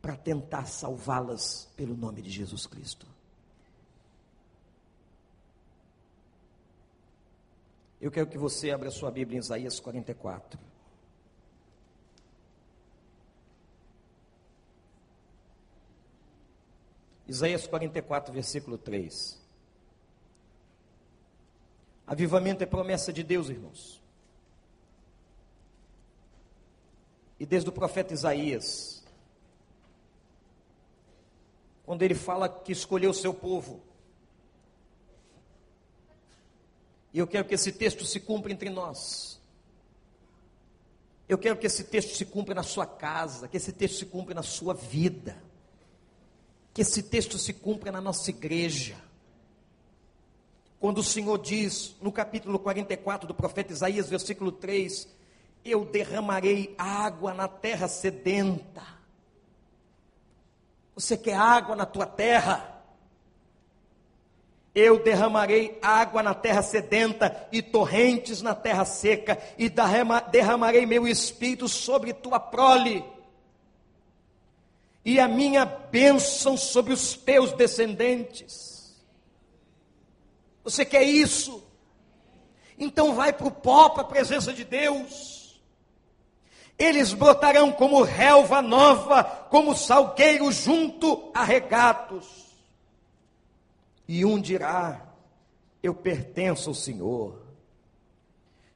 Para 0.00 0.16
tentar 0.16 0.66
salvá-las 0.66 1.68
pelo 1.76 1.96
nome 1.96 2.22
de 2.22 2.30
Jesus 2.30 2.68
Cristo. 2.68 3.04
Eu 8.00 8.12
quero 8.12 8.28
que 8.28 8.38
você 8.38 8.70
abra 8.70 8.92
sua 8.92 9.10
Bíblia 9.10 9.38
em 9.38 9.40
Isaías 9.40 9.80
44. 9.80 10.60
Isaías 17.26 17.66
44, 17.66 18.32
versículo 18.32 18.78
3. 18.78 19.45
Avivamento 22.06 22.62
é 22.62 22.66
promessa 22.66 23.12
de 23.12 23.22
Deus, 23.22 23.48
irmãos. 23.48 24.02
E 27.38 27.44
desde 27.44 27.68
o 27.68 27.72
profeta 27.72 28.14
Isaías, 28.14 29.04
quando 31.84 32.02
ele 32.02 32.14
fala 32.14 32.48
que 32.48 32.72
escolheu 32.72 33.10
o 33.10 33.14
seu 33.14 33.34
povo, 33.34 33.82
E 37.16 37.18
eu 37.18 37.26
quero 37.26 37.46
que 37.46 37.54
esse 37.54 37.72
texto 37.72 38.04
se 38.04 38.20
cumpra 38.20 38.52
entre 38.52 38.68
nós. 38.68 39.40
Eu 41.26 41.38
quero 41.38 41.56
que 41.56 41.66
esse 41.66 41.84
texto 41.84 42.14
se 42.14 42.26
cumpra 42.26 42.54
na 42.54 42.62
sua 42.62 42.84
casa, 42.84 43.48
que 43.48 43.56
esse 43.56 43.72
texto 43.72 43.96
se 43.96 44.04
cumpra 44.04 44.34
na 44.34 44.42
sua 44.42 44.74
vida, 44.74 45.42
que 46.74 46.82
esse 46.82 47.02
texto 47.02 47.38
se 47.38 47.54
cumpra 47.54 47.90
na 47.90 48.02
nossa 48.02 48.28
igreja. 48.28 49.02
Quando 50.86 50.98
o 50.98 51.02
Senhor 51.02 51.36
diz, 51.38 51.96
no 52.00 52.12
capítulo 52.12 52.60
44 52.60 53.26
do 53.26 53.34
profeta 53.34 53.72
Isaías, 53.72 54.08
versículo 54.08 54.52
3, 54.52 55.08
eu 55.64 55.84
derramarei 55.84 56.76
água 56.78 57.34
na 57.34 57.48
terra 57.48 57.88
sedenta. 57.88 58.84
Você 60.94 61.16
quer 61.16 61.34
água 61.34 61.74
na 61.74 61.84
tua 61.84 62.06
terra? 62.06 62.84
Eu 64.72 65.02
derramarei 65.02 65.76
água 65.82 66.22
na 66.22 66.34
terra 66.34 66.62
sedenta 66.62 67.48
e 67.50 67.60
torrentes 67.60 68.40
na 68.40 68.54
terra 68.54 68.84
seca, 68.84 69.42
e 69.58 69.68
derramarei 69.68 70.86
meu 70.86 71.08
espírito 71.08 71.68
sobre 71.68 72.14
tua 72.14 72.38
prole, 72.38 73.04
e 75.04 75.18
a 75.18 75.26
minha 75.26 75.64
bênção 75.64 76.56
sobre 76.56 76.92
os 76.92 77.14
teus 77.14 77.50
descendentes. 77.54 78.75
Você 80.66 80.84
quer 80.84 81.02
isso? 81.02 81.62
Então 82.78 83.14
vai 83.14 83.32
para 83.32 83.46
o 83.46 83.50
pó, 83.50 83.88
para 83.88 84.02
a 84.02 84.06
presença 84.06 84.52
de 84.52 84.64
Deus. 84.64 85.58
Eles 86.78 87.14
brotarão 87.14 87.72
como 87.72 88.02
relva 88.02 88.60
nova, 88.60 89.24
como 89.24 89.74
salgueiro 89.74 90.52
junto 90.52 91.30
a 91.32 91.42
regatos 91.42 92.46
e 94.08 94.24
um 94.24 94.40
dirá: 94.40 95.04
Eu 95.82 95.94
pertenço 95.94 96.70
ao 96.70 96.74
Senhor. 96.74 97.44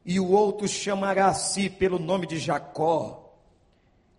E 0.05 0.18
o 0.18 0.30
outro 0.30 0.66
chamará 0.66 1.28
a 1.28 1.34
si 1.34 1.68
pelo 1.68 1.99
nome 1.99 2.26
de 2.26 2.38
Jacó. 2.38 3.34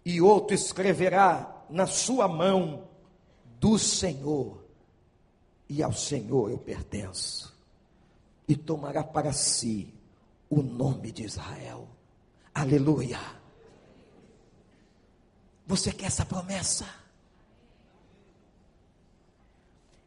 E 0.05 0.21
outro 0.21 0.55
escreverá 0.55 1.63
na 1.69 1.85
sua 1.85 2.27
mão 2.27 2.87
do 3.59 3.77
Senhor. 3.77 4.63
E 5.67 5.81
ao 5.81 5.93
Senhor 5.93 6.51
eu 6.51 6.57
pertenço. 6.57 7.50
E 8.51 8.55
tomará 8.57 9.01
para 9.01 9.31
si 9.31 9.93
o 10.49 10.61
nome 10.61 11.09
de 11.09 11.23
Israel. 11.23 11.87
Aleluia. 12.53 13.17
Você 15.65 15.89
quer 15.93 16.07
essa 16.07 16.25
promessa? 16.25 16.85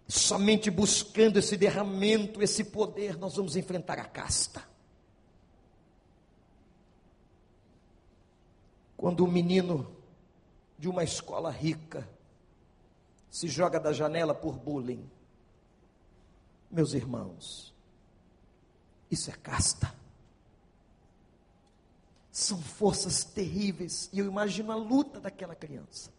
Somente 0.07 0.71
buscando 0.71 1.39
esse 1.39 1.57
derramamento, 1.57 2.43
esse 2.43 2.65
poder, 2.65 3.17
nós 3.17 3.35
vamos 3.35 3.57
enfrentar 3.57 3.99
a 3.99 4.05
casta. 4.05 4.63
Quando 8.95 9.25
um 9.25 9.31
menino 9.31 9.91
de 10.79 10.87
uma 10.87 11.03
escola 11.03 11.51
rica 11.51 12.07
se 13.31 13.49
joga 13.49 13.81
da 13.81 13.95
janela 13.95 14.35
por 14.35 14.59
bullying. 14.59 15.11
Meus 16.71 16.93
irmãos, 16.93 17.74
isso 19.11 19.31
é 19.31 19.35
casta. 19.35 19.95
São 22.31 22.61
forças 22.61 23.25
terríveis. 23.25 24.11
E 24.13 24.19
eu 24.19 24.27
imagino 24.27 24.73
a 24.73 24.75
luta 24.75 25.21
daquela 25.21 25.55
criança. 25.55 26.13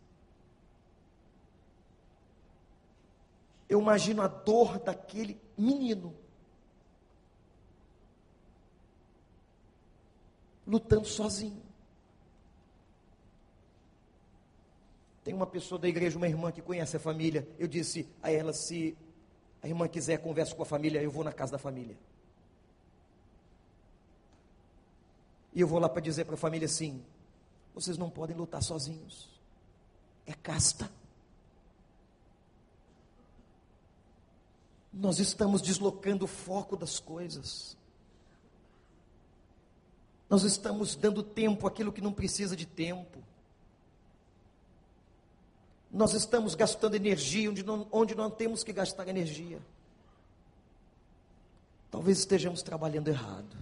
Eu 3.68 3.82
imagino 3.82 4.22
a 4.22 4.28
dor 4.28 4.80
daquele 4.80 5.40
menino. 5.58 6.16
Lutando 10.66 11.06
sozinho. 11.06 11.62
Tem 15.24 15.34
uma 15.34 15.48
pessoa 15.48 15.80
da 15.80 15.88
igreja, 15.88 16.18
uma 16.18 16.28
irmã 16.28 16.52
que 16.52 16.62
conhece 16.62 16.96
a 16.96 17.00
família. 17.00 17.48
Eu 17.58 17.68
disse 17.68 18.08
a 18.22 18.32
ela: 18.32 18.54
se 18.54 18.96
a 19.62 19.68
irmã 19.68 19.88
quiser, 19.88 20.20
conversa 20.20 20.56
com 20.56 20.62
a 20.62 20.66
família, 20.66 21.02
eu 21.02 21.10
vou 21.10 21.24
na 21.24 21.34
casa 21.34 21.54
da 21.54 21.58
família. 21.58 21.98
E 25.56 25.62
eu 25.62 25.68
vou 25.68 25.80
lá 25.80 25.88
para 25.88 26.02
dizer 26.02 26.26
para 26.26 26.36
a 26.36 26.38
família 26.38 26.66
assim: 26.66 27.02
vocês 27.74 27.98
não 27.98 28.10
podem 28.10 28.36
lutar 28.36 28.62
sozinhos. 28.62 29.30
É 30.26 30.34
casta. 30.34 30.92
Nós 34.92 35.20
estamos 35.20 35.62
deslocando 35.62 36.26
o 36.26 36.28
foco 36.28 36.76
das 36.76 37.00
coisas. 37.00 37.78
Nós 40.30 40.44
estamos 40.44 40.96
dando 40.96 41.24
tempo 41.24 41.68
àquilo 41.68 41.94
que 41.94 42.02
não 42.02 42.12
precisa 42.12 42.56
de 42.56 42.66
tempo. 42.66 43.24
Nós 45.92 46.14
estamos 46.14 46.56
gastando 46.56 46.96
energia 46.96 47.50
onde 47.50 47.64
não, 47.64 47.88
onde 47.92 48.16
não 48.16 48.30
temos 48.30 48.64
que 48.64 48.74
gastar 48.74 49.08
energia. 49.08 49.62
Talvez 51.92 52.20
estejamos 52.20 52.62
trabalhando 52.62 53.08
errado. 53.08 53.56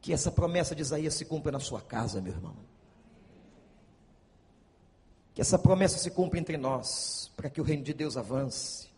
Que 0.00 0.12
essa 0.12 0.30
promessa 0.30 0.74
de 0.74 0.82
Isaías 0.82 1.14
se 1.14 1.24
cumpra 1.24 1.50
na 1.52 1.60
sua 1.60 1.80
casa, 1.80 2.20
meu 2.20 2.32
irmão. 2.32 2.56
Que 5.34 5.40
essa 5.40 5.58
promessa 5.58 5.98
se 5.98 6.10
cumpra 6.10 6.38
entre 6.38 6.56
nós, 6.56 7.30
para 7.36 7.48
que 7.48 7.60
o 7.60 7.64
reino 7.64 7.82
de 7.82 7.94
Deus 7.94 8.16
avance. 8.16 8.88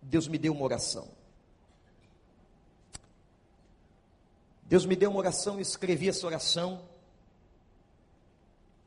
Deus 0.00 0.26
me 0.26 0.38
deu 0.38 0.52
uma 0.52 0.64
oração. 0.64 1.08
Deus 4.64 4.86
me 4.86 4.96
deu 4.96 5.10
uma 5.10 5.18
oração, 5.18 5.58
e 5.58 5.62
escrevi 5.62 6.08
essa 6.08 6.26
oração. 6.26 6.82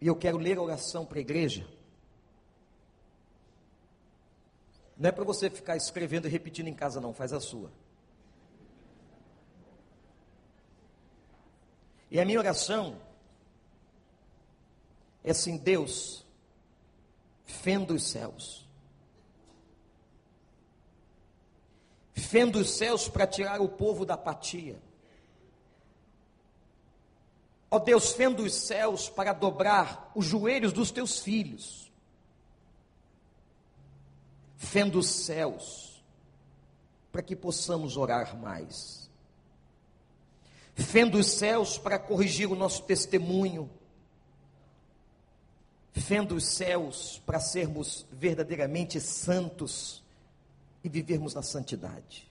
E 0.01 0.07
eu 0.07 0.15
quero 0.15 0.37
ler 0.37 0.57
a 0.57 0.61
oração 0.61 1.05
para 1.05 1.19
a 1.19 1.21
igreja. 1.21 1.67
Não 4.97 5.09
é 5.09 5.11
para 5.11 5.23
você 5.23 5.49
ficar 5.49 5.75
escrevendo 5.75 6.27
e 6.27 6.31
repetindo 6.31 6.67
em 6.67 6.73
casa, 6.73 7.01
não, 7.01 7.13
faz 7.13 7.33
a 7.33 7.39
sua. 7.39 7.71
E 12.15 12.19
a 12.21 12.23
minha 12.23 12.39
oração 12.39 12.95
é 15.21 15.31
assim: 15.31 15.57
Deus, 15.57 16.25
fenda 17.43 17.93
os 17.93 18.03
céus. 18.03 18.65
Fenda 22.13 22.57
os 22.57 22.69
céus 22.69 23.09
para 23.09 23.27
tirar 23.27 23.59
o 23.59 23.67
povo 23.67 24.05
da 24.05 24.13
apatia. 24.13 24.81
Ó 27.69 27.79
Deus, 27.79 28.13
fenda 28.13 28.41
os 28.43 28.53
céus 28.53 29.09
para 29.09 29.33
dobrar 29.33 30.09
os 30.15 30.25
joelhos 30.25 30.71
dos 30.71 30.91
teus 30.91 31.19
filhos. 31.19 31.91
Fenda 34.55 34.97
os 34.97 35.09
céus 35.09 36.01
para 37.11 37.21
que 37.21 37.35
possamos 37.35 37.97
orar 37.97 38.37
mais 38.37 39.04
fenda 40.75 41.17
os 41.17 41.27
céus 41.27 41.77
para 41.77 41.97
corrigir 41.97 42.51
o 42.51 42.55
nosso 42.55 42.83
testemunho, 42.83 43.69
fenda 45.93 46.35
os 46.35 46.45
céus 46.45 47.21
para 47.25 47.39
sermos 47.39 48.05
verdadeiramente 48.11 48.99
santos 48.99 50.03
e 50.83 50.89
vivermos 50.89 51.33
na 51.33 51.41
santidade, 51.41 52.29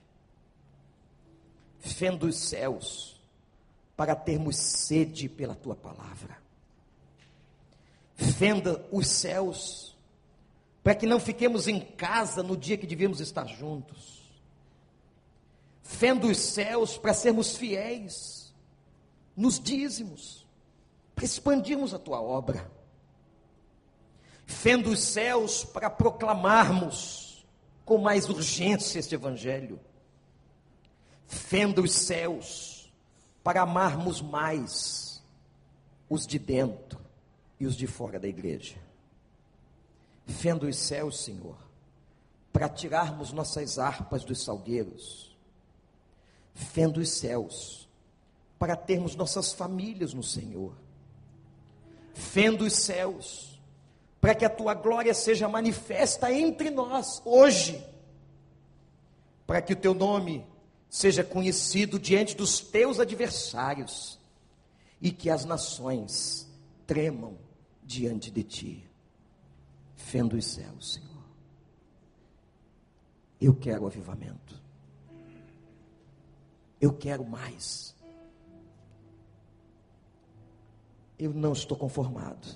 fenda 1.79 2.25
os 2.27 2.37
céus 2.37 3.19
para 3.97 4.15
termos 4.15 4.57
sede 4.57 5.27
pela 5.27 5.55
tua 5.55 5.75
palavra, 5.75 6.37
fenda 8.15 8.85
os 8.91 9.07
céus 9.07 9.95
para 10.83 10.93
que 10.93 11.07
não 11.07 11.19
fiquemos 11.19 11.67
em 11.67 11.79
casa 11.79 12.43
no 12.43 12.55
dia 12.55 12.77
que 12.77 12.85
devemos 12.85 13.19
estar 13.19 13.47
juntos 13.47 14.14
fenda 15.85 16.25
os 16.25 16.39
céus 16.39 16.97
para 16.97 17.13
sermos 17.13 17.55
fiéis 17.55 18.51
nos 19.37 19.59
dízimos, 19.59 20.45
para 21.13 21.23
expandirmos 21.23 21.93
a 21.93 21.99
tua 21.99 22.19
obra. 22.19 22.69
Fenda 24.47 24.89
os 24.89 24.99
céus 24.99 25.63
para 25.63 25.89
proclamarmos 25.89 27.45
com 27.85 27.99
mais 27.99 28.27
urgência 28.27 28.99
este 28.99 29.13
evangelho. 29.13 29.79
Fenda 31.27 31.81
os 31.81 31.93
céus 31.93 32.91
para 33.43 33.61
amarmos 33.61 34.21
mais 34.21 35.23
os 36.09 36.25
de 36.25 36.39
dentro 36.39 36.99
e 37.59 37.65
os 37.67 37.75
de 37.75 37.85
fora 37.85 38.19
da 38.19 38.27
igreja. 38.27 38.75
Fenda 40.25 40.65
os 40.65 40.77
céus, 40.77 41.19
Senhor, 41.19 41.57
para 42.51 42.67
tirarmos 42.67 43.31
nossas 43.31 43.77
harpas 43.77 44.23
dos 44.23 44.43
salgueiros 44.43 45.34
fenda 46.55 46.99
os 46.99 47.09
céus, 47.09 47.87
para 48.57 48.75
termos 48.75 49.15
nossas 49.15 49.53
famílias 49.53 50.13
no 50.13 50.23
Senhor. 50.23 50.73
Fenda 52.13 52.63
os 52.63 52.73
céus, 52.73 53.61
para 54.21 54.33
que 54.33 54.45
a 54.45 54.49
tua 54.49 54.73
glória 54.73 55.13
seja 55.13 55.47
manifesta 55.49 56.31
entre 56.31 56.71
nós 56.71 57.21
hoje, 57.25 57.85
para 59.45 59.61
que 59.61 59.73
o 59.73 59.75
teu 59.75 59.93
nome 59.93 60.43
seja 60.89 61.23
conhecido 61.23 61.99
diante 61.99 62.35
dos 62.35 62.59
teus 62.59 62.99
adversários 62.99 64.17
e 65.01 65.11
que 65.11 65.29
as 65.29 65.43
nações 65.43 66.49
tremam 66.87 67.37
diante 67.83 68.31
de 68.31 68.43
ti. 68.43 68.89
Fenda 69.97 70.37
os 70.37 70.45
céus, 70.45 70.93
Senhor. 70.93 71.23
Eu 73.41 73.53
quero 73.53 73.85
avivamento. 73.85 74.64
Eu 76.79 76.93
quero 76.93 77.25
mais. 77.25 77.95
Eu 81.17 81.33
não 81.33 81.53
estou 81.53 81.77
conformado. 81.77 82.47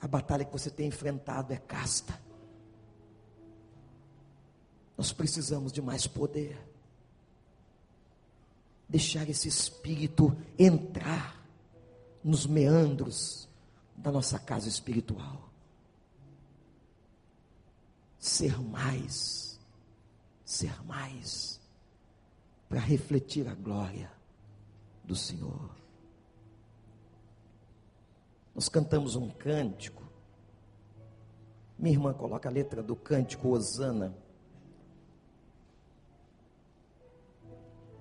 A 0.00 0.08
batalha 0.08 0.44
que 0.44 0.52
você 0.52 0.70
tem 0.70 0.88
enfrentado 0.88 1.52
é 1.52 1.56
casta. 1.56 2.18
Nós 4.96 5.12
precisamos 5.12 5.72
de 5.72 5.82
mais 5.82 6.06
poder. 6.06 6.58
Deixar 8.88 9.28
esse 9.28 9.48
espírito 9.48 10.36
entrar 10.58 11.44
nos 12.22 12.46
meandros 12.46 13.48
da 13.96 14.10
nossa 14.10 14.38
casa 14.38 14.68
espiritual. 14.68 15.50
Ser 18.18 18.60
mais 18.60 19.45
ser 20.46 20.80
mais, 20.84 21.60
para 22.68 22.78
refletir 22.78 23.48
a 23.48 23.54
glória 23.54 24.10
do 25.02 25.16
Senhor. 25.16 25.70
Nós 28.54 28.68
cantamos 28.68 29.16
um 29.16 29.28
cântico. 29.28 30.04
Minha 31.76 31.96
irmã 31.96 32.14
coloca 32.14 32.48
a 32.48 32.52
letra 32.52 32.80
do 32.80 32.94
cântico 32.94 33.48
Osana. 33.48 34.16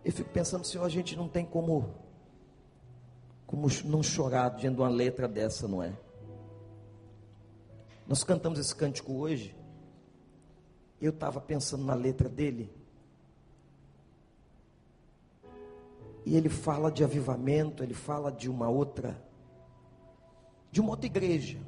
Eu 0.03 0.13
fico 0.13 0.29
pensando, 0.29 0.65
Senhor, 0.65 0.85
a 0.85 0.89
gente 0.89 1.15
não 1.15 1.27
tem 1.27 1.45
como 1.45 2.05
como 3.47 3.67
não 3.85 4.01
chorar 4.01 4.49
diante 4.49 4.75
de 4.75 4.81
uma 4.81 4.89
letra 4.89 5.27
dessa, 5.27 5.67
não 5.67 5.81
é? 5.81 5.93
Nós 8.07 8.23
cantamos 8.23 8.59
esse 8.59 8.75
cântico 8.75 9.13
hoje 9.13 9.55
eu 11.05 11.11
estava 11.11 11.39
pensando 11.39 11.83
na 11.83 11.93
letra 11.93 12.27
dele. 12.27 12.69
E 16.25 16.35
ele 16.35 16.49
fala 16.49 16.91
de 16.91 17.03
avivamento, 17.03 17.83
ele 17.83 17.93
fala 17.93 18.31
de 18.31 18.49
uma 18.49 18.67
outra, 18.67 19.21
de 20.71 20.81
uma 20.81 20.89
outra 20.89 21.05
igreja. 21.05 21.59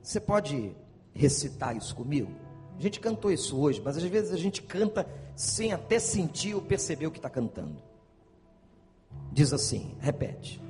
Você 0.00 0.20
pode 0.20 0.74
recitar 1.12 1.76
isso 1.76 1.94
comigo? 1.94 2.30
A 2.78 2.80
gente 2.80 3.00
cantou 3.00 3.32
isso 3.32 3.58
hoje, 3.58 3.82
mas 3.84 3.96
às 3.96 4.04
vezes 4.04 4.32
a 4.32 4.36
gente 4.36 4.62
canta 4.62 5.06
sem 5.34 5.72
até 5.72 5.98
sentir 5.98 6.54
ou 6.54 6.62
perceber 6.62 7.08
o 7.08 7.10
que 7.10 7.18
está 7.18 7.28
cantando. 7.28 7.82
Diz 9.32 9.52
assim: 9.52 9.96
repete. 9.98 10.62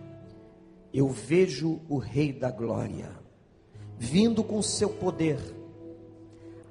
Eu 0.92 1.08
vejo 1.08 1.80
o 1.86 1.98
Rei 1.98 2.32
da 2.32 2.50
Glória 2.50 3.10
vindo 3.98 4.42
com 4.42 4.62
seu 4.62 4.88
poder, 4.88 5.38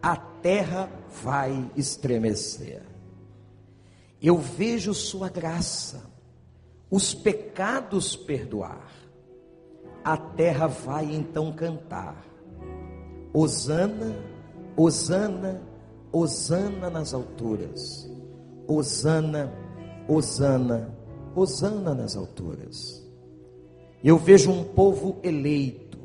a 0.08 0.16
terra 0.16 0.90
vai 1.22 1.70
estremecer. 1.76 2.82
Eu 4.22 4.38
vejo 4.38 4.94
sua 4.94 5.28
graça, 5.28 6.02
os 6.90 7.14
pecados 7.14 8.16
perdoar, 8.16 8.90
a 10.06 10.16
terra 10.16 10.66
vai 10.66 11.14
então 11.14 11.52
cantar. 11.52 12.26
Osana, 13.34 14.16
Osana, 14.78 15.62
Osana 16.10 16.90
nas 16.90 17.14
alturas. 17.14 18.10
Osana, 18.66 19.54
Osana, 20.08 20.90
Osana 21.36 21.94
nas 21.94 22.16
alturas. 22.16 23.06
Eu 24.02 24.18
vejo 24.18 24.52
um 24.52 24.64
povo 24.64 25.18
eleito, 25.22 26.00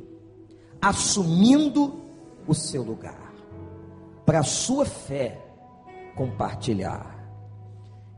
assumindo 0.81 2.01
o 2.49 2.53
seu 2.53 2.83
lugar, 2.83 3.22
para 4.25 4.41
a 4.41 4.45
sua 4.45 4.85
fé 4.85 5.39
compartilhar. 6.15 7.19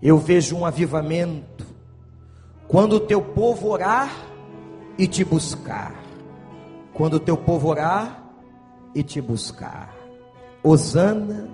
Eu 0.02 0.18
vejo 0.18 0.56
um 0.56 0.66
avivamento, 0.66 1.66
quando 2.68 2.94
o 2.94 3.00
teu 3.00 3.22
povo 3.22 3.68
orar 3.68 4.10
e 4.98 5.06
te 5.06 5.24
buscar. 5.24 5.94
Quando 6.92 7.14
o 7.14 7.20
teu 7.20 7.36
povo 7.36 7.68
orar 7.68 8.22
e 8.94 9.02
te 9.02 9.20
buscar. 9.20 9.94
Osana, 10.62 11.48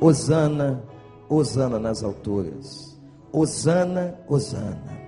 Osana, 0.00 0.82
Osana 1.28 1.78
nas 1.78 2.02
alturas. 2.02 2.98
Osana, 3.32 4.18
Osana. 4.28 4.98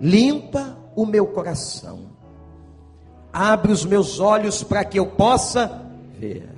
Limpa 0.00 0.76
o 0.96 1.04
meu 1.04 1.26
coração. 1.26 2.08
Abre 3.32 3.72
os 3.72 3.84
meus 3.84 4.18
olhos 4.18 4.62
para 4.62 4.84
que 4.84 4.98
eu 4.98 5.06
possa 5.06 5.86
ver. 6.18 6.57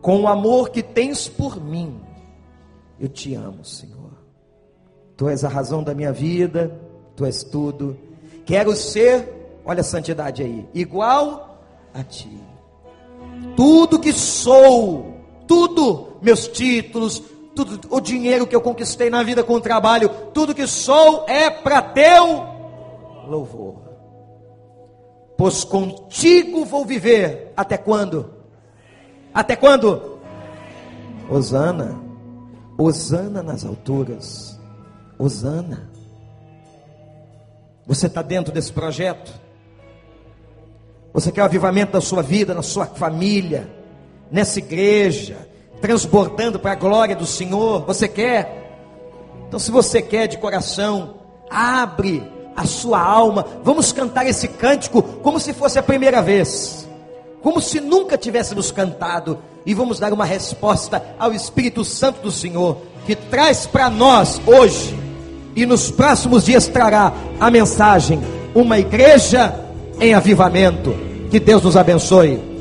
Com 0.00 0.22
o 0.22 0.28
amor 0.28 0.70
que 0.70 0.82
tens 0.82 1.28
por 1.28 1.60
mim, 1.60 2.00
eu 2.98 3.08
te 3.08 3.34
amo, 3.34 3.64
Senhor. 3.64 4.12
Tu 5.16 5.28
és 5.28 5.44
a 5.44 5.48
razão 5.48 5.82
da 5.82 5.94
minha 5.94 6.12
vida, 6.12 6.78
tu 7.14 7.24
és 7.24 7.42
tudo. 7.42 7.96
Quero 8.44 8.74
ser, 8.74 9.60
olha 9.64 9.80
a 9.80 9.84
santidade 9.84 10.42
aí, 10.42 10.68
igual 10.74 11.60
a 11.92 12.02
ti. 12.04 12.40
Tudo 13.56 13.98
que 13.98 14.12
sou, 14.12 15.16
tudo, 15.46 16.18
meus 16.20 16.46
títulos, 16.46 17.22
tudo, 17.54 17.80
o 17.90 18.00
dinheiro 18.00 18.46
que 18.46 18.54
eu 18.54 18.60
conquistei 18.60 19.08
na 19.08 19.22
vida 19.22 19.42
com 19.42 19.54
o 19.54 19.60
trabalho, 19.60 20.10
tudo 20.32 20.54
que 20.54 20.66
sou 20.66 21.24
é 21.26 21.50
para 21.50 21.80
teu 21.80 22.44
louvor. 23.26 23.76
Pois 25.36 25.64
contigo 25.64 26.64
vou 26.64 26.84
viver 26.84 27.52
até 27.56 27.76
quando? 27.76 28.35
Até 29.36 29.54
quando? 29.54 30.18
Osana, 31.28 31.94
Osana 32.78 33.42
nas 33.42 33.66
alturas, 33.66 34.58
Osana. 35.18 35.90
Você 37.86 38.06
está 38.06 38.22
dentro 38.22 38.50
desse 38.50 38.72
projeto? 38.72 39.30
Você 41.12 41.30
quer 41.30 41.42
o 41.42 41.44
avivamento 41.44 41.92
da 41.92 42.00
sua 42.00 42.22
vida, 42.22 42.54
na 42.54 42.62
sua 42.62 42.86
família, 42.86 43.70
nessa 44.30 44.58
igreja, 44.58 45.46
transbordando 45.82 46.58
para 46.58 46.72
a 46.72 46.76
glória 46.76 47.14
do 47.14 47.26
Senhor? 47.26 47.84
Você 47.84 48.08
quer? 48.08 48.72
Então, 49.46 49.58
se 49.58 49.70
você 49.70 50.00
quer 50.00 50.28
de 50.28 50.38
coração, 50.38 51.16
abre 51.50 52.26
a 52.56 52.64
sua 52.64 53.02
alma. 53.02 53.44
Vamos 53.62 53.92
cantar 53.92 54.26
esse 54.26 54.48
cântico 54.48 55.02
como 55.02 55.38
se 55.38 55.52
fosse 55.52 55.78
a 55.78 55.82
primeira 55.82 56.22
vez, 56.22 56.85
como 57.46 57.60
se 57.60 57.80
nunca 57.80 58.18
tivéssemos 58.18 58.72
cantado, 58.72 59.38
e 59.64 59.72
vamos 59.72 60.00
dar 60.00 60.12
uma 60.12 60.24
resposta 60.24 61.00
ao 61.16 61.32
Espírito 61.32 61.84
Santo 61.84 62.20
do 62.20 62.32
Senhor, 62.32 62.78
que 63.06 63.14
traz 63.14 63.66
para 63.66 63.88
nós 63.88 64.40
hoje 64.44 64.98
e 65.54 65.64
nos 65.64 65.88
próximos 65.88 66.44
dias 66.44 66.66
trará 66.66 67.12
a 67.38 67.48
mensagem: 67.48 68.20
uma 68.52 68.80
igreja 68.80 69.54
em 70.00 70.12
avivamento. 70.12 70.92
Que 71.30 71.38
Deus 71.38 71.62
nos 71.62 71.76
abençoe. 71.76 72.55